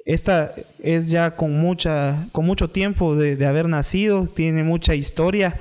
esta 0.05 0.53
es 0.81 1.09
ya 1.09 1.35
con 1.35 1.59
mucha 1.59 2.29
con 2.31 2.45
mucho 2.45 2.69
tiempo 2.69 3.17
de, 3.17 3.37
de 3.37 3.47
haber 3.47 3.69
nacido, 3.69 4.27
tiene 4.27 4.63
mucha 4.63 4.95
historia 4.95 5.59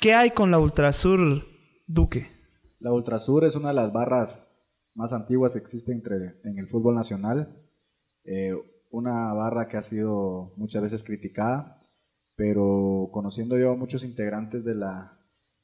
¿Qué 0.00 0.14
hay 0.14 0.30
con 0.30 0.50
la 0.50 0.58
Ultrasur, 0.58 1.42
Duque? 1.86 2.26
La 2.78 2.90
Ultrasur 2.90 3.44
es 3.44 3.54
una 3.54 3.68
de 3.68 3.74
las 3.74 3.92
barras 3.92 4.66
más 4.94 5.12
antiguas 5.12 5.52
que 5.52 5.58
existe 5.58 5.92
entre, 5.92 6.40
en 6.42 6.58
el 6.58 6.68
fútbol 6.68 6.94
nacional. 6.94 7.54
Eh, 8.24 8.54
una 8.90 9.34
barra 9.34 9.68
que 9.68 9.76
ha 9.76 9.82
sido 9.82 10.54
muchas 10.56 10.82
veces 10.84 11.04
criticada, 11.04 11.82
pero 12.34 13.10
conociendo 13.12 13.58
yo 13.58 13.72
a 13.72 13.76
muchos 13.76 14.04
integrantes 14.04 14.64
de 14.64 14.74
la, 14.74 15.19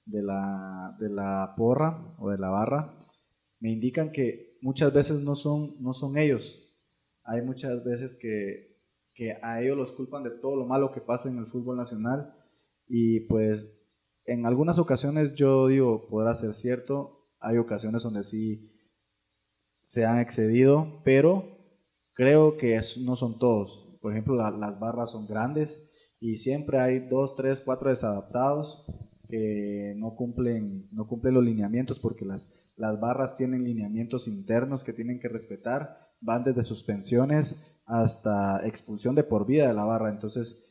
de 0.07 0.23
la, 0.23 0.97
de 0.99 1.11
la 1.11 1.55
porra 1.57 2.15
o 2.19 2.31
de 2.31 2.39
la 2.39 2.49
barra, 2.49 2.97
me 3.61 3.71
indican 3.71 4.11
que 4.11 4.57
muchas 4.63 4.95
veces 4.95 5.21
no 5.21 5.35
son, 5.35 5.77
no 5.81 5.93
son 5.93 6.17
ellos. 6.17 6.75
Hay 7.25 7.43
muchas 7.43 7.85
veces 7.85 8.17
que, 8.21 8.79
que 9.15 9.37
a 9.43 9.61
ellos 9.61 9.77
los 9.77 9.93
culpan 9.93 10.23
de 10.23 10.31
todo 10.31 10.57
lo 10.57 10.67
malo 10.67 10.93
que 10.93 11.01
pasa 11.01 11.29
en 11.29 11.39
el 11.39 11.47
fútbol 11.47 11.77
nacional 11.77 12.35
y 12.87 13.21
pues 13.21 13.85
en 14.25 14.47
algunas 14.47 14.79
ocasiones 14.79 15.35
yo 15.35 15.67
digo, 15.67 16.09
podrá 16.09 16.35
ser 16.35 16.55
cierto, 16.55 17.29
hay 17.41 17.59
ocasiones 17.59 18.03
donde 18.03 18.25
sí 18.25 18.73
se 19.85 20.05
han 20.05 20.21
excedido, 20.21 21.03
pero 21.05 21.45
creo 22.15 22.57
que 22.57 22.81
no 23.05 23.17
son 23.17 23.39
todos. 23.39 23.99
Por 24.01 24.13
ejemplo, 24.13 24.35
las 24.37 24.81
barras 24.81 25.11
son 25.11 25.27
grandes 25.27 25.93
y 26.21 26.39
siempre 26.39 26.79
hay 26.79 27.09
dos, 27.09 27.37
tres, 27.37 27.61
cuatro 27.65 27.91
desadaptados 27.91 28.85
que 29.29 29.95
no 29.97 30.15
cumplen, 30.15 30.89
no 30.93 31.07
cumplen 31.07 31.35
los 31.35 31.45
lineamientos 31.45 31.99
porque 31.99 32.25
las, 32.25 32.53
las 32.77 33.01
barras 33.01 33.37
tienen 33.37 33.65
lineamientos 33.65 34.29
internos 34.29 34.85
que 34.85 34.93
tienen 34.93 35.21
que 35.21 35.29
respetar, 35.29 35.99
van 36.21 36.45
desde 36.45 36.63
suspensiones 36.63 37.63
hasta 37.87 38.67
expulsión 38.67 39.15
de 39.15 39.25
por 39.25 39.47
vida 39.47 39.69
de 39.69 39.75
la 39.75 39.85
barra. 39.85 40.11
Entonces, 40.11 40.67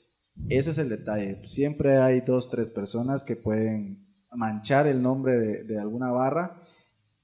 ese 0.50 0.72
es 0.72 0.78
el 0.78 0.90
detalle. 0.90 1.48
Siempre 1.48 1.98
hay 1.98 2.22
dos, 2.22 2.50
tres 2.50 2.70
personas 2.70 3.24
que 3.24 3.36
pueden 3.36 4.06
manchar 4.32 4.88
el 4.88 5.02
nombre 5.02 5.64
de, 5.64 5.80
alguna 5.80 6.12
barra 6.12 6.62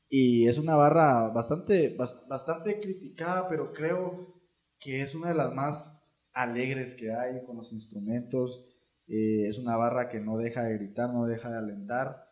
y 0.10 0.48
es 0.48 0.58
una 0.58 0.76
barra 0.76 1.28
bastante, 1.30 1.96
bastante 1.98 2.80
criticada, 2.80 3.48
pero 3.50 3.74
creo 3.74 4.42
que 4.80 5.02
es 5.02 5.14
una 5.14 5.30
de 5.30 5.36
las 5.36 5.54
más 5.54 6.16
alegres 6.34 6.96
que 6.96 7.12
hay 7.14 7.44
con 7.46 7.58
los 7.58 7.72
instrumentos. 7.74 8.66
Eh, 9.12 9.50
es 9.50 9.58
una 9.58 9.76
barra 9.76 10.10
que 10.10 10.22
no 10.22 10.38
deja 10.38 10.64
de 10.64 10.78
gritar, 10.78 11.14
no 11.14 11.26
deja 11.26 11.52
de 11.52 11.58
alentar 11.58 12.28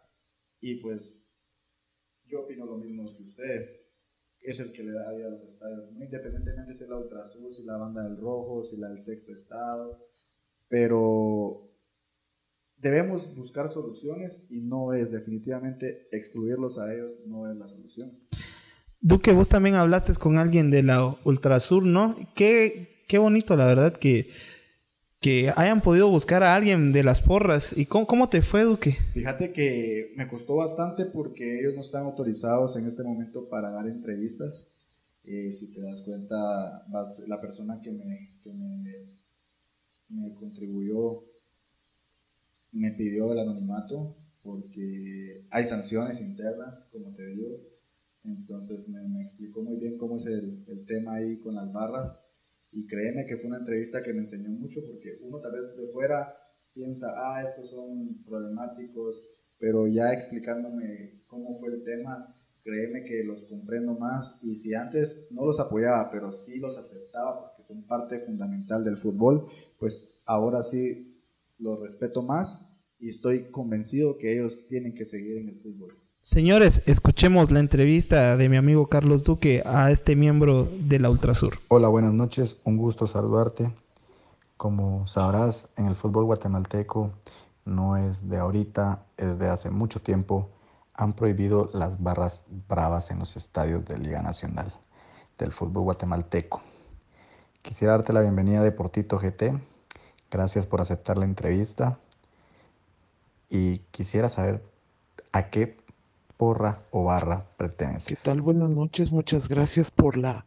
y 0.61 0.75
pues 0.75 1.29
yo 2.25 2.41
opino 2.41 2.65
lo 2.65 2.77
mismo 2.77 3.15
que 3.15 3.23
ustedes. 3.23 3.85
Es 4.41 4.61
el 4.61 4.71
que 4.71 4.83
le 4.83 4.93
da 4.93 5.11
vida 5.11 5.27
a 5.27 5.31
los 5.31 5.43
estadios, 5.43 5.91
independientemente 5.91 6.73
si 6.73 6.83
es 6.83 6.89
la 6.89 6.97
Ultrasur, 6.97 7.53
si 7.53 7.63
la 7.63 7.77
banda 7.77 8.03
del 8.03 8.17
Rojo, 8.17 8.63
si 8.63 8.77
la 8.77 8.87
del 8.87 8.99
Sexto 8.99 9.33
Estado 9.33 10.09
pero 10.69 11.67
debemos 12.77 13.35
buscar 13.35 13.69
soluciones 13.69 14.45
y 14.49 14.61
no 14.61 14.93
es 14.93 15.11
definitivamente 15.11 16.07
excluirlos 16.11 16.77
a 16.77 16.93
ellos, 16.93 17.11
no 17.25 17.51
es 17.51 17.57
la 17.57 17.67
solución. 17.67 18.11
Duque, 19.01 19.33
vos 19.33 19.49
también 19.49 19.75
hablaste 19.75 20.13
con 20.13 20.37
alguien 20.37 20.69
de 20.69 20.83
la 20.83 21.17
Ultrasur, 21.25 21.83
¿no? 21.83 22.15
Qué, 22.35 23.03
qué 23.07 23.17
bonito, 23.17 23.55
la 23.55 23.65
verdad, 23.65 23.93
que, 23.93 24.29
que 25.19 25.51
hayan 25.55 25.81
podido 25.81 26.09
buscar 26.09 26.43
a 26.43 26.55
alguien 26.55 26.91
de 26.93 27.03
las 27.03 27.21
porras. 27.21 27.77
¿Y 27.77 27.85
cómo, 27.85 28.07
cómo, 28.07 28.29
te 28.29 28.41
fue, 28.41 28.63
Duque? 28.63 28.97
Fíjate 29.13 29.51
que 29.51 30.13
me 30.15 30.27
costó 30.27 30.55
bastante 30.55 31.05
porque 31.05 31.59
ellos 31.59 31.75
no 31.75 31.81
están 31.81 32.03
autorizados 32.03 32.77
en 32.77 32.87
este 32.87 33.03
momento 33.03 33.49
para 33.49 33.69
dar 33.69 33.87
entrevistas. 33.87 34.67
Eh, 35.25 35.51
si 35.51 35.73
te 35.73 35.81
das 35.81 36.01
cuenta, 36.01 36.83
la 37.27 37.41
persona 37.41 37.81
que 37.81 37.91
me, 37.91 38.29
que 38.43 38.51
me 38.51 39.19
me 40.09 40.33
contribuyó, 40.33 41.23
me 42.71 42.91
pidió 42.91 43.31
el 43.31 43.39
anonimato 43.39 44.15
porque 44.43 45.45
hay 45.51 45.65
sanciones 45.65 46.19
internas, 46.19 46.83
como 46.91 47.13
te 47.15 47.25
digo. 47.27 47.57
Entonces 48.23 48.87
me, 48.89 49.21
explicó 49.21 49.61
muy 49.61 49.77
bien 49.77 49.97
cómo 49.97 50.17
es 50.17 50.25
el, 50.25 50.65
el, 50.67 50.85
tema 50.85 51.15
ahí 51.15 51.37
con 51.37 51.55
las 51.55 51.71
barras 51.71 52.17
y 52.71 52.85
créeme 52.85 53.25
que 53.25 53.37
fue 53.37 53.47
una 53.47 53.59
entrevista 53.59 54.03
que 54.03 54.13
me 54.13 54.19
enseñó 54.19 54.49
mucho 54.49 54.81
porque 54.87 55.17
uno 55.21 55.39
tal 55.39 55.53
vez 55.53 55.75
de 55.75 55.91
fuera 55.91 56.33
piensa, 56.73 57.07
ah, 57.15 57.43
estos 57.43 57.69
son 57.71 58.23
problemáticos, 58.25 59.21
pero 59.57 59.87
ya 59.87 60.13
explicándome 60.13 61.21
cómo 61.27 61.59
fue 61.59 61.69
el 61.73 61.83
tema, 61.83 62.33
créeme 62.63 63.03
que 63.03 63.23
los 63.23 63.45
comprendo 63.45 63.97
más 63.97 64.39
y 64.43 64.55
si 64.55 64.73
antes 64.73 65.27
no 65.31 65.45
los 65.45 65.59
apoyaba, 65.59 66.09
pero 66.11 66.31
sí 66.31 66.59
los 66.59 66.77
aceptaba 66.77 67.39
porque 67.41 67.63
son 67.67 67.85
parte 67.87 68.19
fundamental 68.19 68.83
del 68.83 68.97
fútbol, 68.97 69.47
pues 69.79 70.21
ahora 70.25 70.61
sí 70.63 71.17
los 71.57 71.79
respeto 71.81 72.21
más 72.21 72.65
y 72.99 73.09
estoy 73.09 73.49
convencido 73.49 74.17
que 74.17 74.33
ellos 74.33 74.67
tienen 74.67 74.93
que 74.93 75.05
seguir 75.05 75.37
en 75.37 75.49
el 75.49 75.59
fútbol. 75.59 75.97
Señores, 76.21 76.83
escuchemos 76.85 77.49
la 77.49 77.61
entrevista 77.61 78.35
de 78.35 78.49
mi 78.49 78.57
amigo 78.57 78.87
Carlos 78.87 79.23
Duque 79.23 79.63
a 79.65 79.89
este 79.89 80.17
miembro 80.17 80.67
de 80.81 80.99
la 80.99 81.09
Ultrasur. 81.09 81.53
Hola, 81.69 81.87
buenas 81.87 82.11
noches, 82.11 82.57
un 82.65 82.75
gusto 82.75 83.07
saludarte. 83.07 83.71
Como 84.57 85.07
sabrás, 85.07 85.69
en 85.77 85.85
el 85.85 85.95
fútbol 85.95 86.25
guatemalteco 86.25 87.13
no 87.63 87.95
es 87.95 88.27
de 88.27 88.37
ahorita, 88.37 89.05
es 89.15 89.39
de 89.39 89.47
hace 89.47 89.69
mucho 89.69 90.01
tiempo, 90.01 90.49
han 90.93 91.13
prohibido 91.13 91.69
las 91.73 92.03
barras 92.03 92.43
bravas 92.67 93.11
en 93.11 93.19
los 93.19 93.37
estadios 93.37 93.85
de 93.85 93.97
Liga 93.97 94.21
Nacional 94.21 94.73
del 95.37 95.53
fútbol 95.53 95.83
guatemalteco. 95.83 96.61
Quisiera 97.61 97.93
darte 97.93 98.11
la 98.11 98.19
bienvenida 98.19 98.59
a 98.59 98.63
Deportito 98.63 99.19
GT. 99.19 99.57
Gracias 100.29 100.67
por 100.67 100.81
aceptar 100.81 101.17
la 101.17 101.23
entrevista. 101.23 101.97
Y 103.49 103.79
quisiera 103.91 104.27
saber 104.27 104.61
a 105.31 105.49
qué 105.49 105.77
porra 106.39 106.85
o 106.91 107.03
barra 107.03 107.45
perteneces. 107.57 108.07
¿Qué 108.07 108.15
tal? 108.15 108.41
Buenas 108.41 108.69
noches. 108.69 109.11
Muchas 109.11 109.49
gracias 109.49 109.91
por 109.91 110.15
la 110.15 110.45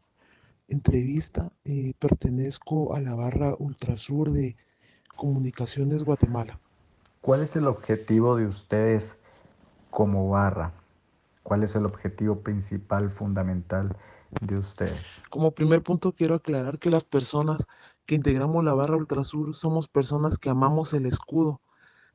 entrevista. 0.66 1.52
Eh, 1.64 1.92
pertenezco 1.98 2.94
a 2.94 3.00
la 3.00 3.14
barra 3.14 3.54
Ultrasur 3.58 4.30
de 4.30 4.56
Comunicaciones 5.16 6.02
Guatemala. 6.02 6.58
¿Cuál 7.20 7.42
es 7.42 7.56
el 7.56 7.66
objetivo 7.66 8.36
de 8.36 8.46
ustedes 8.46 9.18
como 9.90 10.30
barra? 10.30 10.72
¿Cuál 11.42 11.62
es 11.62 11.76
el 11.76 11.84
objetivo 11.84 12.40
principal, 12.40 13.10
fundamental 13.10 13.94
de 14.40 14.56
ustedes? 14.56 15.22
Como 15.28 15.50
primer 15.50 15.82
punto 15.82 16.12
quiero 16.12 16.36
aclarar 16.36 16.78
que 16.78 16.88
las 16.88 17.04
personas 17.04 17.66
que 18.06 18.14
integramos 18.14 18.64
la 18.64 18.72
barra 18.72 18.96
Ultrasur 18.96 19.54
somos 19.54 19.88
personas 19.88 20.38
que 20.38 20.48
amamos 20.48 20.94
el 20.94 21.04
escudo 21.04 21.60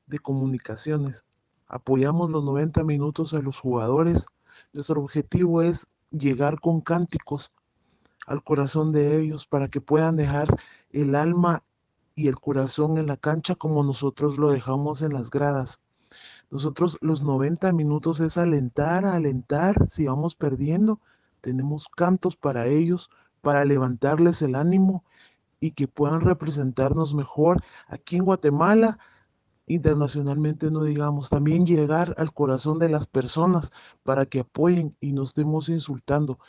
de 0.07 0.17
comunicaciones. 0.17 1.26
Apoyamos 1.67 2.29
los 2.29 2.43
90 2.43 2.83
minutos 2.83 3.33
a 3.33 3.39
los 3.39 3.59
jugadores. 3.59 4.25
Nuestro 4.73 5.01
objetivo 5.01 5.61
es 5.61 5.85
llegar 6.11 6.59
con 6.59 6.81
cánticos 6.81 7.51
al 8.25 8.43
corazón 8.43 8.91
de 8.91 9.19
ellos 9.21 9.47
para 9.47 9.67
que 9.67 9.81
puedan 9.81 10.15
dejar 10.15 10.47
el 10.91 11.15
alma 11.15 11.63
y 12.15 12.27
el 12.27 12.39
corazón 12.39 12.97
en 12.97 13.07
la 13.07 13.17
cancha 13.17 13.55
como 13.55 13.83
nosotros 13.83 14.37
lo 14.37 14.49
dejamos 14.49 15.01
en 15.01 15.13
las 15.13 15.29
gradas. 15.29 15.79
Nosotros 16.49 16.97
los 17.01 17.21
90 17.21 17.73
minutos 17.73 18.19
es 18.21 18.37
alentar, 18.37 19.05
alentar, 19.05 19.89
si 19.89 20.05
vamos 20.05 20.35
perdiendo, 20.35 21.01
tenemos 21.41 21.89
cantos 21.89 22.35
para 22.35 22.67
ellos, 22.67 23.09
para 23.41 23.65
levantarles 23.65 24.41
el 24.41 24.55
ánimo 24.55 25.03
y 25.59 25.71
que 25.71 25.87
puedan 25.87 26.21
representarnos 26.21 27.13
mejor 27.13 27.61
aquí 27.87 28.15
en 28.15 28.25
Guatemala, 28.25 28.97
internacionalmente 29.67 30.71
no 30.71 30.83
digamos, 30.83 31.29
también 31.29 31.65
llegar 31.65 32.15
al 32.17 32.33
corazón 32.33 32.79
de 32.79 32.89
las 32.89 33.05
personas 33.05 33.71
para 34.03 34.25
que 34.25 34.39
apoyen 34.39 34.95
y 34.99 35.11
nos 35.11 35.29
estemos 35.29 35.69
insultando. 35.69 36.39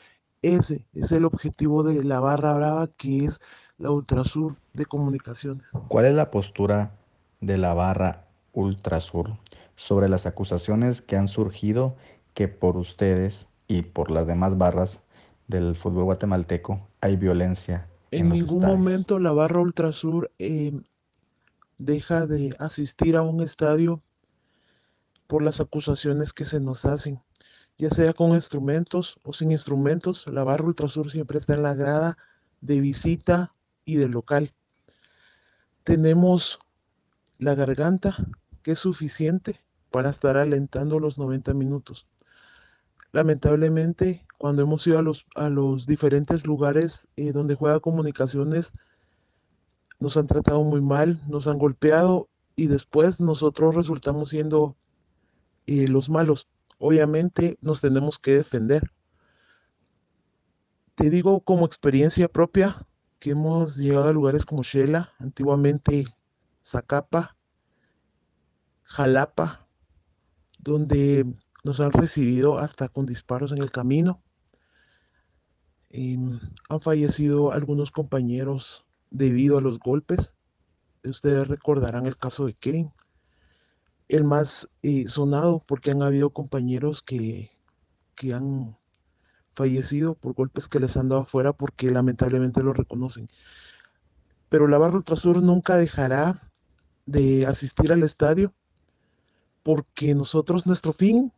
Ese 0.41 0.87
es 0.95 1.11
el 1.11 1.25
objetivo 1.25 1.83
de 1.83 2.05
la 2.05 2.21
barra 2.21 2.55
brava 2.55 2.87
que 2.97 3.25
es 3.25 3.41
la 3.77 3.91
Ultrasur 3.91 4.57
de 4.73 4.87
Comunicaciones. 4.87 5.71
¿Cuál 5.89 6.07
es 6.07 6.14
la 6.14 6.31
postura 6.31 6.93
de 7.41 7.59
la 7.59 7.75
barra 7.75 8.27
Ultrasur 8.53 9.37
sobre 9.77 10.09
las 10.09 10.27
acusaciones 10.27 11.03
que 11.03 11.16
han 11.16 11.29
surgido 11.29 11.97
que 12.35 12.47
por 12.47 12.77
ustedes 12.77 13.49
y 13.66 13.83
por 13.83 14.11
las 14.12 14.27
demás 14.27 14.57
barras 14.57 15.01
del 15.49 15.75
fútbol 15.75 16.05
guatemalteco 16.05 16.81
hay 17.01 17.16
violencia? 17.16 17.89
En, 18.12 18.27
en 18.27 18.33
ningún 18.33 18.64
momento 18.64 19.19
la 19.19 19.33
barra 19.33 19.61
Ultrasur 19.61 20.31
eh, 20.39 20.73
deja 21.79 22.26
de 22.26 22.55
asistir 22.59 23.16
a 23.16 23.22
un 23.22 23.43
estadio 23.43 24.03
por 25.26 25.43
las 25.43 25.61
acusaciones 25.61 26.33
que 26.33 26.45
se 26.45 26.61
nos 26.61 26.85
hacen 26.85 27.22
ya 27.79 27.91
sea 27.91 28.12
con 28.12 28.33
instrumentos 28.33 29.18
o 29.22 29.33
sin 29.33 29.53
instrumentos, 29.53 30.26
la 30.26 30.43
barra 30.43 30.66
Ultrasur 30.66 31.11
siempre 31.11 31.39
está 31.39 31.55
en 31.55 31.62
la 31.62 31.74
grada 31.74 32.18
de 32.61 32.81
visita 32.81 33.55
y 33.85 33.97
de 33.97 34.09
local. 34.09 34.53
Tenemos 35.85 36.59
la 37.39 37.55
garganta 37.55 38.16
que 38.62 38.72
es 38.72 38.81
suficiente 38.81 39.61
para 39.93 40.11
estar 40.11 40.37
alentando 40.37 40.99
los 40.99 41.18
90 41.18 41.55
minutos. 41.55 42.09
Lamentablemente, 43.12 44.26
cuando 44.39 44.62
hemos 44.62 44.85
ido 44.87 44.99
a 44.99 45.03
los, 45.03 45.24
a 45.37 45.49
los 45.49 45.87
diferentes 45.87 46.45
lugares 46.47 47.07
eh, 47.16 47.33
donde 47.33 47.55
juega 47.55 47.81
comunicaciones, 47.81 48.72
nos 50.01 50.16
han 50.16 50.26
tratado 50.26 50.62
muy 50.62 50.80
mal, 50.80 51.20
nos 51.28 51.46
han 51.46 51.59
golpeado 51.59 52.28
y 52.57 52.66
después 52.66 53.20
nosotros 53.20 53.74
resultamos 53.74 54.30
siendo 54.30 54.76
eh, 55.66 55.88
los 55.88 56.09
malos 56.09 56.49
obviamente 56.78 57.59
nos 57.61 57.80
tenemos 57.80 58.18
que 58.18 58.32
defender. 58.32 58.92
Te 60.94 61.11
digo 61.11 61.40
como 61.40 61.66
experiencia 61.66 62.28
propia 62.28 62.86
que 63.18 63.30
hemos 63.30 63.76
llegado 63.76 64.09
a 64.09 64.12
lugares 64.12 64.44
como 64.44 64.62
Shela, 64.62 65.12
antiguamente 65.18 66.07
Zacapa, 66.64 67.36
Jalapa, 68.84 69.66
donde 70.59 71.26
nos 71.64 71.80
han 71.80 71.92
recibido 71.92 72.59
hasta 72.59 72.88
con 72.88 73.07
disparos 73.07 73.53
en 73.53 73.59
el 73.59 73.70
camino. 73.70 74.22
Em, 75.90 76.38
han 76.68 76.80
fallecido 76.80 77.53
algunos 77.53 77.90
compañeros 77.90 78.84
debido 79.11 79.59
a 79.59 79.61
los 79.61 79.78
golpes. 79.78 80.34
Ustedes 81.04 81.48
recordarán 81.48 82.06
el 82.06 82.16
caso 82.16 82.46
de 82.46 82.54
Kane 82.54 82.92
el 84.09 84.24
más 84.24 84.68
eh, 84.82 85.06
sonado 85.09 85.62
porque 85.66 85.90
han 85.90 86.02
habido 86.02 86.30
compañeros 86.30 87.02
que, 87.02 87.50
que 88.14 88.32
han 88.32 88.76
fallecido 89.54 90.14
por 90.14 90.34
golpes 90.34 90.68
que 90.68 90.80
les 90.80 90.96
han 90.96 91.09
dado 91.09 91.22
afuera 91.22 91.52
porque 91.52 91.90
lamentablemente 91.90 92.62
lo 92.62 92.72
reconocen. 92.72 93.28
Pero 94.48 94.66
la 94.66 94.78
Barra 94.78 94.96
Ultrasur 94.96 95.42
nunca 95.42 95.76
dejará 95.76 96.50
de 97.06 97.46
asistir 97.46 97.92
al 97.92 98.02
estadio 98.02 98.52
porque 99.62 100.14
nosotros, 100.14 100.66
nuestro 100.66 100.92
fin 100.92 101.32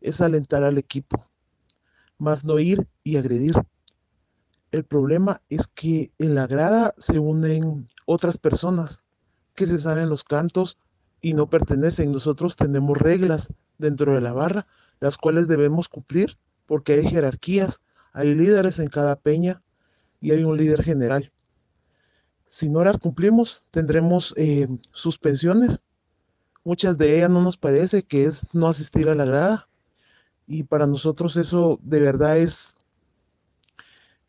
es 0.00 0.20
alentar 0.20 0.62
al 0.64 0.76
equipo, 0.76 1.26
más 2.18 2.44
no 2.44 2.58
ir 2.58 2.86
y 3.02 3.16
agredir. 3.16 3.54
El 4.72 4.84
problema 4.84 5.42
es 5.48 5.66
que 5.68 6.12
en 6.18 6.34
la 6.34 6.46
grada 6.46 6.94
se 6.98 7.18
unen 7.18 7.88
otras 8.04 8.38
personas 8.38 9.00
que 9.54 9.66
se 9.66 9.78
saben 9.78 10.08
los 10.08 10.24
cantos, 10.24 10.78
y 11.26 11.34
no 11.34 11.50
pertenecen. 11.50 12.12
Nosotros 12.12 12.54
tenemos 12.54 12.96
reglas 12.96 13.52
dentro 13.78 14.14
de 14.14 14.20
la 14.20 14.32
barra, 14.32 14.68
las 15.00 15.18
cuales 15.18 15.48
debemos 15.48 15.88
cumplir 15.88 16.38
porque 16.66 16.92
hay 16.92 17.08
jerarquías, 17.08 17.80
hay 18.12 18.32
líderes 18.32 18.78
en 18.78 18.88
cada 18.88 19.16
peña 19.16 19.60
y 20.20 20.30
hay 20.30 20.44
un 20.44 20.56
líder 20.56 20.84
general. 20.84 21.32
Si 22.46 22.68
no 22.68 22.84
las 22.84 22.98
cumplimos, 22.98 23.64
tendremos 23.72 24.34
eh, 24.36 24.68
suspensiones. 24.92 25.80
Muchas 26.62 26.96
de 26.96 27.16
ellas 27.16 27.30
no 27.30 27.42
nos 27.42 27.56
parece 27.56 28.04
que 28.04 28.26
es 28.26 28.42
no 28.52 28.68
asistir 28.68 29.08
a 29.08 29.16
la 29.16 29.24
grada. 29.24 29.68
Y 30.46 30.62
para 30.62 30.86
nosotros 30.86 31.36
eso 31.36 31.80
de 31.82 31.98
verdad 31.98 32.38
es, 32.38 32.75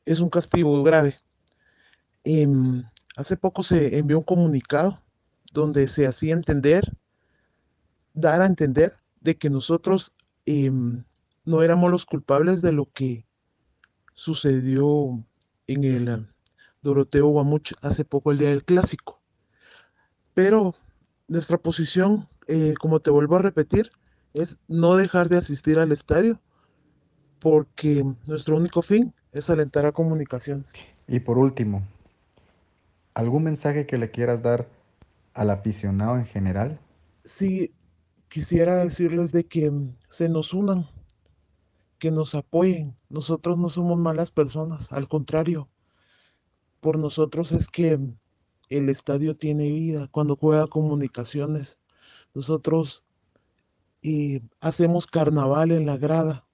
es 0.07 0.21
un 0.21 0.29
castigo 0.29 0.81
grave. 0.83 1.17
Em, 2.23 2.83
hace 3.17 3.35
poco 3.35 3.61
se 3.61 3.97
envió 3.97 4.17
un 4.19 4.23
comunicado 4.23 5.01
donde 5.51 5.89
se 5.89 6.07
hacía 6.07 6.33
entender, 6.33 6.95
dar 8.13 8.41
a 8.41 8.45
entender 8.45 8.95
de 9.19 9.37
que 9.37 9.49
nosotros 9.49 10.13
em, 10.45 11.03
no 11.43 11.61
éramos 11.61 11.91
los 11.91 12.05
culpables 12.05 12.61
de 12.61 12.71
lo 12.71 12.85
que 12.85 13.25
sucedió 14.13 15.23
en 15.67 15.83
el 15.83 16.09
um, 16.09 16.25
Doroteo 16.81 17.27
Guamuch 17.27 17.73
hace 17.81 18.05
poco 18.05 18.31
el 18.31 18.37
día 18.37 18.49
del 18.49 18.63
clásico. 18.63 19.21
Pero 20.33 20.73
nuestra 21.27 21.57
posición, 21.57 22.29
eh, 22.47 22.75
como 22.79 23.01
te 23.01 23.11
vuelvo 23.11 23.35
a 23.35 23.41
repetir, 23.41 23.91
es 24.33 24.57
no 24.69 24.95
dejar 24.95 25.27
de 25.27 25.37
asistir 25.37 25.79
al 25.79 25.91
estadio 25.91 26.39
porque 27.39 28.05
nuestro 28.25 28.55
único 28.55 28.81
fin 28.81 29.13
es 29.31 29.49
alentar 29.49 29.85
a 29.85 29.91
comunicaciones. 29.91 30.71
Y 31.07 31.19
por 31.19 31.37
último, 31.37 31.83
¿algún 33.13 33.43
mensaje 33.43 33.85
que 33.85 33.97
le 33.97 34.11
quieras 34.11 34.41
dar 34.41 34.67
al 35.33 35.49
aficionado 35.49 36.17
en 36.17 36.25
general? 36.25 36.79
Sí, 37.25 37.73
quisiera 38.29 38.83
decirles 38.83 39.31
de 39.31 39.45
que 39.45 39.69
mm, 39.71 39.95
se 40.09 40.29
nos 40.29 40.53
unan, 40.53 40.87
que 41.99 42.11
nos 42.11 42.35
apoyen. 42.35 42.95
Nosotros 43.09 43.57
no 43.57 43.69
somos 43.69 43.97
malas 43.97 44.31
personas, 44.31 44.91
al 44.91 45.07
contrario, 45.07 45.69
por 46.79 46.97
nosotros 46.97 47.51
es 47.51 47.67
que 47.67 47.97
mm, 47.97 48.17
el 48.69 48.89
estadio 48.89 49.35
tiene 49.35 49.71
vida 49.71 50.07
cuando 50.11 50.35
juega 50.35 50.67
comunicaciones. 50.67 51.77
Nosotros 52.33 53.03
y 54.01 54.41
hacemos 54.61 55.07
carnaval 55.07 55.71
en 55.71 55.85
la 55.85 55.97
grada. 55.97 56.46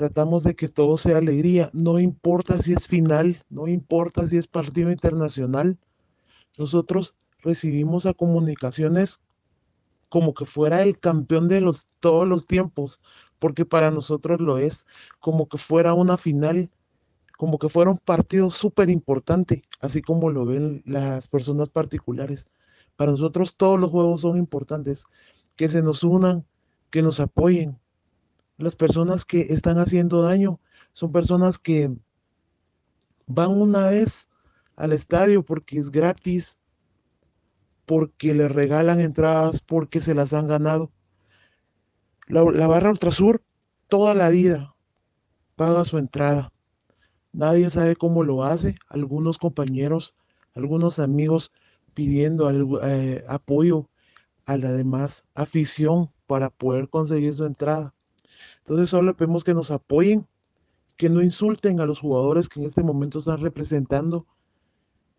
Tratamos 0.00 0.44
de 0.44 0.56
que 0.56 0.68
todo 0.68 0.96
sea 0.96 1.18
alegría. 1.18 1.68
No 1.74 1.98
importa 1.98 2.56
si 2.62 2.72
es 2.72 2.88
final, 2.88 3.44
no 3.50 3.68
importa 3.68 4.26
si 4.26 4.38
es 4.38 4.46
partido 4.46 4.90
internacional. 4.90 5.76
Nosotros 6.56 7.14
recibimos 7.42 8.06
a 8.06 8.14
comunicaciones 8.14 9.20
como 10.08 10.32
que 10.32 10.46
fuera 10.46 10.82
el 10.84 10.98
campeón 10.98 11.48
de 11.48 11.60
los, 11.60 11.84
todos 12.00 12.26
los 12.26 12.46
tiempos, 12.46 13.02
porque 13.38 13.66
para 13.66 13.90
nosotros 13.90 14.40
lo 14.40 14.56
es, 14.56 14.86
como 15.18 15.50
que 15.50 15.58
fuera 15.58 15.92
una 15.92 16.16
final, 16.16 16.70
como 17.36 17.58
que 17.58 17.68
fuera 17.68 17.90
un 17.90 17.98
partido 17.98 18.48
súper 18.48 18.88
importante, 18.88 19.64
así 19.82 20.00
como 20.00 20.30
lo 20.30 20.46
ven 20.46 20.82
las 20.86 21.28
personas 21.28 21.68
particulares. 21.68 22.46
Para 22.96 23.10
nosotros 23.10 23.54
todos 23.54 23.78
los 23.78 23.90
juegos 23.90 24.22
son 24.22 24.38
importantes. 24.38 25.04
Que 25.56 25.68
se 25.68 25.82
nos 25.82 26.02
unan, 26.04 26.46
que 26.88 27.02
nos 27.02 27.20
apoyen. 27.20 27.78
Las 28.60 28.76
personas 28.76 29.24
que 29.24 29.40
están 29.54 29.78
haciendo 29.78 30.20
daño 30.20 30.60
son 30.92 31.12
personas 31.12 31.58
que 31.58 31.90
van 33.26 33.50
una 33.52 33.86
vez 33.86 34.28
al 34.76 34.92
estadio 34.92 35.42
porque 35.42 35.78
es 35.78 35.90
gratis, 35.90 36.58
porque 37.86 38.34
les 38.34 38.52
regalan 38.52 39.00
entradas, 39.00 39.62
porque 39.62 40.00
se 40.02 40.14
las 40.14 40.34
han 40.34 40.46
ganado. 40.46 40.92
La, 42.26 42.42
la 42.44 42.66
barra 42.66 42.90
Ultrasur 42.90 43.42
toda 43.88 44.12
la 44.14 44.28
vida 44.28 44.74
paga 45.56 45.86
su 45.86 45.96
entrada. 45.96 46.52
Nadie 47.32 47.70
sabe 47.70 47.96
cómo 47.96 48.24
lo 48.24 48.44
hace. 48.44 48.76
Algunos 48.90 49.38
compañeros, 49.38 50.14
algunos 50.54 50.98
amigos 50.98 51.50
pidiendo 51.94 52.50
eh, 52.82 53.24
apoyo 53.26 53.88
a 54.44 54.58
la 54.58 54.70
demás 54.70 55.24
afición 55.34 56.10
para 56.26 56.50
poder 56.50 56.90
conseguir 56.90 57.32
su 57.32 57.46
entrada. 57.46 57.94
Entonces 58.60 58.88
solo 58.90 59.16
pedimos 59.16 59.44
que 59.44 59.54
nos 59.54 59.70
apoyen, 59.70 60.26
que 60.96 61.08
no 61.08 61.22
insulten 61.22 61.80
a 61.80 61.86
los 61.86 61.98
jugadores 61.98 62.48
que 62.48 62.60
en 62.60 62.66
este 62.66 62.82
momento 62.82 63.18
están 63.18 63.40
representando 63.40 64.26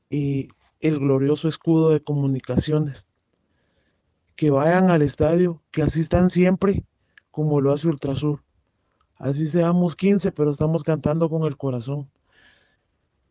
el 0.10 1.00
glorioso 1.00 1.48
escudo 1.48 1.90
de 1.90 2.04
comunicaciones. 2.04 3.08
Que 4.36 4.50
vayan 4.50 4.90
al 4.90 5.02
estadio, 5.02 5.62
que 5.72 5.82
asistan 5.82 6.30
siempre 6.30 6.86
como 7.32 7.62
lo 7.62 7.72
hace 7.72 7.88
Ultrasur. 7.88 8.44
Así 9.16 9.48
seamos 9.48 9.96
15, 9.96 10.32
pero 10.32 10.50
estamos 10.50 10.84
cantando 10.84 11.30
con 11.30 11.44
el 11.44 11.58
corazón. 11.58 12.10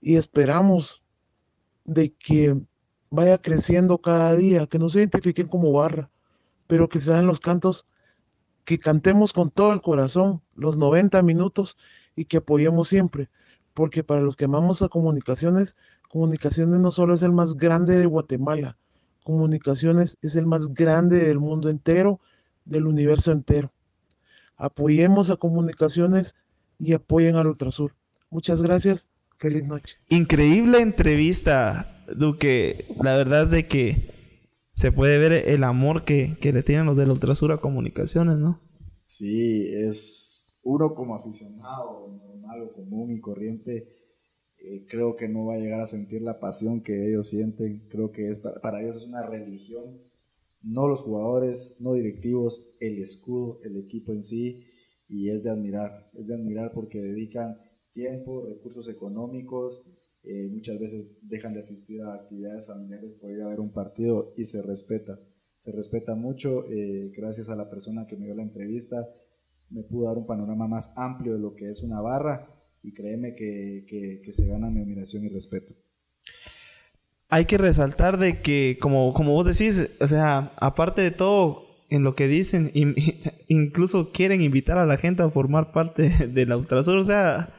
Y 0.00 0.16
esperamos 0.16 1.02
de 1.84 2.12
que 2.14 2.58
vaya 3.10 3.38
creciendo 3.38 3.98
cada 3.98 4.34
día, 4.36 4.66
que 4.66 4.78
no 4.78 4.88
se 4.88 5.00
identifiquen 5.00 5.48
como 5.48 5.72
barra, 5.72 6.10
pero 6.66 6.88
que 6.88 7.00
sean 7.00 7.26
los 7.26 7.40
cantos, 7.40 7.86
que 8.70 8.78
cantemos 8.78 9.32
con 9.32 9.50
todo 9.50 9.72
el 9.72 9.82
corazón 9.82 10.42
los 10.54 10.78
90 10.78 11.20
minutos 11.22 11.76
y 12.14 12.26
que 12.26 12.36
apoyemos 12.36 12.86
siempre. 12.86 13.28
Porque 13.74 14.04
para 14.04 14.20
los 14.20 14.36
que 14.36 14.44
amamos 14.44 14.80
a 14.80 14.88
comunicaciones, 14.88 15.74
comunicaciones 16.08 16.78
no 16.78 16.92
solo 16.92 17.14
es 17.14 17.22
el 17.22 17.32
más 17.32 17.56
grande 17.56 17.98
de 17.98 18.06
Guatemala, 18.06 18.76
comunicaciones 19.24 20.16
es 20.22 20.36
el 20.36 20.46
más 20.46 20.72
grande 20.72 21.18
del 21.18 21.40
mundo 21.40 21.68
entero, 21.68 22.20
del 22.64 22.86
universo 22.86 23.32
entero. 23.32 23.72
Apoyemos 24.56 25.30
a 25.30 25.36
comunicaciones 25.36 26.36
y 26.78 26.92
apoyen 26.92 27.34
al 27.34 27.48
Ultrasur. 27.48 27.96
Muchas 28.30 28.62
gracias. 28.62 29.04
Feliz 29.36 29.64
noche. 29.66 29.96
Increíble 30.10 30.80
entrevista, 30.80 31.90
Duque. 32.14 32.86
La 33.02 33.16
verdad 33.16 33.42
es 33.42 33.50
de 33.50 33.66
que 33.66 34.19
se 34.80 34.92
puede 34.92 35.18
ver 35.18 35.32
el 35.50 35.62
amor 35.62 36.04
que, 36.04 36.38
le 36.40 36.62
tienen 36.62 36.86
los 36.86 36.96
del 36.96 37.10
Ultrasur 37.10 37.52
a 37.52 37.58
comunicaciones, 37.58 38.38
¿no? 38.38 38.58
Sí, 39.04 39.68
es 39.74 40.58
uno 40.64 40.94
como 40.94 41.14
aficionado 41.14 42.08
normal 42.08 42.72
común 42.74 43.10
y 43.10 43.20
corriente. 43.20 43.94
Eh, 44.56 44.86
creo 44.88 45.16
que 45.16 45.28
no 45.28 45.44
va 45.44 45.56
a 45.56 45.58
llegar 45.58 45.82
a 45.82 45.86
sentir 45.86 46.22
la 46.22 46.40
pasión 46.40 46.82
que 46.82 47.10
ellos 47.10 47.28
sienten. 47.28 47.88
Creo 47.90 48.10
que 48.10 48.30
es 48.30 48.38
para 48.38 48.80
ellos 48.80 48.96
es 48.96 49.02
una 49.02 49.26
religión 49.26 50.00
no 50.62 50.88
los 50.88 51.00
jugadores, 51.00 51.76
no 51.80 51.94
directivos, 51.94 52.76
el 52.80 53.02
escudo, 53.02 53.60
el 53.64 53.76
equipo 53.76 54.12
en 54.12 54.22
sí, 54.22 54.66
y 55.08 55.30
es 55.30 55.42
de 55.42 55.50
admirar, 55.50 56.10
es 56.14 56.26
de 56.26 56.34
admirar 56.34 56.72
porque 56.72 57.00
dedican 57.00 57.56
tiempo, 57.92 58.46
recursos 58.46 58.88
económicos, 58.88 59.82
eh, 60.24 60.48
muchas 60.50 60.78
veces 60.78 61.18
dejan 61.22 61.54
de 61.54 61.60
asistir 61.60 62.02
a 62.02 62.14
actividades 62.14 62.66
familiares 62.66 63.14
por 63.14 63.30
ir 63.30 63.42
a 63.42 63.48
ver 63.48 63.60
un 63.60 63.72
partido 63.72 64.32
y 64.36 64.44
se 64.44 64.62
respeta, 64.62 65.18
se 65.58 65.72
respeta 65.72 66.14
mucho, 66.14 66.64
eh, 66.70 67.12
gracias 67.16 67.48
a 67.48 67.56
la 67.56 67.70
persona 67.70 68.06
que 68.06 68.16
me 68.16 68.26
dio 68.26 68.34
la 68.34 68.42
entrevista, 68.42 69.08
me 69.70 69.82
pudo 69.82 70.08
dar 70.08 70.18
un 70.18 70.26
panorama 70.26 70.66
más 70.66 70.96
amplio 70.96 71.34
de 71.34 71.40
lo 71.40 71.54
que 71.54 71.70
es 71.70 71.82
una 71.82 72.00
barra 72.00 72.48
y 72.82 72.92
créeme 72.92 73.34
que, 73.34 74.20
que 74.24 74.32
se 74.32 74.46
gana 74.46 74.70
mi 74.70 74.80
admiración 74.80 75.24
y 75.24 75.28
respeto 75.28 75.74
hay 77.30 77.44
que 77.44 77.58
resaltar 77.58 78.18
de 78.18 78.42
que, 78.42 78.76
como, 78.80 79.14
como 79.14 79.32
vos 79.32 79.46
decís, 79.46 79.96
o 80.00 80.06
sea, 80.06 80.50
aparte 80.56 81.00
de 81.00 81.12
todo 81.12 81.64
en 81.88 82.02
lo 82.02 82.14
que 82.14 82.26
dicen, 82.26 82.70
incluso 83.48 84.12
quieren 84.12 84.42
invitar 84.42 84.78
a 84.78 84.86
la 84.86 84.96
gente 84.96 85.22
a 85.22 85.30
formar 85.30 85.70
parte 85.70 86.26
de 86.26 86.46
la 86.46 86.56
Ultrasur. 86.56 86.98
O 86.98 87.04
sea, 87.04 87.50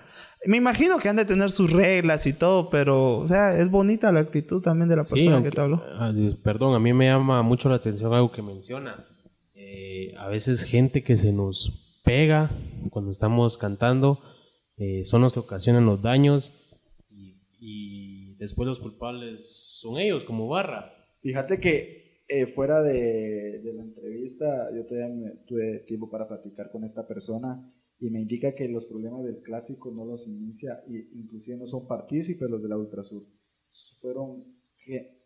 me 0.46 0.58
imagino 0.58 0.98
que 0.98 1.10
han 1.10 1.16
de 1.16 1.26
tener 1.26 1.52
sus 1.52 1.72
reglas 1.72 2.26
y 2.26 2.34
todo, 2.34 2.70
pero, 2.70 3.20
o 3.20 3.28
sea, 3.28 3.60
es 3.60 3.70
bonita 3.70 4.12
la 4.12 4.22
actitud 4.22 4.62
también 4.62 4.90
de 4.90 4.96
la 4.96 5.04
persona 5.04 5.44
que 5.44 5.52
te 5.52 5.62
habló. 5.62 5.84
Perdón, 6.44 6.76
a 6.76 6.80
mí 6.80 6.94
me 6.94 7.06
llama 7.06 7.42
mucho 7.44 7.70
la 7.70 7.76
atención 7.76 8.14
algo 8.14 8.32
que 8.32 8.42
menciona. 8.42 9.06
Eh, 9.54 10.14
a 10.18 10.28
veces 10.28 10.64
gente 10.64 11.04
que 11.04 11.18
se 11.18 11.32
nos 11.32 12.02
pega 12.04 12.50
cuando 12.90 13.12
estamos 13.12 13.58
cantando 13.58 14.22
eh, 14.78 15.06
son 15.06 15.22
los 15.22 15.34
que 15.34 15.40
ocasionan 15.40 15.86
los 15.86 16.02
daños 16.02 16.58
y 17.60 18.36
después 18.38 18.68
los 18.68 18.80
culpables 18.80 19.78
son 19.80 20.00
ellos 20.00 20.24
como 20.24 20.48
barra. 20.48 20.92
Fíjate 21.22 21.60
que 21.60 22.24
eh, 22.28 22.48
fuera 22.48 22.82
de, 22.82 23.62
la 23.76 23.84
entrevista, 23.84 24.70
yo 24.74 24.86
todavía 24.86 25.34
tuve 25.46 25.80
tiempo 25.86 26.10
para 26.10 26.28
platicar 26.28 26.72
con 26.72 26.84
esta 26.84 27.08
persona 27.08 27.72
y 28.02 28.10
me 28.10 28.20
indica 28.20 28.56
que 28.56 28.68
los 28.68 28.86
problemas 28.86 29.24
del 29.24 29.42
clásico 29.42 29.92
no 29.92 30.04
los 30.06 30.28
inicia, 30.28 30.84
y 30.88 31.20
inclusive 31.20 31.56
no 31.56 31.68
son 31.68 31.88
partícipes 31.88 32.50
los 32.50 32.62
de 32.62 32.68
la 32.68 32.78
Ultrasur. 32.78 33.24
Fueron, 34.00 34.44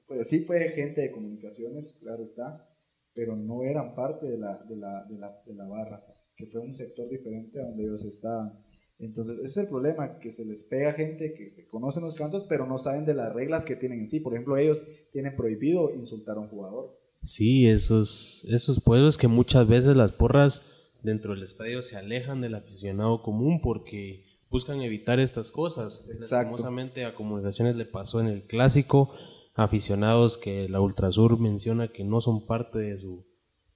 pues 0.06 0.28
sí 0.28 0.42
fue 0.42 0.60
gente 0.72 1.02
de 1.02 1.12
comunicaciones, 1.12 1.94
claro 2.02 2.22
está, 2.22 2.68
pero 3.14 3.38
no 3.38 3.64
eran 3.64 3.96
parte 3.96 4.28
de 4.28 4.38
la, 4.38 4.62
de 4.68 4.76
la, 4.76 5.06
de 5.06 5.18
la, 5.18 5.42
de 5.46 5.54
la 5.56 5.66
barra, 5.66 6.04
que 6.36 6.48
fue 6.48 6.60
un 6.60 6.76
sector 6.76 7.08
diferente 7.10 7.62
a 7.62 7.64
donde 7.64 7.84
ellos 7.86 8.04
estaban. 8.04 8.52
Entonces, 9.00 9.38
ese 9.38 9.48
es 9.48 9.58
el 9.58 9.68
problema, 9.70 10.20
que 10.20 10.34
se 10.34 10.44
les 10.44 10.66
pega 10.66 10.92
gente 10.92 11.34
que 11.34 11.52
se 11.52 11.66
conocen 11.68 12.04
los 12.04 12.18
cantos, 12.18 12.46
pero 12.50 12.68
no 12.68 12.78
saben 12.78 13.06
de 13.06 13.14
las 13.14 13.34
reglas 13.34 13.64
que 13.64 13.78
tienen 13.78 14.02
en 14.02 14.10
sí. 14.10 14.20
Por 14.20 14.34
ejemplo, 14.34 14.58
ellos 14.58 14.82
tienen 15.14 15.36
prohibido 15.38 15.96
insultar 15.96 16.36
a 16.36 16.42
un 16.42 16.50
jugador. 16.50 16.98
Sí, 17.24 17.68
esos, 17.68 18.46
esos 18.50 18.82
pueblos 18.82 19.18
que 19.18 19.28
muchas 19.30 19.68
veces 19.68 19.96
las 19.96 20.12
porras 20.12 20.75
dentro 21.06 21.34
del 21.34 21.44
estadio 21.44 21.82
se 21.84 21.96
alejan 21.96 22.42
del 22.42 22.56
aficionado 22.56 23.22
común 23.22 23.62
porque 23.62 24.26
buscan 24.50 24.82
evitar 24.82 25.20
estas 25.20 25.52
cosas. 25.52 26.10
Lastimosamente 26.20 27.06
a 27.06 27.16
Comunicaciones 27.16 27.76
le 27.76 27.86
pasó 27.86 28.20
en 28.20 28.28
el 28.28 28.44
clásico, 28.44 29.14
aficionados 29.54 30.38
que 30.38 30.68
la 30.68 30.82
Ultrasur 30.82 31.40
menciona 31.40 31.88
que 31.88 32.04
no 32.04 32.20
son 32.20 32.46
parte 32.46 32.80
de 32.80 33.00
su, 33.00 33.26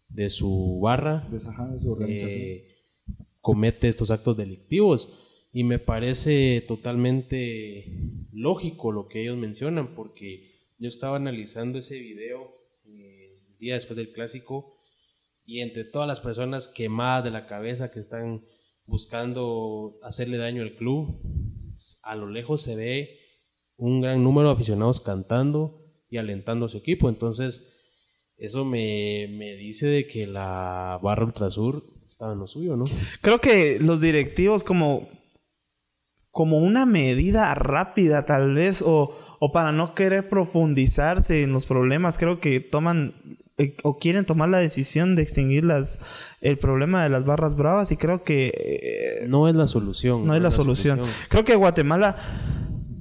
de 0.10 0.30
su 0.30 0.80
barra. 0.82 1.28
De, 1.32 1.40
su 1.80 1.92
organización. 1.92 2.32
Eh, 2.32 2.76
comete 3.40 3.88
estos 3.88 4.12
actos 4.12 4.36
delictivos. 4.36 5.26
Y 5.52 5.64
me 5.64 5.80
parece 5.80 6.64
totalmente 6.68 7.86
lógico 8.32 8.92
lo 8.92 9.08
que 9.08 9.22
ellos 9.24 9.38
mencionan, 9.38 9.96
porque 9.96 10.52
yo 10.78 10.88
estaba 10.88 11.16
analizando 11.16 11.80
ese 11.80 12.00
video 12.00 12.54
eh, 12.86 13.40
el 13.50 13.58
día 13.58 13.74
después 13.76 13.98
del 13.98 14.12
clásico 14.12 14.79
y 15.50 15.62
entre 15.62 15.84
todas 15.84 16.08
las 16.08 16.20
personas 16.20 16.68
quemadas 16.68 17.24
de 17.24 17.32
la 17.32 17.48
cabeza 17.48 17.90
que 17.90 18.00
están 18.00 18.44
buscando 18.86 19.98
hacerle 20.04 20.38
daño 20.38 20.62
al 20.62 20.76
club, 20.76 21.20
a 22.04 22.16
lo 22.16 22.30
lejos 22.30 22.62
se 22.62 22.76
ve 22.76 23.18
un 23.76 24.00
gran 24.00 24.24
número 24.24 24.50
de 24.50 24.54
aficionados 24.54 25.02
cantando 25.02 25.82
y 26.08 26.18
alentando 26.18 26.68
a 26.68 26.70
su 26.70 26.78
equipo. 26.78 27.10
Entonces, 27.10 28.32
eso 28.38 28.64
me, 28.64 29.28
me 29.40 29.56
dice 29.56 29.88
de 29.88 30.06
que 30.06 30.28
la 30.28 31.00
barra 31.02 31.26
Ultrasur 31.26 31.84
estaba 32.08 32.34
en 32.34 32.40
lo 32.40 32.48
suyo, 32.48 32.76
¿no? 32.76 32.86
Creo 33.22 33.40
que 33.40 33.80
los 33.80 34.02
directivos 34.02 34.64
como, 34.64 35.10
como 36.30 36.60
una 36.60 36.86
medida 36.86 37.56
rápida 37.56 38.28
tal 38.28 38.54
vez 38.54 38.84
o, 38.84 39.18
o 39.40 39.52
para 39.52 39.72
no 39.72 39.96
querer 39.96 40.30
profundizarse 40.30 41.42
en 41.42 41.54
los 41.54 41.66
problemas, 41.66 42.20
creo 42.20 42.40
que 42.40 42.60
toman 42.60 43.39
eh, 43.60 43.76
o 43.84 44.00
quieren 44.00 44.26
tomar 44.26 44.50
la 44.50 44.58
decisión 44.58 45.16
de 45.16 45.22
extinguir 45.22 45.66
las, 45.66 46.00
el 46.42 46.58
problema 46.58 47.04
de 47.04 47.10
las 47.10 47.26
barras 47.26 47.56
bravas 47.56 47.92
y 47.92 47.98
creo 47.98 48.24
que... 48.24 48.54
Eh, 48.56 49.28
no 49.28 49.48
es 49.50 49.56
la 49.56 49.68
solución. 49.68 50.26
No, 50.26 50.34
es 50.34 50.42
la, 50.42 50.50
solución. 50.50 51.02
Creo 51.28 51.44
que 51.44 51.56
Guatemala, 51.56 52.16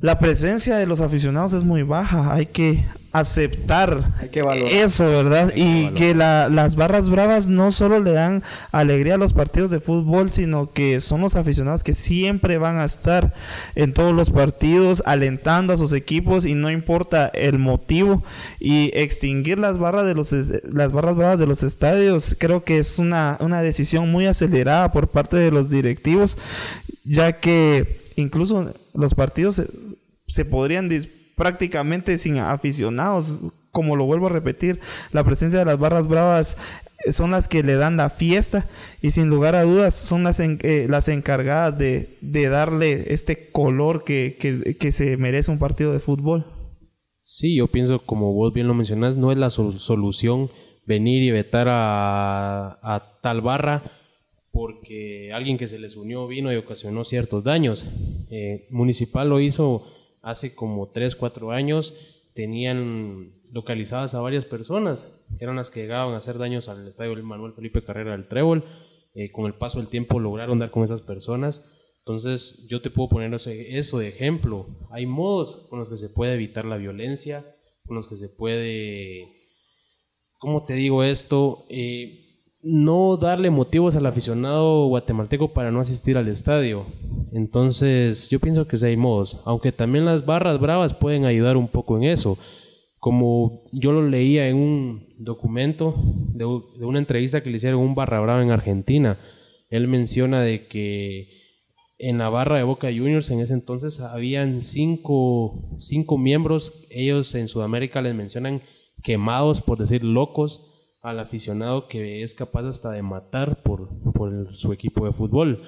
la 0.00 0.18
presencia 0.18 0.76
de 0.76 0.86
los 0.86 1.00
aficionados 1.00 1.52
es 1.52 1.62
muy 1.62 1.84
baja. 1.84 2.34
Hay 2.34 2.46
que 2.46 2.84
aceptar 3.18 4.02
eso, 4.70 5.06
¿verdad? 5.06 5.52
y 5.54 5.88
que 5.90 6.14
las 6.14 6.76
barras 6.76 7.08
bravas 7.08 7.48
no 7.48 7.72
solo 7.72 8.00
le 8.00 8.12
dan 8.12 8.42
alegría 8.72 9.14
a 9.14 9.18
los 9.18 9.32
partidos 9.32 9.70
de 9.70 9.80
fútbol, 9.80 10.30
sino 10.30 10.72
que 10.72 11.00
son 11.00 11.20
los 11.20 11.36
aficionados 11.36 11.82
que 11.82 11.94
siempre 11.94 12.58
van 12.58 12.78
a 12.78 12.84
estar 12.84 13.34
en 13.74 13.92
todos 13.92 14.14
los 14.14 14.30
partidos 14.30 15.02
alentando 15.06 15.72
a 15.72 15.76
sus 15.76 15.92
equipos 15.92 16.46
y 16.46 16.54
no 16.54 16.70
importa 16.70 17.28
el 17.28 17.58
motivo. 17.58 18.22
Y 18.60 18.90
extinguir 18.94 19.58
las 19.58 19.78
barras 19.78 20.06
de 20.06 20.14
los 20.14 20.32
las 20.72 20.92
barras 20.92 21.16
bravas 21.16 21.38
de 21.38 21.46
los 21.46 21.62
estadios 21.62 22.36
creo 22.38 22.62
que 22.64 22.78
es 22.78 22.98
una, 22.98 23.36
una 23.40 23.62
decisión 23.62 24.10
muy 24.10 24.26
acelerada 24.26 24.92
por 24.92 25.08
parte 25.08 25.36
de 25.36 25.50
los 25.50 25.70
directivos 25.70 26.36
ya 27.08 27.32
que 27.32 28.12
incluso 28.16 28.72
los 28.94 29.14
partidos 29.14 29.56
se, 29.56 29.66
se 30.26 30.44
podrían 30.44 30.88
prácticamente 31.38 32.18
sin 32.18 32.38
aficionados 32.38 33.40
como 33.72 33.96
lo 33.96 34.04
vuelvo 34.04 34.26
a 34.26 34.30
repetir, 34.30 34.80
la 35.12 35.24
presencia 35.24 35.60
de 35.60 35.64
las 35.64 35.78
barras 35.78 36.06
bravas 36.06 36.58
son 37.10 37.30
las 37.30 37.48
que 37.48 37.62
le 37.62 37.76
dan 37.76 37.96
la 37.96 38.10
fiesta 38.10 38.66
y 39.00 39.10
sin 39.10 39.28
lugar 39.28 39.54
a 39.54 39.62
dudas 39.62 39.94
son 39.94 40.24
las, 40.24 40.40
eh, 40.40 40.86
las 40.88 41.08
encargadas 41.08 41.78
de, 41.78 42.08
darle 42.20 43.14
este 43.14 43.50
color 43.50 44.04
que, 44.04 44.36
que, 44.78 44.92
se 44.92 45.16
merece 45.16 45.50
un 45.50 45.58
partido 45.58 45.92
de 45.92 46.00
fútbol. 46.00 46.44
Sí, 47.22 47.56
yo 47.56 47.68
pienso, 47.68 48.04
como 48.04 48.32
vos 48.32 48.52
bien 48.52 48.66
lo 48.66 48.74
mencionás, 48.74 49.16
no 49.16 49.32
es 49.32 49.38
la 49.38 49.50
solución 49.50 50.50
venir 50.86 51.22
y 51.22 51.30
vetar 51.30 51.68
a, 51.68 52.78
a 52.82 53.20
tal 53.22 53.42
barra 53.42 53.92
porque 54.50 55.30
alguien 55.32 55.56
que 55.56 55.68
se 55.68 55.78
les 55.78 55.96
unió 55.96 56.26
vino 56.26 56.52
y 56.52 56.56
ocasionó 56.56 57.04
ciertos 57.04 57.44
daños. 57.44 57.86
Eh, 58.30 58.66
Municipal 58.70 59.28
lo 59.28 59.38
hizo 59.38 59.86
hace 60.22 60.54
como 60.54 60.88
3, 60.88 61.16
4 61.16 61.50
años, 61.50 61.94
tenían 62.34 63.32
localizadas 63.52 64.14
a 64.14 64.20
varias 64.20 64.44
personas, 64.44 65.12
eran 65.40 65.56
las 65.56 65.70
que 65.70 65.80
llegaban 65.80 66.14
a 66.14 66.18
hacer 66.18 66.38
daños 66.38 66.68
al 66.68 66.86
estadio 66.86 67.16
Manuel 67.22 67.54
Felipe 67.54 67.82
Carrera 67.82 68.12
del 68.12 68.28
Trébol, 68.28 68.64
eh, 69.14 69.32
con 69.32 69.46
el 69.46 69.54
paso 69.54 69.78
del 69.78 69.88
tiempo 69.88 70.20
lograron 70.20 70.58
dar 70.58 70.70
con 70.70 70.84
esas 70.84 71.02
personas, 71.02 71.74
entonces 72.00 72.66
yo 72.68 72.80
te 72.80 72.90
puedo 72.90 73.08
poner 73.08 73.34
eso 73.34 73.98
de 73.98 74.08
ejemplo, 74.08 74.66
hay 74.90 75.06
modos 75.06 75.66
con 75.68 75.78
los 75.78 75.90
que 75.90 75.98
se 75.98 76.08
puede 76.08 76.34
evitar 76.34 76.64
la 76.64 76.76
violencia, 76.76 77.44
con 77.86 77.96
los 77.96 78.06
que 78.06 78.16
se 78.16 78.28
puede, 78.28 79.26
¿cómo 80.38 80.64
te 80.64 80.74
digo 80.74 81.02
esto? 81.02 81.66
Eh, 81.68 82.27
no 82.62 83.16
darle 83.16 83.50
motivos 83.50 83.94
al 83.96 84.06
aficionado 84.06 84.86
guatemalteco 84.86 85.52
para 85.52 85.70
no 85.70 85.80
asistir 85.80 86.16
al 86.16 86.28
estadio. 86.28 86.86
Entonces, 87.32 88.28
yo 88.30 88.40
pienso 88.40 88.66
que 88.66 88.84
hay 88.84 88.96
modos, 88.96 89.42
aunque 89.44 89.72
también 89.72 90.04
las 90.04 90.26
barras 90.26 90.60
bravas 90.60 90.94
pueden 90.94 91.24
ayudar 91.24 91.56
un 91.56 91.68
poco 91.68 91.96
en 91.96 92.04
eso. 92.04 92.38
Como 92.98 93.62
yo 93.70 93.92
lo 93.92 94.08
leía 94.08 94.48
en 94.48 94.56
un 94.56 95.14
documento 95.18 95.94
de, 96.34 96.44
una 96.44 96.98
entrevista 96.98 97.40
que 97.40 97.50
le 97.50 97.58
hicieron 97.58 97.80
un 97.80 97.94
barra 97.94 98.20
brava 98.20 98.42
en 98.42 98.50
Argentina, 98.50 99.18
él 99.70 99.86
menciona 99.86 100.42
de 100.42 100.66
que 100.66 101.28
en 101.98 102.18
la 102.18 102.28
barra 102.28 102.56
de 102.56 102.64
Boca 102.64 102.88
Juniors 102.88 103.30
en 103.30 103.40
ese 103.40 103.52
entonces 103.52 104.00
habían 104.00 104.62
cinco, 104.62 105.76
cinco 105.78 106.18
miembros, 106.18 106.86
ellos 106.90 107.34
en 107.34 107.48
Sudamérica 107.48 108.02
les 108.02 108.14
mencionan 108.14 108.62
quemados, 109.02 109.60
por 109.60 109.78
decir 109.78 110.02
locos, 110.02 110.77
al 111.10 111.20
aficionado 111.20 111.88
que 111.88 112.22
es 112.22 112.34
capaz 112.34 112.64
hasta 112.66 112.92
de 112.92 113.02
matar 113.02 113.62
por, 113.62 113.88
por 114.12 114.56
su 114.56 114.72
equipo 114.72 115.06
de 115.06 115.12
fútbol. 115.12 115.62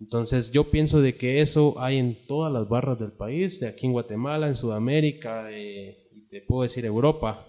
Entonces 0.00 0.52
yo 0.52 0.64
pienso 0.64 1.00
de 1.00 1.16
que 1.16 1.40
eso 1.40 1.80
hay 1.80 1.98
en 1.98 2.26
todas 2.26 2.52
las 2.52 2.68
barras 2.68 2.98
del 2.98 3.12
país, 3.12 3.60
de 3.60 3.68
aquí 3.68 3.86
en 3.86 3.92
Guatemala, 3.92 4.48
en 4.48 4.56
Sudamérica, 4.56 5.50
y 5.50 6.26
te 6.28 6.42
puedo 6.42 6.62
decir 6.62 6.84
Europa. 6.84 7.46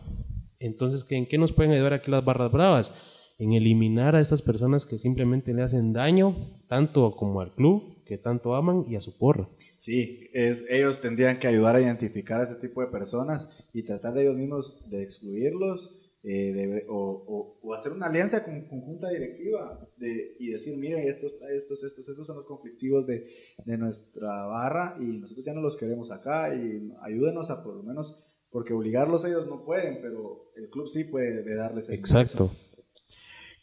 Entonces, 0.59 1.05
¿en 1.09 1.25
qué 1.25 1.37
nos 1.37 1.51
pueden 1.51 1.73
ayudar 1.73 1.93
aquí 1.93 2.09
las 2.09 2.23
barras 2.23 2.51
bravas? 2.51 3.33
En 3.37 3.53
eliminar 3.53 4.15
a 4.15 4.21
estas 4.21 4.41
personas 4.41 4.85
que 4.85 4.97
simplemente 4.97 5.53
le 5.53 5.63
hacen 5.63 5.91
daño, 5.91 6.61
tanto 6.69 7.15
como 7.15 7.41
al 7.41 7.53
club, 7.53 8.03
que 8.05 8.17
tanto 8.17 8.55
aman, 8.55 8.85
y 8.87 8.95
a 8.95 9.01
su 9.01 9.17
porra. 9.17 9.49
Sí, 9.79 10.29
es, 10.33 10.65
ellos 10.69 11.01
tendrían 11.01 11.39
que 11.39 11.47
ayudar 11.47 11.75
a 11.75 11.81
identificar 11.81 12.41
a 12.41 12.45
ese 12.45 12.55
tipo 12.55 12.81
de 12.81 12.87
personas 12.87 13.49
y 13.73 13.83
tratar 13.83 14.13
de 14.13 14.23
ellos 14.23 14.37
mismos 14.37 14.89
de 14.89 15.03
excluirlos 15.03 16.04
eh, 16.27 16.85
o, 16.89 17.59
o, 17.61 17.73
hacer 17.75 17.91
una 17.91 18.07
alianza 18.07 18.43
con, 18.43 18.67
conjunta 18.67 19.09
directiva 19.09 19.87
de, 19.97 20.35
y 20.39 20.51
decir, 20.51 20.75
mire, 20.77 21.07
estos, 21.07 21.33
estos, 21.55 21.83
estos, 21.83 22.09
estos 22.09 22.25
son 22.25 22.35
los 22.35 22.45
conflictivos 22.45 23.05
de, 23.05 23.27
de, 23.63 23.77
nuestra 23.77 24.47
barra 24.47 24.97
y 24.99 25.03
nosotros 25.19 25.45
ya 25.45 25.53
no 25.53 25.61
los 25.61 25.77
queremos 25.77 26.09
acá 26.11 26.55
y 26.55 26.91
ayúdenos 27.03 27.51
a 27.51 27.63
por 27.63 27.75
lo 27.75 27.83
menos, 27.83 28.17
porque 28.49 28.73
obligarlos 28.73 29.23
ellos 29.25 29.47
no 29.47 29.63
pueden, 29.65 29.99
pero 30.01 30.51
el 30.55 30.69
club 30.69 30.89
sí 30.89 31.03
puede 31.03 31.43
darles 31.55 31.89
el 31.89 31.99
Exacto. 31.99 32.49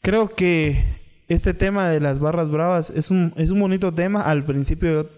Creo 0.01 0.29
que 0.29 0.77
este 1.27 1.55
tema 1.55 1.89
de 1.89 1.99
las 1.99 2.21
barras 2.21 2.51
bravas 2.51 2.91
es 2.91 3.11
un, 3.11 3.33
es 3.37 3.51
un 3.51 3.61
bonito 3.61 3.93
tema. 3.93 4.23
Al 4.23 4.45
principio 4.45 5.09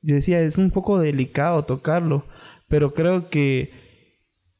yo 0.00 0.14
decía, 0.14 0.40
es 0.40 0.56
un 0.56 0.70
poco 0.70 0.98
delicado 0.98 1.64
tocarlo, 1.64 2.24
pero 2.68 2.94
creo 2.94 3.28
que 3.28 3.83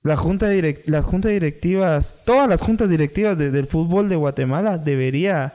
la 0.05 0.19
junta, 0.19 0.51
direct, 0.51 0.87
las 0.87 1.03
juntas 1.05 1.33
directivas, 1.33 2.25
todas 2.27 2.47
las 2.47 2.61
juntas 2.61 2.91
directivas 2.91 3.39
del 3.39 3.67
fútbol 3.67 4.11
de 4.11 4.17
Guatemala 4.17 4.77
debería 4.77 5.55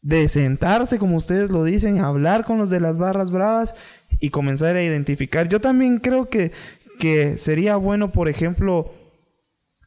de 0.00 0.26
sentarse, 0.28 0.98
como 0.98 1.18
ustedes 1.18 1.50
lo 1.50 1.64
dicen, 1.64 1.98
hablar 1.98 2.46
con 2.46 2.56
los 2.56 2.70
de 2.70 2.80
las 2.80 2.96
barras 2.96 3.30
bravas 3.30 3.76
y 4.20 4.30
comenzar 4.30 4.74
a 4.74 4.82
identificar. 4.82 5.48
Yo 5.48 5.60
también 5.60 5.98
creo 5.98 6.30
que, 6.30 6.50
que 6.98 7.36
sería 7.36 7.76
bueno, 7.76 8.10
por 8.10 8.30
ejemplo, 8.30 8.94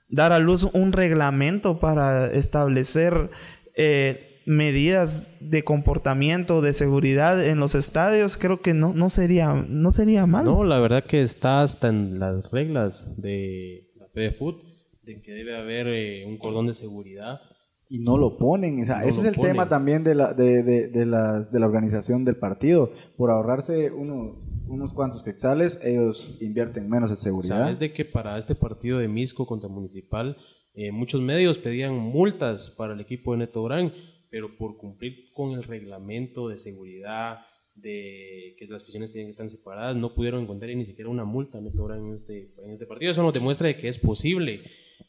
dar 0.10 0.32
a 0.32 0.38
luz 0.38 0.64
un 0.74 0.94
reglamento 0.94 1.80
para 1.80 2.32
establecer 2.32 3.32
eh, 3.76 4.31
medidas 4.46 5.50
de 5.52 5.64
comportamiento, 5.64 6.62
de 6.62 6.74
seguridad 6.74 7.46
en 7.46 7.60
los 7.60 7.76
estadios. 7.76 8.38
Creo 8.38 8.62
que 8.62 8.74
no, 8.74 8.94
no, 8.94 9.10
sería, 9.10 9.54
no 9.54 9.92
sería 9.92 10.26
mal. 10.26 10.46
No, 10.46 10.64
la 10.64 10.80
verdad 10.80 11.04
que 11.04 11.22
está 11.22 11.62
hasta 11.62 11.89
en 11.89 12.20
las 12.20 12.50
reglas 12.52 13.22
de 13.22 13.92
la 13.98 14.08
FEDEFUT 14.08 14.72
de 15.04 15.22
que 15.22 15.32
debe 15.32 15.58
haber 15.58 15.88
eh, 15.88 16.26
un 16.26 16.38
cordón 16.38 16.68
de 16.68 16.74
seguridad. 16.74 17.42
Y 17.89 18.00
no 18.00 18.18
lo 18.18 18.38
ponen, 18.38 18.82
o 18.82 18.86
sea, 18.86 19.04
ese 19.04 19.20
es 19.20 19.28
el 19.28 19.36
tema 19.36 19.68
también 19.68 20.06
de 20.06 20.16
la, 20.16 20.34
de, 20.34 20.64
de, 20.64 21.06
la, 21.06 21.42
de 21.42 21.60
la 21.60 21.66
organización 21.66 22.24
del 22.24 22.38
partido. 22.38 22.94
Por 23.18 23.32
ahorrarse 23.32 23.92
uno, 23.92 24.39
unos 24.68 24.94
cuantos 24.94 25.24
quetzales, 25.24 25.84
ellos 25.84 26.38
invierten 26.39 26.89
menos 26.89 27.12
en 27.12 27.18
seguridad. 27.18 27.64
Sabes 27.64 27.80
de 27.80 27.92
que 27.92 28.06
para 28.06 28.38
este 28.38 28.56
partido 28.56 28.98
de 29.00 29.10
Misco 29.10 29.46
contra 29.46 29.68
Municipal, 29.68 30.38
eh, 30.74 30.94
muchos 30.94 31.22
medios 31.22 31.58
pedían 31.58 31.98
multas 31.98 32.74
para 32.78 32.94
el 32.94 33.02
equipo 33.02 33.34
de 33.34 33.39
Neto 33.39 33.62
Gran, 33.66 33.92
pero 34.32 34.58
por 34.58 34.78
cumplir 34.78 35.32
con 35.34 35.52
el 35.52 35.64
reglamento 35.64 36.48
de 36.48 36.58
seguridad, 36.58 37.42
de 37.76 38.56
que 38.58 38.66
las 38.68 38.84
prisiones 38.84 39.12
tienen 39.12 39.28
que 39.28 39.32
estar 39.32 39.50
separadas, 39.50 39.96
no 39.96 40.14
pudieron 40.14 40.44
encontrar 40.44 40.76
ni 40.76 40.86
siquiera 40.86 41.10
una 41.10 41.26
multa 41.26 41.60
en 41.60 41.68
este, 41.68 42.54
en 42.64 42.72
este 42.72 42.86
partido. 42.86 43.12
Eso 43.12 43.24
nos 43.24 43.34
demuestra 43.34 43.76
que 43.78 43.90
es 43.90 44.00
posible. 44.00 44.62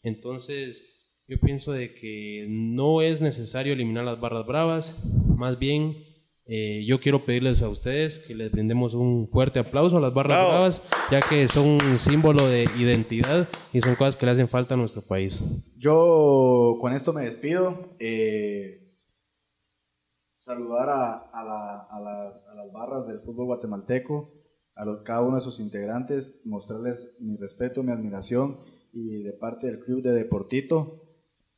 Entonces, 0.03 1.23
yo 1.29 1.39
pienso 1.39 1.73
de 1.73 1.95
que 1.95 2.47
no 2.49 3.01
es 3.01 3.21
necesario 3.21 3.73
eliminar 3.73 4.05
las 4.05 4.21
barras 4.21 4.47
bravas, 4.47 5.05
más 5.37 5.59
bien 5.59 6.05
eh, 6.45 6.85
yo 6.87 7.01
quiero 7.01 7.25
pedirles 7.25 7.63
a 7.63 7.69
ustedes 7.69 8.19
que 8.19 8.35
les 8.35 8.51
brindemos 8.51 8.95
un 8.95 9.29
fuerte 9.29 9.61
aplauso 9.61 9.99
a 9.99 10.01
las 10.01 10.13
barras 10.13 10.49
bravas, 10.49 10.89
ya 11.11 11.21
que 11.21 11.47
son 11.47 11.81
un 11.83 11.99
símbolo 11.99 12.49
de 12.49 12.65
identidad 12.79 13.49
y 13.73 13.81
son 13.81 13.95
cosas 13.95 14.17
que 14.17 14.27
le 14.27 14.33
hacen 14.33 14.49
falta 14.49 14.75
a 14.75 14.77
nuestro 14.77 15.03
país. 15.03 15.43
Yo 15.77 16.77
con 16.81 16.93
esto 16.93 17.13
me 17.13 17.23
despido. 17.23 17.95
Eh, 18.01 18.82
saludar 20.43 20.89
a, 20.91 21.45
las, 22.03 22.73
barras 22.73 23.07
del 23.07 23.21
fútbol 23.21 23.47
guatemalteco, 23.47 24.33
a 24.75 24.85
los, 24.85 25.03
cada 25.03 25.23
uno 25.23 25.37
de 25.37 25.43
sus 25.43 25.61
integrantes, 25.61 26.43
mostrarles 26.45 27.17
mi 27.21 27.37
respeto, 27.37 27.85
mi 27.85 27.93
admiración 27.93 28.59
y 28.93 29.23
de 29.23 29.33
parte 29.35 29.69
del 29.69 29.79
club 29.79 30.03
de 30.03 30.11
Deportito, 30.11 31.01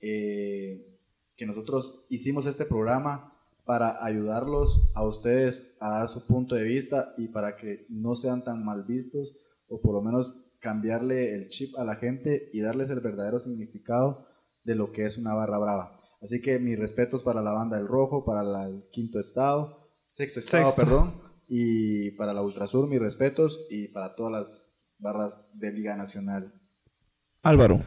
eh, 0.01 0.99
que 1.35 1.47
nosotros 1.47 2.05
hicimos 2.11 2.45
este 2.45 2.67
programa 2.67 3.33
para 3.65 4.05
ayudarlos 4.05 4.91
a 4.95 5.07
ustedes 5.07 5.79
a 5.81 6.01
dar 6.01 6.09
su 6.09 6.27
punto 6.27 6.55
de 6.55 6.65
vista 6.65 7.15
y 7.17 7.29
para 7.29 7.57
que 7.57 7.87
no 7.89 8.17
sean 8.17 8.45
tan 8.45 8.63
mal 8.63 8.85
vistos 8.85 9.35
o 9.67 9.81
por 9.81 9.95
lo 9.95 10.03
menos 10.03 10.59
cambiarle 10.61 11.35
el 11.35 11.49
chip 11.49 11.75
a 11.79 11.85
la 11.85 11.97
gente 11.97 12.51
y 12.53 12.61
darles 12.61 12.91
el 12.91 13.01
verdadero 13.01 13.39
significado 13.39 14.27
de 14.63 14.75
lo 14.75 14.93
que 14.93 15.07
es 15.07 15.17
una 15.17 15.33
barra 15.33 15.59
brava. 15.59 16.04
Así 16.25 16.41
que 16.41 16.59
mis 16.59 16.79
respetos 16.79 17.23
para 17.23 17.43
la 17.43 17.53
banda 17.53 17.77
del 17.77 17.87
Rojo, 17.87 18.25
para 18.25 18.67
el 18.67 18.85
quinto 18.91 19.21
estado, 19.21 19.77
sexto 20.11 20.41
estado, 20.41 20.75
perdón, 20.75 21.13
y 21.47 22.13
para 22.13 22.33
la 22.33 22.41
Ultrasur, 22.41 22.89
mis 22.89 22.99
respetos, 22.99 23.67
y 23.69 23.89
para 23.89 24.15
todas 24.15 24.33
las 24.33 24.75
barras 24.99 25.51
de 25.59 25.71
Liga 25.71 25.97
Nacional. 25.97 26.51
Álvaro. 27.43 27.85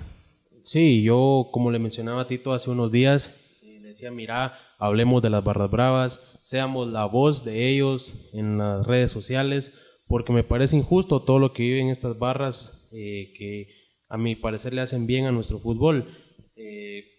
Sí, 0.62 1.02
yo 1.02 1.50
como 1.52 1.72
le 1.72 1.80
mencionaba 1.80 2.22
a 2.22 2.28
Tito 2.28 2.54
hace 2.54 2.70
unos 2.70 2.92
días, 2.92 3.60
eh, 3.64 3.80
decía, 3.82 4.12
mira, 4.12 4.54
hablemos 4.78 5.24
de 5.24 5.32
las 5.32 5.44
barras 5.44 5.72
bravas, 5.72 6.40
seamos 6.44 6.90
la 6.90 7.06
voz 7.06 7.44
de 7.44 7.68
ellos 7.68 8.30
en 8.36 8.60
las 8.60 8.86
redes 8.86 9.12
sociales, 9.12 9.74
porque 10.08 10.32
me 10.32 10.44
parece 10.44 10.78
injusto 10.78 11.24
todo 11.24 11.40
lo 11.40 11.54
que 11.54 11.64
viven 11.64 11.90
estas 11.90 12.20
barras 12.20 12.88
eh, 12.94 13.34
que 13.36 13.68
a 14.10 14.18
mi 14.18 14.36
parecer 14.36 14.76
le 14.76 14.82
hacen 14.82 15.08
bien 15.08 15.26
a 15.26 15.32
nuestro 15.32 15.58
fútbol. 15.58 16.16
Eh, 16.56 17.17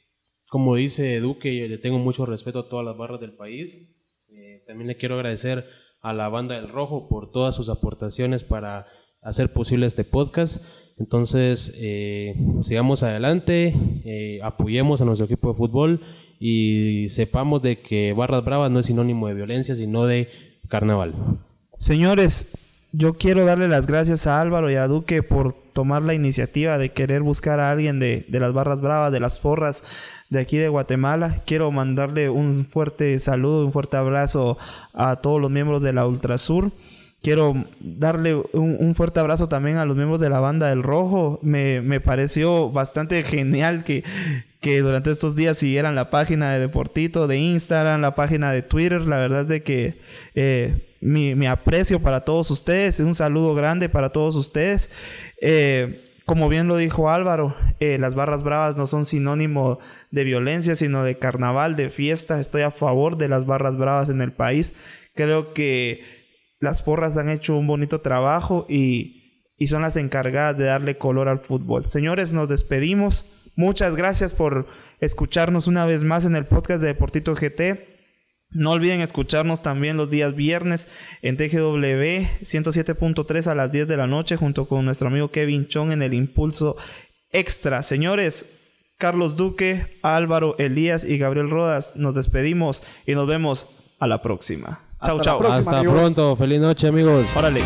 como 0.48 0.76
dice 0.76 1.20
Duque, 1.20 1.68
le 1.68 1.78
tengo 1.78 1.98
mucho 1.98 2.26
respeto 2.26 2.60
a 2.60 2.68
todas 2.68 2.84
las 2.84 2.96
barras 2.96 3.20
del 3.20 3.32
país. 3.32 3.98
Eh, 4.30 4.62
también 4.66 4.88
le 4.88 4.96
quiero 4.96 5.16
agradecer 5.16 5.64
a 6.00 6.12
la 6.12 6.28
banda 6.28 6.54
del 6.54 6.68
Rojo 6.68 7.08
por 7.08 7.30
todas 7.30 7.54
sus 7.54 7.68
aportaciones 7.68 8.44
para 8.44 8.86
hacer 9.22 9.52
posible 9.52 9.86
este 9.86 10.04
podcast. 10.04 10.64
Entonces, 10.98 11.78
eh, 11.80 12.34
sigamos 12.62 13.02
adelante, 13.02 13.74
eh, 14.04 14.40
apoyemos 14.42 15.00
a 15.00 15.04
nuestro 15.04 15.26
equipo 15.26 15.52
de 15.52 15.58
fútbol 15.58 16.00
y 16.40 17.08
sepamos 17.10 17.62
de 17.62 17.80
que 17.80 18.12
Barras 18.12 18.44
Bravas 18.44 18.70
no 18.70 18.78
es 18.78 18.86
sinónimo 18.86 19.28
de 19.28 19.34
violencia, 19.34 19.74
sino 19.74 20.06
de 20.06 20.28
carnaval. 20.68 21.14
Señores, 21.76 22.88
yo 22.92 23.14
quiero 23.14 23.44
darle 23.44 23.68
las 23.68 23.86
gracias 23.86 24.26
a 24.26 24.40
Álvaro 24.40 24.70
y 24.70 24.76
a 24.76 24.86
Duque 24.86 25.22
por 25.22 25.54
tomar 25.72 26.02
la 26.02 26.14
iniciativa 26.14 26.78
de 26.78 26.92
querer 26.92 27.22
buscar 27.22 27.60
a 27.60 27.70
alguien 27.70 28.00
de, 28.00 28.24
de 28.28 28.40
las 28.40 28.52
barras 28.52 28.80
bravas, 28.80 29.12
de 29.12 29.20
las 29.20 29.38
forras 29.38 29.84
de 30.30 30.40
aquí 30.40 30.56
de 30.56 30.68
Guatemala. 30.68 31.42
Quiero 31.46 31.70
mandarle 31.70 32.30
un 32.30 32.64
fuerte 32.66 33.18
saludo, 33.18 33.64
un 33.66 33.72
fuerte 33.72 33.96
abrazo 33.96 34.58
a 34.94 35.16
todos 35.16 35.40
los 35.40 35.50
miembros 35.50 35.82
de 35.82 35.92
la 35.92 36.06
Ultrasur. 36.06 36.70
Quiero 37.20 37.64
darle 37.80 38.36
un, 38.52 38.94
fuerte 38.94 39.18
abrazo 39.18 39.48
también 39.48 39.76
a 39.76 39.84
los 39.84 39.96
miembros 39.96 40.20
de 40.20 40.30
la 40.30 40.38
banda 40.38 40.68
del 40.68 40.84
Rojo. 40.84 41.40
Me, 41.42 41.80
me 41.80 42.00
pareció 42.00 42.70
bastante 42.70 43.24
genial 43.24 43.82
que, 43.82 44.04
que 44.60 44.80
durante 44.80 45.10
estos 45.10 45.36
días 45.36 45.58
siguieran 45.58 45.94
la 45.94 46.10
página 46.10 46.52
de 46.52 46.60
Deportito, 46.60 47.26
de 47.26 47.38
Instagram, 47.38 48.00
la 48.00 48.14
página 48.14 48.52
de 48.52 48.62
Twitter. 48.62 49.02
La 49.02 49.16
verdad 49.16 49.42
es 49.42 49.48
de 49.48 49.62
que 49.62 49.94
eh, 50.34 50.88
mi, 51.00 51.46
aprecio 51.46 52.00
para 52.00 52.20
todos 52.20 52.50
ustedes, 52.50 53.00
un 53.00 53.14
saludo 53.14 53.54
grande 53.54 53.88
para 53.88 54.10
todos 54.10 54.36
ustedes. 54.36 54.90
Eh, 55.40 56.04
como 56.24 56.48
bien 56.48 56.68
lo 56.68 56.76
dijo 56.76 57.10
Álvaro, 57.10 57.56
eh, 57.80 57.98
las 57.98 58.14
barras 58.14 58.42
bravas 58.42 58.76
no 58.76 58.86
son 58.86 59.04
sinónimo 59.04 59.78
de 60.10 60.24
violencia, 60.24 60.74
sino 60.76 61.04
de 61.04 61.16
carnaval, 61.16 61.76
de 61.76 61.90
fiesta. 61.90 62.40
Estoy 62.40 62.62
a 62.62 62.70
favor 62.70 63.16
de 63.16 63.28
las 63.28 63.46
barras 63.46 63.76
bravas 63.76 64.08
en 64.08 64.20
el 64.20 64.32
país. 64.32 64.76
Creo 65.14 65.52
que 65.52 66.04
las 66.60 66.82
porras 66.82 67.16
han 67.16 67.28
hecho 67.28 67.56
un 67.56 67.66
bonito 67.66 68.00
trabajo 68.00 68.66
y, 68.68 69.52
y, 69.56 69.66
son 69.68 69.82
las 69.82 69.96
encargadas 69.96 70.56
de 70.58 70.64
darle 70.64 70.98
color 70.98 71.28
al 71.28 71.40
fútbol. 71.40 71.86
Señores, 71.86 72.32
nos 72.32 72.48
despedimos. 72.48 73.52
Muchas 73.56 73.96
gracias 73.96 74.32
por 74.32 74.66
escucharnos 75.00 75.66
una 75.66 75.86
vez 75.86 76.04
más 76.04 76.24
en 76.24 76.36
el 76.36 76.44
podcast 76.44 76.80
de 76.80 76.88
Deportito 76.88 77.34
GT. 77.34 77.98
No 78.50 78.70
olviden 78.70 79.00
escucharnos 79.00 79.60
también 79.60 79.98
los 79.98 80.10
días 80.10 80.34
viernes 80.34 80.88
en 81.20 81.36
TGW 81.36 82.24
107.3 82.42 83.46
a 83.46 83.54
las 83.54 83.72
10 83.72 83.88
de 83.88 83.96
la 83.96 84.06
noche 84.06 84.36
junto 84.36 84.66
con 84.66 84.86
nuestro 84.86 85.08
amigo 85.08 85.30
Kevin 85.30 85.66
Chong 85.66 85.92
en 85.92 86.00
el 86.00 86.14
Impulso 86.14 86.76
Extra. 87.30 87.82
Señores, 87.82 88.67
Carlos 88.98 89.36
Duque, 89.36 89.86
Álvaro 90.02 90.56
Elías 90.58 91.04
y 91.04 91.18
Gabriel 91.18 91.50
Rodas, 91.50 91.94
nos 91.94 92.16
despedimos 92.16 92.82
y 93.06 93.14
nos 93.14 93.28
vemos 93.28 93.94
a 94.00 94.08
la 94.08 94.22
próxima. 94.22 94.80
Chau, 95.04 95.20
chau. 95.20 95.40
Hasta 95.46 95.82
pronto. 95.82 96.34
Feliz 96.34 96.60
noche, 96.60 96.88
amigos. 96.88 97.28
Órale. 97.36 97.62